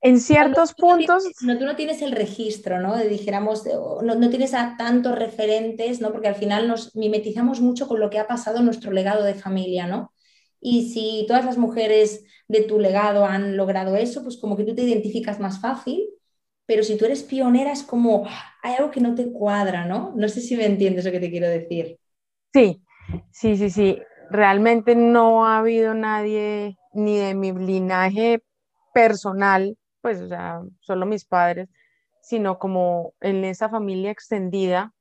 En 0.00 0.20
ciertos 0.20 0.72
puntos. 0.72 1.24
no, 1.40 1.58
tú 1.58 1.64
no 1.64 1.74
tienes 1.74 2.00
el 2.00 2.12
registro, 2.12 2.78
¿no? 2.78 2.94
De, 2.94 3.08
dijéramos, 3.08 3.64
no, 3.66 4.14
no, 4.14 4.30
tienes 4.30 4.54
a 4.54 4.76
tantos 4.78 5.18
referentes, 5.18 6.00
¿no? 6.00 6.12
Porque 6.12 6.28
al 6.28 6.36
final 6.36 6.68
nos 6.68 6.94
mimetizamos 6.94 7.60
mucho 7.60 7.88
con 7.88 7.98
lo 7.98 8.08
que 8.08 8.20
ha 8.20 8.28
pasado 8.28 8.58
en 8.58 8.66
nuestro 8.66 8.92
legado 8.92 9.24
de 9.24 9.34
familia, 9.34 9.88
¿no? 9.88 10.12
Y 10.66 10.90
si 10.90 11.24
todas 11.28 11.44
las 11.44 11.58
mujeres 11.58 12.24
de 12.48 12.62
tu 12.62 12.80
legado 12.80 13.24
han 13.24 13.56
logrado 13.56 13.94
eso, 13.94 14.22
pues 14.24 14.36
como 14.36 14.56
que 14.56 14.64
tú 14.64 14.74
te 14.74 14.82
identificas 14.82 15.38
más 15.38 15.60
fácil, 15.60 16.08
pero 16.66 16.82
si 16.82 16.96
tú 16.96 17.04
eres 17.04 17.22
pionera 17.22 17.70
es 17.72 17.84
como, 17.84 18.26
hay 18.62 18.74
algo 18.74 18.90
que 18.90 19.00
no 19.00 19.14
te 19.14 19.30
cuadra, 19.30 19.84
¿no? 19.84 20.12
No 20.16 20.28
sé 20.28 20.40
si 20.40 20.56
me 20.56 20.66
entiendes 20.66 21.04
lo 21.04 21.12
que 21.12 21.20
te 21.20 21.30
quiero 21.30 21.48
decir. 21.48 21.98
Sí, 22.52 22.82
sí, 23.30 23.56
sí, 23.56 23.70
sí. 23.70 23.98
Realmente 24.30 24.96
no 24.96 25.46
ha 25.46 25.58
habido 25.58 25.94
nadie 25.94 26.76
ni 26.92 27.16
de 27.18 27.34
mi 27.34 27.52
linaje 27.52 28.42
personal 28.92 29.76
pues, 30.06 30.20
o 30.20 30.28
sea, 30.28 30.62
solo 30.78 31.04
mis 31.04 31.24
padres, 31.24 31.68
sino 32.22 32.60
como 32.60 33.14
en 33.20 33.44
esa 33.44 33.68
familia 33.68 34.12
extendida, 34.12 34.94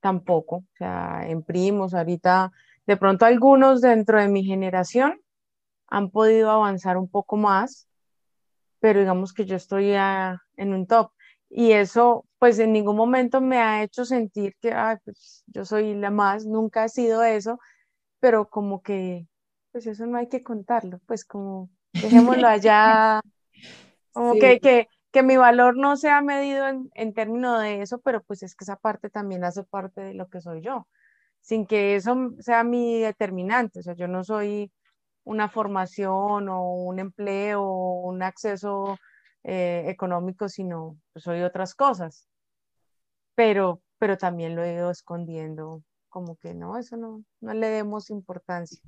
tampoco, 0.00 0.56
o 0.56 0.76
sea, 0.78 1.26
en 1.26 1.42
primos, 1.42 1.92
ahorita, 1.92 2.52
de 2.86 2.96
pronto 2.96 3.24
algunos 3.26 3.80
dentro 3.80 4.20
de 4.20 4.28
mi 4.28 4.44
generación 4.44 5.20
han 5.88 6.10
podido 6.10 6.50
avanzar 6.50 6.96
un 6.96 7.08
poco 7.08 7.36
más, 7.36 7.88
pero 8.80 9.00
digamos 9.00 9.32
que 9.32 9.44
yo 9.44 9.56
estoy 9.56 9.92
en 9.92 10.74
un 10.74 10.86
top. 10.86 11.10
Y 11.48 11.72
eso, 11.72 12.26
pues 12.38 12.58
en 12.58 12.72
ningún 12.72 12.96
momento 12.96 13.40
me 13.40 13.58
ha 13.58 13.82
hecho 13.82 14.04
sentir 14.04 14.56
que, 14.60 14.74
pues, 15.04 15.44
yo 15.46 15.64
soy 15.64 15.94
la 15.94 16.10
más, 16.10 16.44
nunca 16.44 16.84
he 16.84 16.88
sido 16.88 17.22
eso, 17.22 17.58
pero 18.20 18.48
como 18.48 18.82
que, 18.82 19.28
pues 19.72 19.86
eso 19.86 20.06
no 20.06 20.18
hay 20.18 20.28
que 20.28 20.42
contarlo, 20.42 21.00
pues 21.06 21.24
como 21.24 21.70
dejémoslo 21.92 22.48
allá 22.48 23.20
como 24.12 24.34
que, 24.34 24.58
que, 24.58 24.88
que, 25.12 25.22
mi 25.22 25.36
valor 25.36 25.76
no 25.76 25.96
sea 25.96 26.20
medido 26.20 26.66
en, 26.66 26.90
en 26.94 27.14
términos 27.14 27.60
de 27.60 27.82
eso, 27.82 28.00
pero 28.00 28.22
pues 28.22 28.42
es 28.42 28.56
que 28.56 28.64
esa 28.64 28.76
parte 28.76 29.10
también 29.10 29.44
hace 29.44 29.62
parte 29.62 30.00
de 30.00 30.14
lo 30.14 30.28
que 30.28 30.40
soy 30.40 30.62
yo, 30.62 30.88
sin 31.46 31.64
que 31.64 31.94
eso 31.94 32.32
sea 32.40 32.64
mi 32.64 32.98
determinante. 33.00 33.78
O 33.78 33.82
sea, 33.82 33.94
yo 33.94 34.08
no 34.08 34.24
soy 34.24 34.72
una 35.22 35.48
formación 35.48 36.48
o 36.48 36.72
un 36.72 36.98
empleo 36.98 37.62
o 37.62 38.08
un 38.08 38.24
acceso 38.24 38.98
eh, 39.44 39.84
económico, 39.86 40.48
sino 40.48 40.98
pues, 41.12 41.22
soy 41.22 41.42
otras 41.42 41.76
cosas. 41.76 42.26
Pero, 43.36 43.80
pero 43.98 44.18
también 44.18 44.56
lo 44.56 44.64
he 44.64 44.74
ido 44.74 44.90
escondiendo, 44.90 45.84
como 46.08 46.34
que 46.34 46.52
no, 46.52 46.78
eso 46.78 46.96
no, 46.96 47.22
no 47.40 47.54
le 47.54 47.68
demos 47.68 48.10
importancia. 48.10 48.80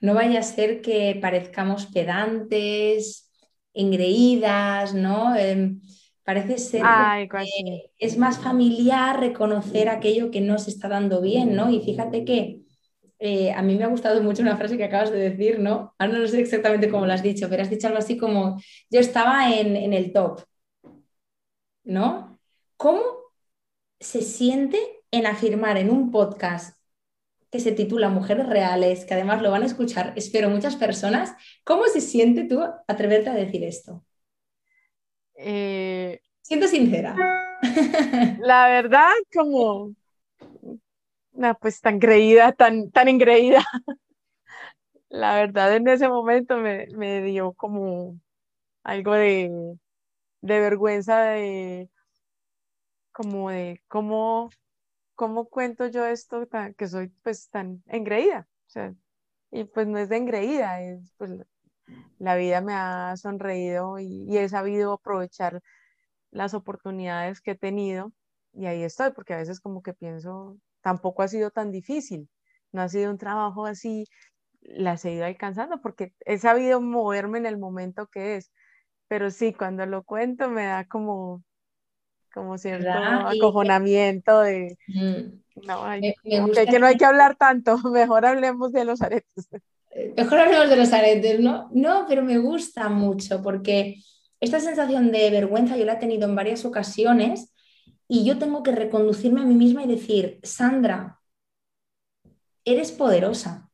No 0.00 0.14
vaya 0.14 0.38
a 0.38 0.42
ser 0.42 0.80
que 0.80 1.18
parezcamos 1.20 1.84
pedantes, 1.84 3.30
engreídas, 3.74 4.94
¿no? 4.94 5.36
Em, 5.36 5.82
parece 6.26 6.58
ser 6.58 6.82
que 7.30 7.90
es 8.00 8.18
más 8.18 8.40
familiar 8.40 9.20
reconocer 9.20 9.88
aquello 9.88 10.32
que 10.32 10.40
no 10.40 10.58
se 10.58 10.70
está 10.70 10.88
dando 10.88 11.20
bien, 11.20 11.54
¿no? 11.54 11.70
Y 11.70 11.80
fíjate 11.80 12.24
que 12.24 12.62
eh, 13.20 13.52
a 13.52 13.62
mí 13.62 13.76
me 13.76 13.84
ha 13.84 13.88
gustado 13.88 14.20
mucho 14.24 14.42
una 14.42 14.56
frase 14.56 14.76
que 14.76 14.84
acabas 14.84 15.12
de 15.12 15.30
decir, 15.30 15.60
¿no? 15.60 15.94
Ahora 15.98 16.18
no 16.18 16.26
sé 16.26 16.40
exactamente 16.40 16.90
cómo 16.90 17.06
lo 17.06 17.12
has 17.12 17.22
dicho, 17.22 17.48
pero 17.48 17.62
has 17.62 17.70
dicho 17.70 17.86
algo 17.86 18.00
así 18.00 18.16
como, 18.16 18.60
yo 18.90 18.98
estaba 18.98 19.54
en, 19.54 19.76
en 19.76 19.92
el 19.92 20.12
top, 20.12 20.42
¿no? 21.84 22.40
¿Cómo 22.76 23.02
se 24.00 24.22
siente 24.22 24.78
en 25.12 25.26
afirmar 25.26 25.78
en 25.78 25.90
un 25.90 26.10
podcast 26.10 26.76
que 27.52 27.60
se 27.60 27.70
titula 27.70 28.08
Mujeres 28.08 28.48
Reales, 28.48 29.04
que 29.04 29.14
además 29.14 29.42
lo 29.42 29.52
van 29.52 29.62
a 29.62 29.66
escuchar, 29.66 30.12
espero, 30.16 30.50
muchas 30.50 30.74
personas. 30.74 31.34
¿Cómo 31.62 31.86
se 31.86 32.00
siente 32.00 32.44
tú 32.44 32.64
atreverte 32.88 33.30
a 33.30 33.34
decir 33.34 33.62
esto? 33.62 34.05
Eh, 35.36 36.20
Siento 36.42 36.68
sincera. 36.68 37.14
La 38.40 38.68
verdad, 38.68 39.10
como, 39.34 39.94
no, 41.32 41.54
pues 41.58 41.80
tan 41.80 41.98
creída, 41.98 42.52
tan, 42.52 42.90
tan 42.90 43.08
engreída. 43.08 43.64
La 45.08 45.34
verdad, 45.34 45.74
en 45.74 45.88
ese 45.88 46.08
momento 46.08 46.56
me, 46.58 46.86
me 46.96 47.22
dio 47.22 47.52
como 47.52 48.18
algo 48.82 49.14
de, 49.14 49.50
de 50.42 50.60
vergüenza 50.60 51.20
de 51.20 51.88
como 53.12 53.50
de 53.50 53.82
cómo 53.88 54.50
¿cómo 55.16 55.48
cuento 55.48 55.88
yo 55.88 56.06
esto 56.06 56.46
que 56.76 56.86
soy 56.86 57.08
pues 57.22 57.48
tan 57.48 57.82
engreída? 57.86 58.46
O 58.68 58.70
sea, 58.70 58.94
y 59.50 59.64
pues 59.64 59.88
no 59.88 59.98
es 59.98 60.08
de 60.08 60.18
engreída, 60.18 60.80
es 60.80 61.12
pues 61.16 61.32
la 62.18 62.36
vida 62.36 62.60
me 62.60 62.74
ha 62.74 63.16
sonreído 63.16 63.98
y, 63.98 64.36
he 64.36 64.48
sabido 64.48 64.92
aprovechar 64.94 65.62
las 66.30 66.54
oportunidades 66.54 67.40
que 67.40 67.52
he 67.52 67.56
tenido 67.56 68.12
y 68.52 68.66
ahí 68.66 68.82
estoy, 68.82 69.12
porque 69.12 69.34
a 69.34 69.38
veces 69.38 69.60
como 69.60 69.82
que 69.82 69.92
pienso, 69.92 70.56
tampoco 70.80 71.22
ha 71.22 71.28
sido 71.28 71.50
tan 71.50 71.70
difícil, 71.70 72.28
no 72.72 72.82
ha 72.82 72.88
sido 72.88 73.10
un 73.10 73.18
trabajo 73.18 73.66
así, 73.66 74.06
las 74.62 75.04
he 75.04 75.12
ido 75.12 75.26
alcanzando 75.26 75.80
porque 75.80 76.12
he 76.24 76.38
sabido 76.38 76.80
moverme 76.80 77.38
en 77.38 77.46
el 77.46 77.58
momento 77.58 78.06
que 78.06 78.36
es, 78.36 78.50
pero 79.08 79.30
sí, 79.30 79.52
cuando 79.52 79.86
lo 79.86 80.02
cuento 80.02 80.48
me 80.48 80.66
da 80.66 80.86
como, 80.86 81.44
como 82.32 82.58
cierto 82.58 82.90
acojonamiento 82.90 84.40
de... 84.40 84.76
No, 85.56 85.84
que, 86.66 86.78
no 86.78 86.86
hay 86.86 86.96
que 86.96 87.04
hablar 87.04 87.36
tanto, 87.36 87.78
mejor 87.92 88.26
hablemos 88.26 88.72
de 88.72 88.84
los 88.84 89.00
aretes. 89.00 89.48
Mejor 90.16 90.38
hablemos 90.40 90.68
de 90.68 90.76
los 90.76 90.92
aretes, 90.92 91.40
¿no? 91.40 91.70
No, 91.72 92.04
pero 92.08 92.22
me 92.22 92.38
gusta 92.38 92.88
mucho 92.88 93.42
porque 93.42 94.02
esta 94.40 94.60
sensación 94.60 95.10
de 95.10 95.30
vergüenza 95.30 95.76
yo 95.76 95.84
la 95.84 95.94
he 95.94 95.98
tenido 95.98 96.28
en 96.28 96.34
varias 96.34 96.64
ocasiones 96.64 97.52
y 98.08 98.24
yo 98.24 98.38
tengo 98.38 98.62
que 98.62 98.72
reconducirme 98.72 99.40
a 99.40 99.44
mí 99.44 99.54
misma 99.54 99.84
y 99.84 99.88
decir, 99.88 100.40
Sandra, 100.42 101.20
eres 102.64 102.92
poderosa. 102.92 103.70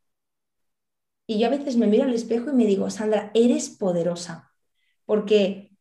Y 1.27 1.39
yo 1.39 1.47
a 1.47 1.51
veces 1.51 1.77
me 1.77 1.87
miro 1.87 2.05
al 2.05 2.15
espejo 2.15 2.51
y 2.51 2.55
me 2.55 2.67
digo, 2.67 2.89
Sandra, 2.91 3.31
eres 3.35 3.71
poderosa. 3.71 4.53
Porque 5.05 5.73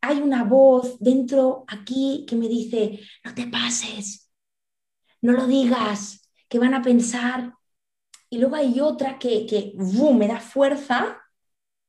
hay 0.00 0.18
una 0.18 0.44
voz 0.44 0.98
dentro 0.98 1.64
aquí 1.68 2.24
que 2.28 2.36
me 2.36 2.48
dice, 2.48 3.00
no 3.24 3.34
te 3.34 3.46
pases, 3.46 4.32
no 5.20 5.32
lo 5.32 5.46
digas, 5.46 6.28
que 6.48 6.58
van 6.58 6.74
a 6.74 6.82
pensar. 6.82 7.54
Y 8.32 8.38
luego 8.38 8.56
hay 8.56 8.80
otra 8.80 9.18
que, 9.18 9.74
me 9.76 10.26
da 10.26 10.40
fuerza 10.40 11.20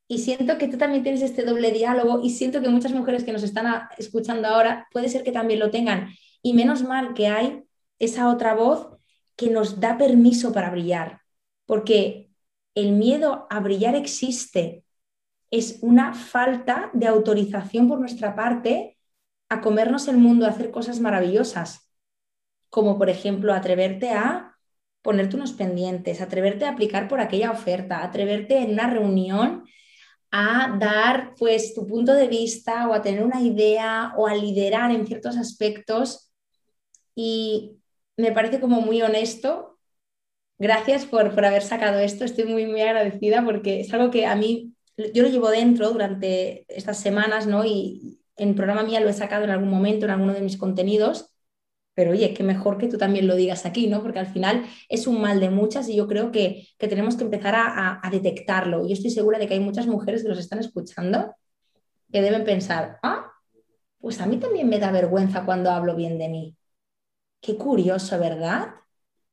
y 0.09 0.17
siento 0.17 0.57
que 0.57 0.67
tú 0.67 0.77
también 0.77 1.01
tienes 1.01 1.21
este 1.21 1.45
doble 1.45 1.71
diálogo 1.71 2.19
y 2.21 2.31
siento 2.31 2.61
que 2.61 2.67
muchas 2.67 2.91
mujeres 2.91 3.23
que 3.23 3.31
nos 3.31 3.43
están 3.43 3.87
escuchando 3.97 4.49
ahora 4.49 4.85
puede 4.91 5.07
ser 5.07 5.23
que 5.23 5.31
también 5.31 5.61
lo 5.61 5.71
tengan. 5.71 6.09
Y 6.41 6.53
menos 6.53 6.83
mal 6.83 7.13
que 7.13 7.27
hay 7.27 7.63
esa 7.97 8.27
otra 8.27 8.55
voz 8.55 8.89
que 9.37 9.49
nos 9.49 9.79
da 9.79 9.97
permiso 9.97 10.51
para 10.51 10.69
brillar, 10.69 11.21
porque 11.65 12.29
el 12.75 12.91
miedo 12.91 13.47
a 13.49 13.61
brillar 13.61 13.95
existe, 13.95 14.83
es 15.49 15.79
una 15.81 16.13
falta 16.13 16.89
de 16.91 17.07
autorización 17.07 17.87
por 17.87 18.01
nuestra 18.01 18.35
parte 18.35 18.97
a 19.47 19.61
comernos 19.61 20.09
el 20.09 20.17
mundo, 20.17 20.45
a 20.45 20.49
hacer 20.49 20.71
cosas 20.71 20.99
maravillosas, 20.99 21.89
como 22.69 22.97
por 22.97 23.09
ejemplo 23.09 23.53
atreverte 23.53 24.09
a 24.09 24.52
ponerte 25.03 25.35
unos 25.35 25.53
pendientes, 25.53 26.21
atreverte 26.21 26.65
a 26.65 26.69
aplicar 26.69 27.07
por 27.07 27.19
aquella 27.19 27.51
oferta, 27.51 28.03
atreverte 28.03 28.57
en 28.57 28.71
una 28.71 28.89
reunión 28.89 29.65
a 30.31 30.75
dar 30.79 31.35
pues 31.37 31.75
tu 31.75 31.85
punto 31.85 32.13
de 32.13 32.27
vista 32.27 32.89
o 32.89 32.93
a 32.93 33.03
tener 33.03 33.23
una 33.23 33.41
idea 33.41 34.13
o 34.17 34.25
a 34.25 34.33
liderar 34.33 34.89
en 34.89 35.05
ciertos 35.05 35.37
aspectos 35.37 36.31
y 37.15 37.77
me 38.17 38.31
parece 38.31 38.59
como 38.59 38.81
muy 38.81 39.01
honesto. 39.03 39.77
Gracias 40.57 41.05
por, 41.05 41.35
por 41.35 41.45
haber 41.45 41.61
sacado 41.61 41.99
esto, 41.99 42.25
estoy 42.25 42.45
muy, 42.45 42.65
muy 42.65 42.81
agradecida 42.81 43.45
porque 43.45 43.81
es 43.81 43.93
algo 43.93 44.09
que 44.09 44.25
a 44.25 44.35
mí 44.35 44.73
yo 44.97 45.23
lo 45.23 45.29
llevo 45.29 45.49
dentro 45.49 45.91
durante 45.91 46.65
estas 46.67 46.99
semanas, 46.99 47.45
¿no? 47.45 47.65
Y, 47.65 48.19
en 48.35 48.55
programa 48.55 48.83
mía 48.83 48.99
lo 48.99 49.09
he 49.09 49.13
sacado 49.13 49.43
en 49.43 49.51
algún 49.51 49.69
momento, 49.69 50.05
en 50.05 50.11
alguno 50.11 50.33
de 50.33 50.41
mis 50.41 50.57
contenidos, 50.57 51.32
pero 51.93 52.11
oye, 52.11 52.33
qué 52.33 52.43
mejor 52.43 52.77
que 52.77 52.87
tú 52.87 52.97
también 52.97 53.27
lo 53.27 53.35
digas 53.35 53.65
aquí, 53.65 53.87
¿no? 53.87 54.01
Porque 54.01 54.19
al 54.19 54.27
final 54.27 54.65
es 54.89 55.07
un 55.07 55.21
mal 55.21 55.39
de 55.39 55.49
muchas 55.49 55.89
y 55.89 55.95
yo 55.95 56.07
creo 56.07 56.31
que, 56.31 56.67
tenemos 56.77 57.15
que 57.15 57.23
empezar 57.23 57.55
a, 57.55 57.99
a, 58.03 58.09
detectarlo. 58.09 58.87
Yo 58.87 58.93
estoy 58.93 59.11
segura 59.11 59.39
de 59.39 59.47
que 59.47 59.53
hay 59.55 59.59
muchas 59.59 59.87
mujeres 59.87 60.23
que 60.23 60.29
nos 60.29 60.39
están 60.39 60.59
escuchando 60.59 61.35
que 62.11 62.21
deben 62.21 62.43
pensar, 62.43 62.99
ah, 63.03 63.31
pues 63.99 64.21
a 64.21 64.25
mí 64.25 64.37
también 64.37 64.69
me 64.69 64.79
da 64.79 64.91
vergüenza 64.91 65.45
cuando 65.45 65.71
hablo 65.71 65.95
bien 65.95 66.17
de 66.19 66.29
mí. 66.29 66.57
Qué 67.41 67.57
curioso, 67.57 68.19
¿verdad? 68.19 68.75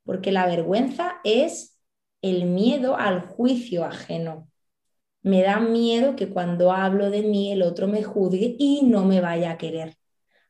Porque 0.05 0.33
la 0.33 0.47
vergüenza 0.47 1.21
es 1.25 1.79
el 2.23 2.47
miedo 2.47 2.97
al 2.97 3.21
juicio 3.21 3.85
ajeno. 3.85 4.49
Me 5.23 5.43
da 5.43 5.61
miedo 5.61 6.17
que 6.17 6.31
cuando 6.31 6.73
hablo 6.73 7.11
de 7.11 7.23
mí 7.23 7.53
el 7.53 7.63
otro 7.63 7.89
me 7.89 8.03
juzgue 8.03 8.57
y 8.59 8.83
no 8.85 9.05
me 9.05 9.21
vaya 9.21 9.53
a 9.53 9.59
querer. 9.59 9.97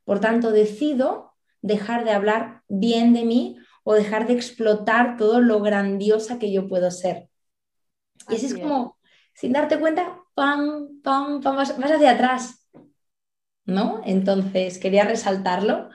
Por 0.04 0.20
tanto, 0.20 0.52
decido 0.52 1.29
dejar 1.62 2.04
de 2.04 2.12
hablar 2.12 2.62
bien 2.68 3.12
de 3.12 3.24
mí 3.24 3.58
o 3.84 3.94
dejar 3.94 4.26
de 4.26 4.34
explotar 4.34 5.16
todo 5.16 5.40
lo 5.40 5.60
grandiosa 5.60 6.38
que 6.38 6.52
yo 6.52 6.68
puedo 6.68 6.90
ser. 6.90 7.28
Y 8.28 8.34
así, 8.34 8.46
es 8.46 8.54
como, 8.54 8.96
sin 9.34 9.52
darte 9.52 9.78
cuenta, 9.78 10.20
pam, 10.34 11.00
pam, 11.02 11.40
pam, 11.40 11.56
vas, 11.56 11.70
hacia 11.70 12.10
atrás. 12.12 12.68
¿No? 13.64 14.02
Entonces, 14.04 14.78
quería 14.78 15.04
resaltarlo. 15.04 15.90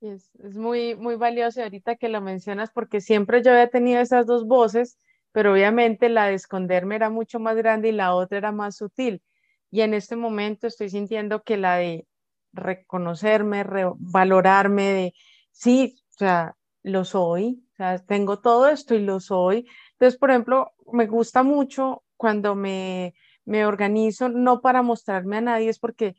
Es, 0.00 0.30
es, 0.42 0.56
muy, 0.56 0.94
muy 0.94 1.16
valioso 1.16 1.62
ahorita 1.62 1.96
que 1.96 2.08
lo 2.08 2.20
mencionas 2.20 2.70
porque 2.72 3.00
siempre 3.00 3.42
yo 3.42 3.50
había 3.50 3.68
tenido 3.68 4.00
esas 4.00 4.26
dos 4.26 4.46
voces 4.46 4.96
pero 5.32 5.52
obviamente 5.52 6.08
la 6.08 6.26
de 6.26 6.34
esconderme 6.34 6.96
era 6.96 7.10
mucho 7.10 7.38
más 7.38 7.56
grande 7.56 7.88
y 7.88 7.92
la 7.92 8.14
otra 8.14 8.38
era 8.38 8.52
más 8.52 8.76
sutil. 8.76 9.22
Y 9.70 9.82
en 9.82 9.94
este 9.94 10.16
momento 10.16 10.66
estoy 10.66 10.90
sintiendo 10.90 11.42
que 11.42 11.56
la 11.56 11.76
de 11.76 12.06
reconocerme, 12.52 13.64
valorarme, 13.98 14.82
de 14.82 15.14
sí, 15.50 15.96
o 16.10 16.18
sea, 16.18 16.56
lo 16.82 17.04
soy, 17.04 17.62
o 17.72 17.76
sea, 17.76 17.98
tengo 17.98 18.40
todo 18.40 18.68
esto 18.68 18.94
y 18.94 19.00
lo 19.00 19.20
soy. 19.20 19.68
Entonces, 19.92 20.18
por 20.18 20.30
ejemplo, 20.30 20.72
me 20.92 21.06
gusta 21.06 21.42
mucho 21.42 22.02
cuando 22.16 22.54
me, 22.54 23.14
me 23.44 23.64
organizo, 23.64 24.28
no 24.28 24.60
para 24.60 24.82
mostrarme 24.82 25.38
a 25.38 25.40
nadie, 25.40 25.68
es 25.68 25.78
porque 25.78 26.16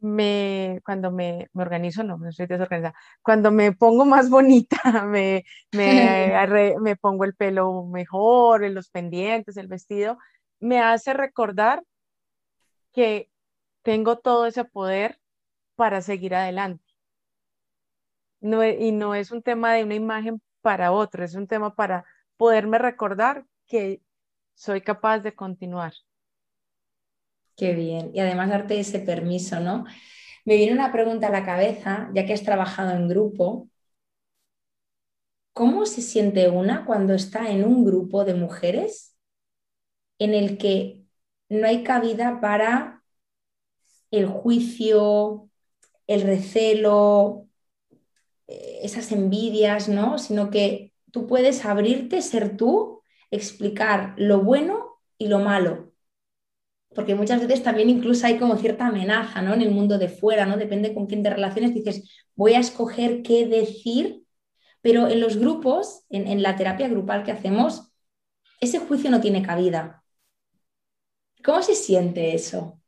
me, 0.00 0.80
cuando 0.84 1.10
me, 1.10 1.48
me, 1.52 1.62
organizo, 1.62 2.02
no, 2.02 2.16
no 2.18 2.32
soy 2.32 2.46
desorganizada, 2.46 2.94
cuando 3.22 3.50
me 3.50 3.72
pongo 3.72 4.04
más 4.04 4.30
bonita, 4.30 5.04
me, 5.04 5.44
me, 5.72 6.32
me 6.80 6.96
pongo 6.96 7.24
el 7.24 7.34
pelo 7.34 7.84
mejor, 7.84 8.68
los 8.70 8.88
pendientes, 8.90 9.56
el 9.56 9.68
vestido, 9.68 10.18
me 10.58 10.80
hace 10.80 11.12
recordar 11.12 11.82
que 12.92 13.30
tengo 13.82 14.18
todo 14.18 14.46
ese 14.46 14.64
poder 14.64 15.19
para 15.80 16.02
seguir 16.02 16.34
adelante. 16.34 16.84
E, 18.42 18.76
y 18.80 18.92
no 18.92 19.14
es 19.14 19.30
un 19.30 19.40
tema 19.42 19.72
de 19.72 19.82
una 19.82 19.94
imagen 19.94 20.42
para 20.60 20.92
otro, 20.92 21.24
es 21.24 21.34
un 21.34 21.46
tema 21.46 21.74
para 21.74 22.04
poderme 22.36 22.76
recordar 22.76 23.46
que 23.66 24.02
soy 24.52 24.82
capaz 24.82 25.20
de 25.20 25.34
continuar. 25.34 25.94
Qué 27.56 27.72
bien. 27.72 28.10
Y 28.12 28.20
además 28.20 28.50
darte 28.50 28.78
ese 28.78 28.98
permiso, 28.98 29.58
¿no? 29.60 29.86
Me 30.44 30.56
viene 30.56 30.74
una 30.74 30.92
pregunta 30.92 31.28
a 31.28 31.30
la 31.30 31.46
cabeza, 31.46 32.10
ya 32.12 32.26
que 32.26 32.34
has 32.34 32.42
trabajado 32.42 32.90
en 32.90 33.08
grupo. 33.08 33.70
¿Cómo 35.54 35.86
se 35.86 36.02
siente 36.02 36.50
una 36.50 36.84
cuando 36.84 37.14
está 37.14 37.50
en 37.50 37.64
un 37.64 37.86
grupo 37.86 38.26
de 38.26 38.34
mujeres 38.34 39.16
en 40.18 40.34
el 40.34 40.58
que 40.58 41.00
no 41.48 41.66
hay 41.66 41.82
cabida 41.84 42.38
para 42.42 43.02
el 44.10 44.26
juicio, 44.26 45.49
el 46.10 46.22
recelo, 46.22 47.48
eh, 48.48 48.80
esas 48.82 49.12
envidias, 49.12 49.88
¿no? 49.88 50.18
Sino 50.18 50.50
que 50.50 50.92
tú 51.12 51.26
puedes 51.26 51.64
abrirte, 51.64 52.22
ser 52.22 52.56
tú, 52.56 53.02
explicar 53.30 54.14
lo 54.16 54.42
bueno 54.42 55.00
y 55.18 55.28
lo 55.28 55.38
malo, 55.38 55.92
porque 56.94 57.14
muchas 57.14 57.40
veces 57.40 57.62
también 57.62 57.88
incluso 57.90 58.26
hay 58.26 58.38
como 58.38 58.56
cierta 58.56 58.88
amenaza, 58.88 59.42
¿no? 59.42 59.54
En 59.54 59.62
el 59.62 59.70
mundo 59.70 59.98
de 59.98 60.08
fuera, 60.08 60.46
¿no? 60.46 60.56
Depende 60.56 60.94
con 60.94 61.06
quién 61.06 61.22
te 61.22 61.30
relaciones, 61.30 61.74
dices, 61.74 62.24
voy 62.34 62.54
a 62.54 62.60
escoger 62.60 63.22
qué 63.22 63.46
decir, 63.46 64.24
pero 64.80 65.08
en 65.08 65.20
los 65.20 65.36
grupos, 65.36 66.04
en, 66.10 66.26
en 66.26 66.42
la 66.42 66.56
terapia 66.56 66.88
grupal 66.88 67.22
que 67.24 67.32
hacemos, 67.32 67.92
ese 68.60 68.80
juicio 68.80 69.10
no 69.10 69.20
tiene 69.20 69.42
cabida. 69.42 70.04
¿Cómo 71.44 71.62
se 71.62 71.74
siente 71.74 72.34
eso? 72.34 72.80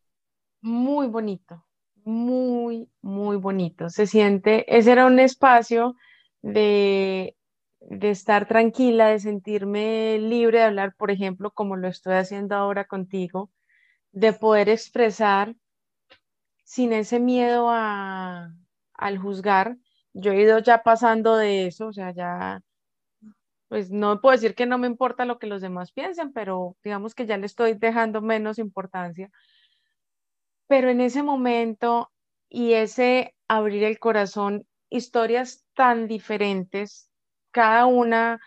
Muy 0.62 1.06
bonito, 1.08 1.64
muy, 2.05 2.88
muy 3.03 3.36
bonito. 3.36 3.90
Se 3.90 4.07
siente, 4.07 4.64
ese 4.76 4.92
era 4.92 5.07
un 5.07 5.18
espacio 5.20 5.96
de, 6.42 7.36
de 7.80 8.11
estar 8.11 8.46
tranquila, 8.48 9.09
de 9.09 9.20
sentirme 9.20 10.18
libre 10.18 10.59
de 10.59 10.64
hablar, 10.64 10.94
por 10.96 11.11
ejemplo, 11.11 11.50
como 11.53 11.76
lo 11.76 11.88
estoy 11.88 12.14
haciendo 12.14 12.57
ahora 12.57 12.86
contigo 12.86 13.50
de 14.12 14.32
poder 14.32 14.68
expresar 14.68 15.57
sin 16.64 16.92
ese 16.92 17.20
miedo 17.20 17.68
a, 17.70 18.53
al 18.94 19.18
juzgar. 19.18 19.76
Yo 20.12 20.32
he 20.32 20.42
ido 20.42 20.59
ya 20.59 20.82
pasando 20.82 21.36
de 21.36 21.66
eso, 21.66 21.88
o 21.88 21.92
sea, 21.92 22.12
ya, 22.12 22.62
pues 23.68 23.90
no 23.90 24.20
puedo 24.20 24.32
decir 24.32 24.55
que 24.55 24.66
no 24.66 24.78
me 24.78 24.86
importa 24.86 25.24
lo 25.24 25.38
que 25.38 25.46
los 25.46 25.62
demás 25.62 25.92
piensen, 25.92 26.32
pero 26.32 26.76
digamos 26.84 27.14
que 27.14 27.26
ya 27.26 27.38
le 27.38 27.46
estoy 27.46 27.74
dejando 27.74 28.20
menos 28.20 28.59
importancia. 28.59 29.30
Pero 30.72 30.88
en 30.88 31.02
ese 31.02 31.22
momento 31.22 32.10
y 32.48 32.72
ese 32.72 33.34
abrir 33.46 33.84
el 33.84 33.98
corazón, 33.98 34.66
historias 34.88 35.66
tan 35.74 36.08
diferentes, 36.08 37.10
cada 37.50 37.84
una 37.84 38.40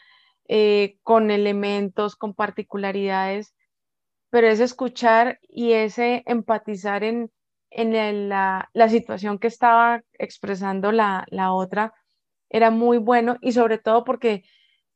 eh, 0.47 0.97
con 1.03 1.29
elementos, 1.29 2.15
con 2.15 2.33
particularidades, 2.33 3.53
pero 4.31 4.47
es 4.47 4.59
escuchar 4.59 5.37
y 5.43 5.73
ese 5.73 6.23
empatizar 6.25 7.03
en, 7.03 7.29
la, 7.69 8.71
situación 8.89 9.37
que 9.37 9.45
estaba 9.45 10.01
expresando 10.13 10.91
la, 10.91 11.27
otra 11.53 11.93
era 12.49 12.71
muy 12.71 12.97
bueno 12.97 13.37
y 13.39 13.51
sobre 13.51 13.77
todo 13.77 14.03
porque 14.03 14.43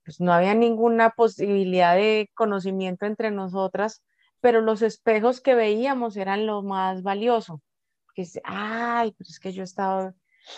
pues, 0.03 0.19
no 0.19 0.33
había 0.33 0.55
ninguna 0.55 1.11
posibilidad 1.11 1.95
de 1.95 2.31
conocimiento 2.33 3.05
entre 3.05 3.29
nosotras, 3.29 4.01
pero 4.41 4.61
los 4.61 4.81
espejos 4.81 5.41
que 5.41 5.55
veíamos 5.55 6.17
eran 6.17 6.45
lo 6.45 6.61
más 6.61 7.03
valioso. 7.03 7.61
Que 8.15 8.25
ay, 8.43 9.11
pues 9.13 9.29
es 9.29 9.39
que 9.39 9.51
yo 9.53 9.61
he 9.61 9.65
estado, 9.65 10.13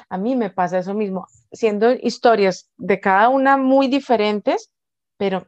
a 0.10 0.18
mí 0.18 0.36
me 0.36 0.50
pasa 0.50 0.80
eso 0.80 0.94
mismo, 0.94 1.28
siendo 1.52 1.92
historias 1.92 2.70
de 2.78 3.00
cada 3.00 3.30
una 3.30 3.58
muy 3.58 3.88
diferentes, 3.88 4.72
pero 5.18 5.48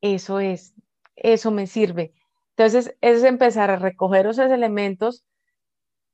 eso 0.00 0.40
es, 0.40 0.74
eso 1.16 1.50
me 1.50 1.66
sirve. 1.66 2.14
Entonces, 2.56 2.96
es 3.00 3.24
empezar 3.24 3.70
a 3.70 3.76
recoger 3.76 4.26
esos 4.26 4.50
elementos, 4.50 5.24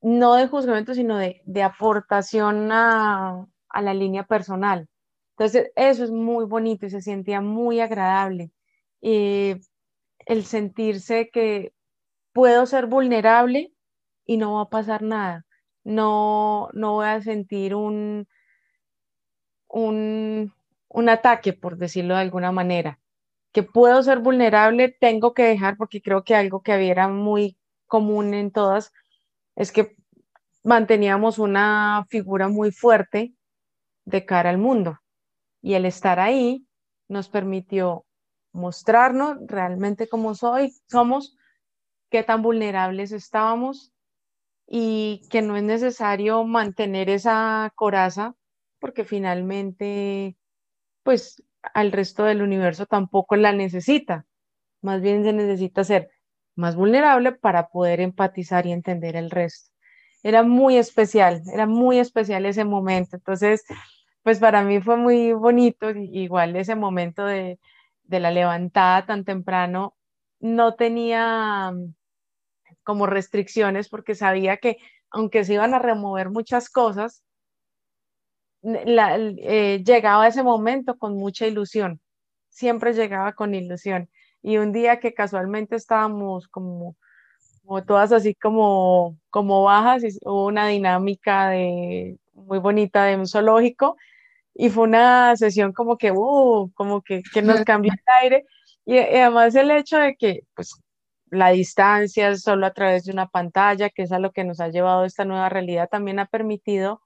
no 0.01 0.35
de 0.35 0.47
juzgamiento, 0.49 0.95
sino 0.95 1.19
de, 1.19 1.43
aportación 1.63 2.71
a, 2.73 3.47
la 3.75 3.95
línea 3.95 4.25
personal. 4.25 4.89
Entonces, 5.33 5.73
eso 5.77 6.05
es 6.05 6.11
muy 6.11 6.45
bonito 6.47 6.87
y 6.87 6.91
se 6.91 7.03
sentía 7.03 7.41
muy 7.41 7.81
agradable. 7.81 8.53
Eh, 9.03 9.61
el 10.27 10.45
sentirse 10.45 11.31
que 11.31 11.73
puedo 12.33 12.67
ser 12.67 12.87
vulnerable 12.87 13.73
y 14.25 14.37
no 14.39 14.55
va 14.55 14.63
a 14.63 14.71
pasar 14.71 15.03
nada. 15.03 15.47
No, 15.85 16.69
no 16.73 16.95
voy 16.95 17.07
a 17.07 17.21
sentir 17.23 17.75
un, 17.75 18.27
un, 19.69 20.53
un 20.89 21.09
ataque, 21.09 21.53
por 21.53 21.77
decirlo 21.77 22.15
de 22.15 22.21
alguna 22.23 22.53
manera 22.53 22.99
que 23.57 23.63
puedo 23.63 24.03
ser 24.03 24.19
vulnerable, 24.19 24.95
tengo 25.01 25.33
que 25.33 25.45
dejar, 25.45 25.79
porque 25.79 26.03
creo 26.03 26.25
que 26.25 26.35
algo 26.35 26.61
que 26.61 26.73
había 26.75 27.09
muy 27.09 27.57
común 27.87 28.35
en 28.35 28.51
todas 28.51 28.93
es 29.55 29.73
que 29.73 29.97
manteníamos 30.63 31.39
una 31.39 32.05
figura 32.11 32.49
muy 32.49 32.71
fuerte 32.71 33.33
de 34.05 34.27
cara 34.27 34.51
al 34.51 34.59
mundo. 34.59 34.99
Y 35.63 35.73
el 35.73 35.87
estar 35.87 36.21
ahí 36.21 36.67
nos 37.09 37.31
permitió 37.31 38.05
mostrarnos 38.57 39.37
realmente 39.47 40.09
cómo 40.09 40.35
soy, 40.35 40.73
somos, 40.89 41.37
qué 42.11 42.23
tan 42.23 42.43
vulnerables 42.43 43.13
estábamos 43.13 43.93
y 44.67 45.23
que 45.31 45.43
no 45.43 45.57
es 45.57 45.63
necesario 45.63 46.43
mantener 46.45 47.11
esa 47.11 47.73
coraza 47.77 48.35
porque 48.81 49.05
finalmente 49.05 50.37
pues 51.03 51.43
al 51.75 51.93
resto 51.93 52.25
del 52.25 52.43
universo 52.43 52.87
tampoco 52.87 53.37
la 53.37 53.53
necesita. 53.53 54.27
Más 54.83 55.01
bien 55.01 55.25
se 55.25 55.33
necesita 55.33 55.85
ser 55.85 56.11
más 56.57 56.77
vulnerable 56.77 57.33
para 57.33 57.69
poder 57.69 58.01
empatizar 58.01 58.67
y 58.67 58.73
entender 58.73 59.17
el 59.17 59.31
resto. 59.31 59.71
Era 60.23 60.43
muy 60.43 60.77
especial, 60.77 61.43
era 61.53 61.67
muy 61.67 61.99
especial 61.99 62.47
ese 62.47 62.65
momento. 62.65 63.17
Entonces, 63.17 63.65
pues 64.23 64.39
para 64.41 64.63
mí 64.63 64.81
fue 64.81 64.97
muy 64.97 65.33
bonito, 65.33 65.91
igual 65.91 66.57
ese 66.57 66.75
momento 66.75 67.25
de, 67.25 67.61
de 68.07 68.21
la 68.21 68.31
levantada 68.31 69.07
tan 69.07 69.25
temprano, 69.25 69.97
no 70.41 70.75
tenía 70.75 71.73
como 72.83 73.07
restricciones 73.07 73.89
porque 73.89 74.15
sabía 74.15 74.59
que 74.59 74.77
aunque 75.11 75.45
se 75.45 75.55
iban 75.55 75.75
a 75.75 75.79
remover 75.79 76.31
muchas 76.31 76.69
cosas, 76.69 77.23
eh, 78.63 79.83
llegaba 79.85 80.27
ese 80.29 80.43
momento 80.43 80.99
con 80.99 81.17
mucha 81.17 81.47
ilusión, 81.47 82.01
siempre 82.49 82.93
llegaba 82.93 83.33
con 83.35 83.55
ilusión. 83.55 84.11
Y 84.43 84.59
un 84.59 84.73
día 84.73 85.01
que 85.01 85.15
casualmente 85.15 85.77
estábamos 85.77 86.49
como, 86.49 86.97
como 87.65 87.85
todas 87.85 88.13
así 88.13 88.35
como, 88.35 89.17
como 89.31 89.63
bajas, 89.65 90.03
hubo 90.23 90.47
una 90.47 90.69
dinámica 90.69 91.51
de, 91.51 92.19
muy 92.35 92.59
bonita 92.59 93.05
de 93.05 93.17
un 93.17 93.27
zoológico 93.27 93.97
y 94.59 94.71
fue 94.71 94.85
una 94.85 95.37
sesión 95.37 95.73
como 95.73 95.99
que, 95.99 96.13
uh, 96.13 96.71
como 96.75 97.03
que, 97.03 97.23
que 97.33 97.43
nos 97.43 97.63
cambió 97.67 97.93
el 97.93 98.01
aire. 98.23 98.47
Y, 98.85 98.99
además 98.99 99.55
el 99.55 99.71
hecho 99.71 99.99
de 99.99 100.17
que, 100.17 100.43
pues, 100.55 100.81
la 101.31 101.51
distancia 101.51 102.35
solo 102.37 102.67
a 102.67 102.73
través 102.73 103.05
de 103.05 103.13
una 103.13 103.29
pantalla, 103.29 103.91
que 103.91 104.03
es 104.03 104.13
a 104.13 104.19
lo 104.19 104.33
que 104.33 104.45
nos 104.45 104.61
ha 104.61 104.69
llevado 104.69 105.05
esta 105.05 105.25
nueva 105.25 105.49
realidad, 105.49 105.89
también 105.91 106.19
ha 106.21 106.27
permitido 106.27 107.03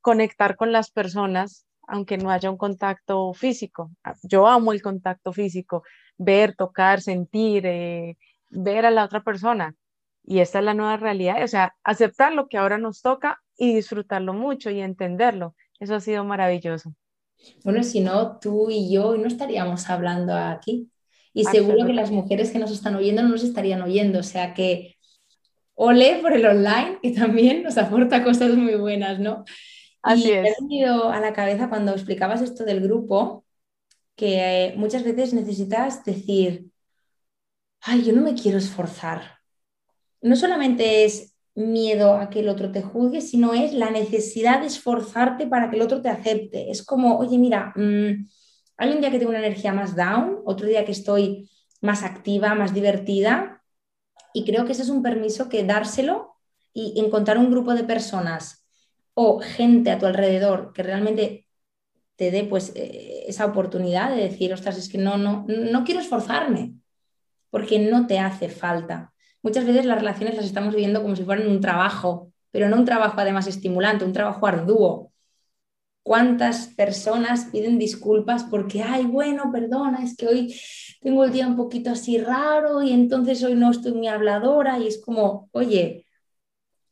conectar 0.00 0.56
con 0.56 0.72
las 0.72 0.90
personas, 0.90 1.66
aunque 1.88 2.18
no 2.18 2.30
haya 2.30 2.50
un 2.50 2.58
contacto 2.58 3.32
físico. 3.34 3.90
Yo 4.22 4.46
amo 4.46 4.72
el 4.72 4.82
contacto 4.82 5.32
físico, 5.32 5.82
ver, 6.18 6.54
tocar, 6.54 7.00
sentir, 7.00 7.66
eh, 7.66 8.18
ver 8.50 8.86
a 8.86 8.90
la 8.90 9.04
otra 9.04 9.22
persona. 9.22 9.74
Y 10.24 10.40
esta 10.40 10.60
es 10.60 10.64
la 10.64 10.74
nueva 10.74 10.96
realidad, 10.96 11.42
o 11.42 11.48
sea, 11.48 11.74
aceptar 11.82 12.32
lo 12.32 12.46
que 12.48 12.58
ahora 12.58 12.78
nos 12.78 13.02
toca 13.02 13.42
y 13.56 13.74
disfrutarlo 13.74 14.34
mucho 14.34 14.70
y 14.70 14.80
entenderlo. 14.80 15.56
Eso 15.82 15.96
ha 15.96 16.00
sido 16.00 16.22
maravilloso. 16.22 16.94
Bueno, 17.64 17.82
si 17.82 17.98
no, 17.98 18.38
tú 18.38 18.70
y 18.70 18.92
yo 18.92 19.16
no 19.16 19.26
estaríamos 19.26 19.90
hablando 19.90 20.32
aquí. 20.32 20.88
Y 21.34 21.44
seguro 21.44 21.84
que 21.84 21.92
las 21.92 22.12
mujeres 22.12 22.52
que 22.52 22.60
nos 22.60 22.70
están 22.70 22.94
oyendo 22.94 23.22
no 23.22 23.30
nos 23.30 23.42
estarían 23.42 23.82
oyendo. 23.82 24.20
O 24.20 24.22
sea 24.22 24.54
que 24.54 24.96
ole 25.74 26.20
por 26.22 26.34
el 26.34 26.46
online, 26.46 27.00
que 27.02 27.10
también 27.10 27.64
nos 27.64 27.78
aporta 27.78 28.22
cosas 28.22 28.54
muy 28.54 28.76
buenas, 28.76 29.18
¿no? 29.18 29.44
Así 30.02 30.28
y 30.28 30.32
es. 30.34 30.42
me 30.42 30.50
ha 30.50 30.54
venido 30.60 31.10
a 31.10 31.18
la 31.18 31.32
cabeza 31.32 31.68
cuando 31.68 31.90
explicabas 31.90 32.42
esto 32.42 32.64
del 32.64 32.80
grupo, 32.80 33.44
que 34.14 34.66
eh, 34.66 34.74
muchas 34.76 35.02
veces 35.02 35.34
necesitas 35.34 36.04
decir, 36.04 36.70
ay, 37.80 38.04
yo 38.04 38.12
no 38.12 38.22
me 38.22 38.34
quiero 38.34 38.58
esforzar. 38.58 39.40
No 40.20 40.36
solamente 40.36 41.04
es 41.04 41.31
miedo 41.54 42.14
a 42.14 42.30
que 42.30 42.40
el 42.40 42.48
otro 42.48 42.72
te 42.72 42.82
juzgue, 42.82 43.20
sino 43.20 43.54
es 43.54 43.74
la 43.74 43.90
necesidad 43.90 44.60
de 44.60 44.66
esforzarte 44.66 45.46
para 45.46 45.70
que 45.70 45.76
el 45.76 45.82
otro 45.82 46.00
te 46.00 46.08
acepte. 46.08 46.70
Es 46.70 46.84
como, 46.84 47.18
oye, 47.18 47.38
mira, 47.38 47.72
mm, 47.76 48.26
hay 48.78 48.90
un 48.90 49.00
día 49.00 49.10
que 49.10 49.18
tengo 49.18 49.30
una 49.30 49.40
energía 49.40 49.72
más 49.72 49.94
down, 49.96 50.40
otro 50.44 50.66
día 50.66 50.84
que 50.84 50.92
estoy 50.92 51.50
más 51.80 52.02
activa, 52.02 52.54
más 52.54 52.72
divertida, 52.74 53.62
y 54.34 54.44
creo 54.44 54.64
que 54.64 54.72
ese 54.72 54.82
es 54.82 54.88
un 54.88 55.02
permiso 55.02 55.48
que 55.48 55.64
dárselo 55.64 56.36
y 56.72 56.98
encontrar 57.00 57.38
un 57.38 57.50
grupo 57.50 57.74
de 57.74 57.84
personas 57.84 58.66
o 59.14 59.40
gente 59.40 59.90
a 59.90 59.98
tu 59.98 60.06
alrededor 60.06 60.72
que 60.72 60.82
realmente 60.82 61.46
te 62.16 62.30
dé 62.30 62.44
pues 62.44 62.72
eh, 62.74 63.24
esa 63.26 63.46
oportunidad 63.46 64.10
de 64.10 64.22
decir, 64.22 64.52
ostras, 64.52 64.78
es 64.78 64.88
que 64.88 64.98
no, 64.98 65.18
no, 65.18 65.44
no 65.48 65.84
quiero 65.84 66.00
esforzarme, 66.00 66.74
porque 67.50 67.78
no 67.78 68.06
te 68.06 68.18
hace 68.18 68.48
falta 68.48 69.11
muchas 69.42 69.66
veces 69.66 69.84
las 69.84 69.98
relaciones 69.98 70.36
las 70.36 70.46
estamos 70.46 70.74
viviendo 70.74 71.02
como 71.02 71.16
si 71.16 71.24
fueran 71.24 71.48
un 71.48 71.60
trabajo, 71.60 72.32
pero 72.50 72.68
no 72.68 72.76
un 72.76 72.84
trabajo 72.84 73.20
además 73.20 73.46
estimulante, 73.46 74.04
un 74.04 74.12
trabajo 74.12 74.46
arduo. 74.46 75.12
¿Cuántas 76.02 76.68
personas 76.68 77.46
piden 77.52 77.78
disculpas 77.78 78.44
porque, 78.44 78.82
ay, 78.82 79.04
bueno, 79.04 79.50
perdona, 79.52 80.02
es 80.02 80.16
que 80.16 80.26
hoy 80.26 80.60
tengo 81.00 81.24
el 81.24 81.32
día 81.32 81.46
un 81.46 81.56
poquito 81.56 81.90
así 81.90 82.18
raro 82.18 82.82
y 82.82 82.92
entonces 82.92 83.42
hoy 83.44 83.54
no 83.54 83.70
estoy 83.70 83.92
muy 83.92 84.08
habladora 84.08 84.78
y 84.78 84.88
es 84.88 85.00
como, 85.00 85.48
oye, 85.52 86.06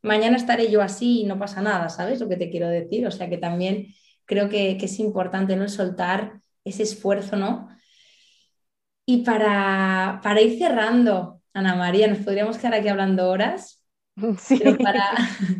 mañana 0.02 0.36
estaré 0.36 0.70
yo 0.70 0.82
así 0.82 1.22
y 1.22 1.24
no 1.24 1.38
pasa 1.38 1.62
nada, 1.62 1.88
¿sabes 1.88 2.20
lo 2.20 2.28
que 2.28 2.36
te 2.36 2.50
quiero 2.50 2.68
decir? 2.68 3.06
O 3.06 3.10
sea 3.10 3.28
que 3.28 3.38
también 3.38 3.88
creo 4.26 4.48
que, 4.48 4.76
que 4.78 4.86
es 4.86 4.98
importante 5.00 5.56
no 5.56 5.68
soltar 5.68 6.40
ese 6.64 6.84
esfuerzo, 6.84 7.36
¿no? 7.36 7.68
Y 9.06 9.24
para, 9.24 10.20
para 10.22 10.40
ir 10.40 10.58
cerrando, 10.58 11.39
Ana 11.52 11.74
María, 11.74 12.06
nos 12.06 12.18
podríamos 12.18 12.58
quedar 12.58 12.74
aquí 12.74 12.88
hablando 12.88 13.28
horas, 13.28 13.84
pero 14.48 14.78
para, 14.78 15.04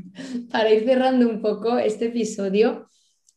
para 0.50 0.70
ir 0.70 0.84
cerrando 0.84 1.28
un 1.28 1.40
poco 1.40 1.78
este 1.78 2.06
episodio, 2.06 2.86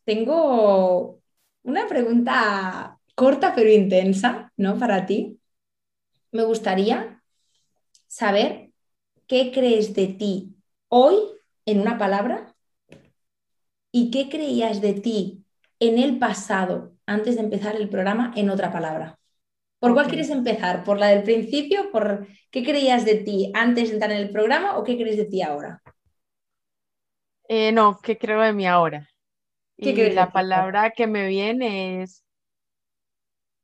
tengo 0.05 1.21
una 1.63 1.87
pregunta 1.87 2.99
corta 3.15 3.53
pero 3.55 3.71
intensa, 3.71 4.51
¿no? 4.57 4.77
Para 4.77 5.05
ti. 5.05 5.39
Me 6.31 6.43
gustaría 6.43 7.21
saber 8.07 8.71
qué 9.27 9.51
crees 9.51 9.93
de 9.93 10.07
ti 10.07 10.55
hoy 10.89 11.15
en 11.65 11.79
una 11.79 11.97
palabra 11.97 12.53
y 13.91 14.11
qué 14.11 14.29
creías 14.29 14.81
de 14.81 14.93
ti 14.93 15.45
en 15.79 15.99
el 15.99 16.17
pasado 16.19 16.93
antes 17.05 17.35
de 17.35 17.41
empezar 17.41 17.75
el 17.75 17.89
programa 17.89 18.33
en 18.35 18.49
otra 18.49 18.71
palabra. 18.71 19.19
¿Por 19.83 19.93
cuál 19.93 20.07
quieres 20.07 20.29
empezar? 20.29 20.85
¿Por 20.85 20.97
la 20.97 21.07
del 21.07 21.23
principio? 21.23 21.91
¿Por 21.91 22.25
qué 22.51 22.63
creías 22.63 23.03
de 23.03 23.15
ti 23.15 23.51
antes 23.53 23.89
de 23.89 23.95
entrar 23.95 24.13
en 24.13 24.19
el 24.19 24.29
programa 24.29 24.77
o 24.77 24.83
qué 24.85 24.95
crees 24.95 25.17
de 25.17 25.25
ti 25.25 25.41
ahora? 25.41 25.81
Eh, 27.49 27.73
no, 27.73 27.99
¿qué 28.01 28.17
creo 28.17 28.39
de 28.39 28.53
mí 28.53 28.65
ahora? 28.65 29.09
¿Qué 29.77 29.89
y 29.89 30.09
la 30.11 30.31
palabra 30.31 30.91
que 30.91 31.05
me 31.05 31.27
viene 31.27 32.01
es 32.01 32.23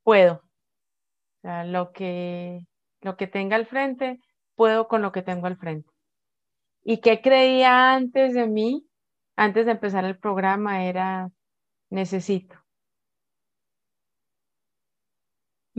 puedo. 0.04 0.34
O 0.34 1.42
sea, 1.42 1.64
lo 1.64 1.94
que, 1.94 2.68
lo 3.00 3.16
que 3.16 3.28
tenga 3.28 3.56
al 3.56 3.66
frente, 3.66 4.20
puedo 4.56 4.90
con 4.90 5.02
lo 5.02 5.14
que 5.14 5.22
tengo 5.22 5.48
al 5.48 5.56
frente. 5.56 5.90
¿Y 6.84 6.98
qué 6.98 7.22
creía 7.22 7.94
antes 7.94 8.34
de 8.34 8.46
mí, 8.46 8.86
antes 9.38 9.68
de 9.68 9.72
empezar 9.72 10.04
el 10.04 10.20
programa? 10.20 10.84
Era 10.84 11.32
necesito. 11.90 12.59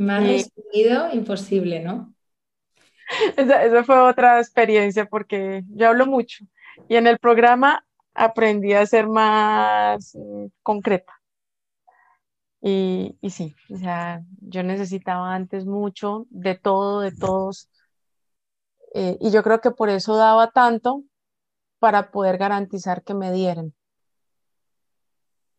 Más 0.01 0.23
resumido, 0.23 1.13
imposible, 1.13 1.81
¿no? 1.81 2.15
Esa, 3.37 3.85
fue 3.85 4.01
otra 4.01 4.39
experiencia 4.39 5.05
porque 5.05 5.63
yo 5.69 5.89
hablo 5.89 6.07
mucho 6.07 6.43
y 6.89 6.97
en 6.97 7.07
el 7.07 7.19
programa 7.19 7.85
aprendí 8.15 8.73
a 8.73 8.87
ser 8.87 9.09
más 9.09 10.15
mm, 10.15 10.47
concreta. 10.63 11.13
Y, 12.63 13.19
y, 13.21 13.29
sí, 13.29 13.55
o 13.71 13.77
sea, 13.77 14.23
yo 14.41 14.63
necesitaba 14.63 15.35
antes 15.35 15.67
mucho 15.67 16.27
de 16.31 16.55
todo, 16.55 17.01
de 17.01 17.13
todos. 17.13 17.69
Eh, 18.95 19.19
y 19.21 19.31
yo 19.31 19.43
creo 19.43 19.61
que 19.61 19.71
por 19.71 19.91
eso 19.91 20.17
daba 20.17 20.51
tanto 20.51 21.05
para 21.79 22.11
poder 22.11 22.39
garantizar 22.39 23.03
que 23.03 23.13
me 23.13 23.33
dieran. 23.33 23.75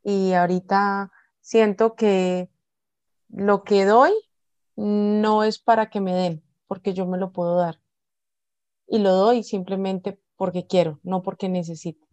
Y 0.04 0.34
ahorita 0.34 1.12
siento 1.42 1.94
que 1.94 2.50
lo 3.30 3.64
que 3.64 3.86
doy 3.86 4.12
no 4.76 5.44
es 5.44 5.60
para 5.60 5.90
que 5.90 6.02
me 6.02 6.14
den, 6.14 6.44
porque 6.68 6.94
yo 6.94 7.06
me 7.06 7.18
lo 7.18 7.32
puedo 7.32 7.58
dar. 7.58 7.80
Y 8.88 9.00
lo 9.00 9.14
doy 9.14 9.42
simplemente 9.42 10.20
porque 10.36 10.68
quiero, 10.68 11.00
no 11.02 11.24
porque 11.24 11.50
necesito. 11.50 12.06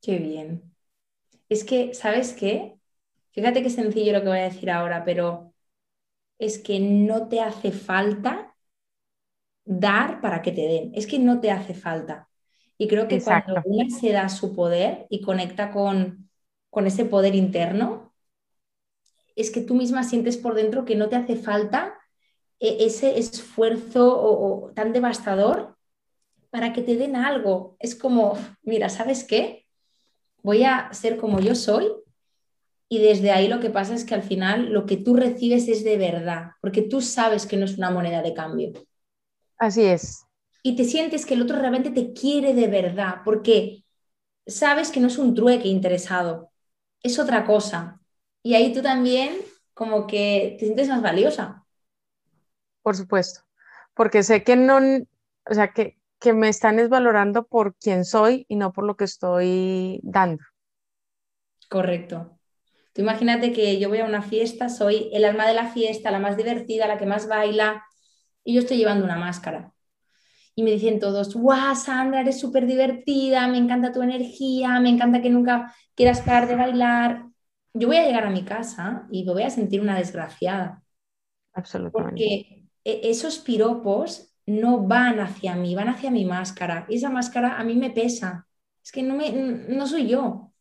Qué 0.00 0.18
bien. 0.18 0.74
Es 1.48 1.64
que, 1.64 1.94
¿sabes 1.94 2.34
qué? 2.34 2.78
Fíjate 3.32 3.62
qué 3.62 3.70
sencillo 3.70 4.12
lo 4.14 4.22
que 4.22 4.28
voy 4.28 4.38
a 4.40 4.44
decir 4.44 4.70
ahora, 4.70 5.04
pero 5.04 5.54
es 6.38 6.58
que 6.60 6.80
no 6.80 7.28
te 7.28 7.40
hace 7.40 7.72
falta 7.72 8.56
dar 9.64 10.20
para 10.20 10.42
que 10.42 10.52
te 10.52 10.62
den. 10.62 10.92
Es 10.94 11.06
que 11.06 11.18
no 11.18 11.40
te 11.40 11.50
hace 11.50 11.74
falta. 11.74 12.28
Y 12.78 12.88
creo 12.88 13.08
que 13.08 13.22
cuando 13.22 13.60
una 13.64 13.90
se 13.90 14.12
da 14.12 14.28
su 14.28 14.54
poder 14.54 15.06
y 15.10 15.20
conecta 15.22 15.70
con, 15.70 16.30
con 16.70 16.86
ese 16.86 17.04
poder 17.04 17.34
interno, 17.34 18.11
es 19.36 19.50
que 19.50 19.60
tú 19.60 19.74
misma 19.74 20.04
sientes 20.04 20.36
por 20.36 20.54
dentro 20.54 20.84
que 20.84 20.96
no 20.96 21.08
te 21.08 21.16
hace 21.16 21.36
falta 21.36 21.98
eh, 22.60 22.78
ese 22.80 23.18
esfuerzo 23.18 24.72
tan 24.74 24.92
devastador 24.92 25.76
para 26.50 26.72
que 26.72 26.82
te 26.82 26.96
den 26.96 27.16
algo. 27.16 27.76
Es 27.80 27.94
como, 27.94 28.38
mira, 28.62 28.88
¿sabes 28.88 29.24
qué? 29.24 29.66
Voy 30.42 30.64
a 30.64 30.92
ser 30.92 31.16
como 31.16 31.40
yo 31.40 31.54
soy 31.54 31.90
y 32.92 32.98
desde 32.98 33.30
ahí 33.30 33.48
lo 33.48 33.58
que 33.58 33.70
pasa 33.70 33.94
es 33.94 34.04
que 34.04 34.14
al 34.14 34.22
final 34.22 34.70
lo 34.70 34.84
que 34.84 34.98
tú 34.98 35.16
recibes 35.16 35.66
es 35.66 35.82
de 35.82 35.96
verdad, 35.96 36.50
porque 36.60 36.82
tú 36.82 37.00
sabes 37.00 37.46
que 37.46 37.56
no 37.56 37.64
es 37.64 37.78
una 37.78 37.90
moneda 37.90 38.20
de 38.20 38.34
cambio. 38.34 38.72
Así 39.56 39.82
es. 39.82 40.26
Y 40.62 40.76
te 40.76 40.84
sientes 40.84 41.24
que 41.24 41.32
el 41.32 41.40
otro 41.40 41.58
realmente 41.58 41.90
te 41.90 42.12
quiere 42.12 42.52
de 42.52 42.66
verdad, 42.66 43.22
porque 43.24 43.82
sabes 44.46 44.90
que 44.90 45.00
no 45.00 45.06
es 45.06 45.16
un 45.16 45.34
trueque 45.34 45.68
interesado, 45.68 46.50
es 47.02 47.18
otra 47.18 47.46
cosa. 47.46 48.01
Y 48.42 48.54
ahí 48.54 48.72
tú 48.72 48.82
también 48.82 49.36
como 49.74 50.06
que 50.06 50.56
te 50.58 50.66
sientes 50.66 50.88
más 50.88 51.02
valiosa. 51.02 51.64
Por 52.82 52.96
supuesto, 52.96 53.40
porque 53.94 54.22
sé 54.22 54.42
que 54.44 54.56
no, 54.56 54.78
o 54.78 55.54
sea, 55.54 55.72
que, 55.72 55.98
que 56.18 56.32
me 56.32 56.48
están 56.48 56.76
desvalorando 56.76 57.46
por 57.46 57.76
quién 57.76 58.04
soy 58.04 58.44
y 58.48 58.56
no 58.56 58.72
por 58.72 58.84
lo 58.84 58.96
que 58.96 59.04
estoy 59.04 60.00
dando. 60.02 60.42
Correcto. 61.68 62.38
Tú 62.94 63.02
imagínate 63.02 63.52
que 63.52 63.78
yo 63.80 63.88
voy 63.88 64.00
a 64.00 64.04
una 64.04 64.22
fiesta, 64.22 64.68
soy 64.68 65.10
el 65.12 65.24
alma 65.24 65.46
de 65.46 65.54
la 65.54 65.68
fiesta, 65.68 66.10
la 66.10 66.18
más 66.18 66.36
divertida, 66.36 66.86
la 66.88 66.98
que 66.98 67.06
más 67.06 67.28
baila, 67.28 67.84
y 68.44 68.54
yo 68.54 68.60
estoy 68.60 68.78
llevando 68.78 69.04
una 69.04 69.16
máscara. 69.16 69.72
Y 70.54 70.62
me 70.64 70.72
dicen 70.72 71.00
todos, 71.00 71.34
guau, 71.34 71.74
Sandra, 71.76 72.20
eres 72.22 72.40
súper 72.40 72.66
divertida, 72.66 73.48
me 73.48 73.58
encanta 73.58 73.92
tu 73.92 74.02
energía, 74.02 74.80
me 74.80 74.90
encanta 74.90 75.22
que 75.22 75.30
nunca 75.30 75.74
quieras 75.94 76.20
parar 76.22 76.48
de 76.48 76.56
bailar. 76.56 77.26
Yo 77.74 77.88
voy 77.88 77.96
a 77.96 78.04
llegar 78.04 78.24
a 78.24 78.30
mi 78.30 78.44
casa 78.44 79.06
y 79.10 79.24
me 79.24 79.32
voy 79.32 79.42
a 79.42 79.50
sentir 79.50 79.80
una 79.80 79.96
desgraciada. 79.96 80.82
Absolutamente. 81.54 82.10
Porque 82.10 82.68
e-, 82.84 83.10
esos 83.10 83.38
piropos 83.38 84.34
no 84.46 84.80
van 84.86 85.20
hacia 85.20 85.54
mí, 85.56 85.74
van 85.74 85.88
hacia 85.88 86.10
mi 86.10 86.24
máscara. 86.24 86.86
Y 86.88 86.96
esa 86.96 87.10
máscara 87.10 87.58
a 87.58 87.64
mí 87.64 87.74
me 87.74 87.90
pesa. 87.90 88.46
Es 88.82 88.92
que 88.92 89.02
no, 89.02 89.14
me, 89.14 89.30
no 89.32 89.86
soy 89.86 90.08
yo. 90.08 90.52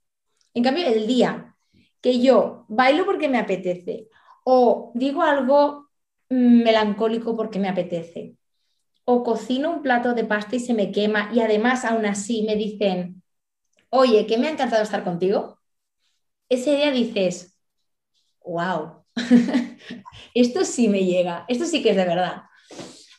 En 0.53 0.63
cambio, 0.63 0.85
el 0.87 1.07
día 1.07 1.55
que 2.01 2.19
yo 2.19 2.65
bailo 2.67 3.05
porque 3.05 3.29
me 3.29 3.37
apetece 3.37 4.07
o 4.43 4.91
digo 4.95 5.21
algo 5.21 5.89
melancólico 6.29 7.35
porque 7.35 7.59
me 7.59 7.69
apetece 7.69 8.35
o 9.05 9.23
cocino 9.23 9.71
un 9.71 9.81
plato 9.81 10.13
de 10.13 10.25
pasta 10.25 10.55
y 10.55 10.59
se 10.59 10.73
me 10.73 10.91
quema 10.91 11.29
y 11.33 11.41
además 11.41 11.85
aún 11.85 12.05
así 12.05 12.43
me 12.43 12.55
dicen, 12.55 13.23
oye, 13.89 14.25
que 14.25 14.37
me 14.37 14.47
ha 14.47 14.51
encantado 14.51 14.83
estar 14.83 15.03
contigo, 15.03 15.59
ese 16.51 16.75
día 16.75 16.91
dices, 16.91 17.57
wow, 18.43 19.05
esto 20.33 20.65
sí 20.65 20.89
me 20.89 21.05
llega, 21.05 21.45
esto 21.47 21.65
sí 21.65 21.81
que 21.81 21.91
es 21.91 21.95
de 21.95 22.03
verdad. 22.03 22.43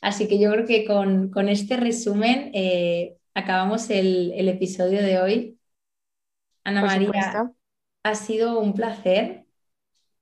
Así 0.03 0.29
que 0.29 0.39
yo 0.39 0.51
creo 0.53 0.67
que 0.67 0.85
con, 0.85 1.49
este 1.49 1.79
resumen 1.79 2.51
eh, 2.53 3.17
acabamos 3.35 3.89
el, 3.89 4.49
episodio 4.49 5.03
de 5.03 5.19
hoy. 5.19 5.59
Ana 6.65 6.83
María, 6.83 7.53
ha 8.03 8.15
sido 8.15 8.61
un 8.61 8.75
placer. 8.75 9.47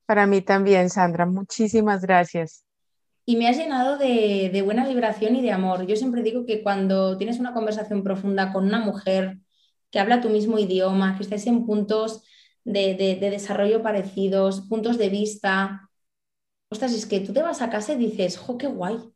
Para 0.06 0.26
mí 0.26 0.40
también, 0.40 0.88
Sandra. 0.88 1.26
Muchísimas 1.26 2.02
gracias. 2.02 2.64
Y 3.26 3.36
me 3.36 3.48
has 3.48 3.56
llenado 3.56 3.98
de, 3.98 4.62
buena 4.64 4.86
vibración 4.86 5.34
y 5.34 5.42
de 5.42 5.50
amor. 5.50 5.84
Yo 5.84 5.96
siempre 5.96 6.22
digo 6.22 6.46
que 6.46 6.62
cuando 6.62 7.18
tienes 7.18 7.40
una 7.40 7.52
conversación 7.54 8.04
profunda 8.04 8.52
con 8.52 8.66
una 8.66 8.78
mujer 8.78 9.38
que 9.90 9.98
habla 9.98 10.20
tu 10.20 10.28
mismo 10.28 10.61
idioma, 10.61 11.16
que 11.16 11.24
estáis 11.24 11.48
en 11.48 11.66
puntos 11.66 12.22
de, 12.64 13.18
desarrollo 13.20 13.82
parecidos, 13.82 14.62
puntos 14.62 14.98
de 14.98 15.08
vista, 15.08 15.88
ostras, 16.70 16.92
es 16.92 17.06
que 17.06 17.20
tú 17.20 17.32
te 17.32 17.42
vas 17.42 17.62
a 17.62 17.70
casa 17.70 17.92
y 17.92 17.96
dices, 17.96 18.38
¡jo, 18.38 18.58
qué 18.58 18.66
guay! 18.66 19.12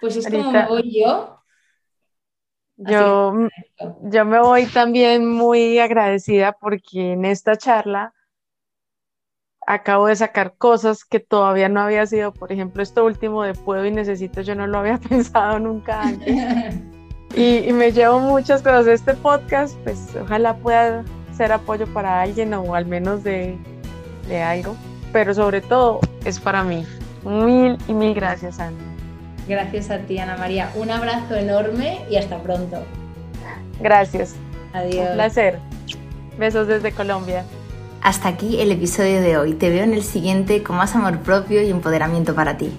Pues 0.00 0.16
es 0.16 0.30
como 0.30 0.50
me 0.50 0.66
voy 0.66 1.00
yo. 1.00 1.36
Yo, 2.76 3.34
yo 4.04 4.24
me 4.24 4.40
voy 4.40 4.64
también 4.64 5.28
muy 5.28 5.78
agradecida 5.78 6.52
porque 6.52 7.12
en 7.12 7.26
esta 7.26 7.56
charla 7.56 8.14
acabo 9.66 10.06
de 10.06 10.16
sacar 10.16 10.56
cosas 10.56 11.04
que 11.04 11.20
todavía 11.20 11.68
no 11.68 11.80
había 11.80 12.06
sido, 12.06 12.32
por 12.32 12.50
ejemplo, 12.52 12.82
esto 12.82 13.04
último 13.04 13.42
de 13.42 13.54
puedo 13.54 13.84
y 13.84 13.90
necesito, 13.90 14.40
yo 14.40 14.54
no 14.54 14.66
lo 14.66 14.78
había 14.78 14.98
pensado 15.08 15.58
nunca 15.58 16.02
antes. 16.02 16.34
y, 17.36 17.72
me 17.72 17.92
llevo 17.92 18.18
muchas 18.18 18.62
cosas 18.62 18.86
de 18.86 18.94
este 18.94 19.14
podcast, 19.14 19.76
pues 19.84 20.16
ojalá 20.16 20.56
pueda 20.56 21.04
ser 21.40 21.52
apoyo 21.52 21.86
para 21.86 22.20
alguien 22.20 22.52
o 22.52 22.74
al 22.74 22.84
menos 22.84 23.24
de, 23.24 23.56
de 24.28 24.42
algo, 24.42 24.76
pero 25.10 25.32
sobre 25.32 25.62
todo 25.62 26.00
es 26.26 26.38
para 26.38 26.62
mí. 26.62 26.84
Mil 27.24 27.78
y 27.88 27.94
mil 27.94 28.12
gracias, 28.12 28.60
Ana. 28.60 28.76
Gracias 29.48 29.90
a 29.90 30.00
ti, 30.00 30.18
Ana 30.18 30.36
María. 30.36 30.70
Un 30.74 30.90
abrazo 30.90 31.36
enorme 31.36 32.00
y 32.10 32.16
hasta 32.16 32.36
pronto. 32.42 32.82
Gracias. 33.80 34.34
Adiós. 34.74 35.08
Un 35.08 35.14
placer. 35.14 35.58
Besos 36.38 36.66
desde 36.66 36.92
Colombia. 36.92 37.42
Hasta 38.02 38.28
aquí 38.28 38.60
el 38.60 38.70
episodio 38.70 39.22
de 39.22 39.38
hoy. 39.38 39.54
Te 39.54 39.70
veo 39.70 39.84
en 39.84 39.94
el 39.94 40.02
siguiente 40.02 40.62
con 40.62 40.76
más 40.76 40.94
amor 40.94 41.20
propio 41.20 41.62
y 41.62 41.70
empoderamiento 41.70 42.34
para 42.34 42.58
ti. 42.58 42.70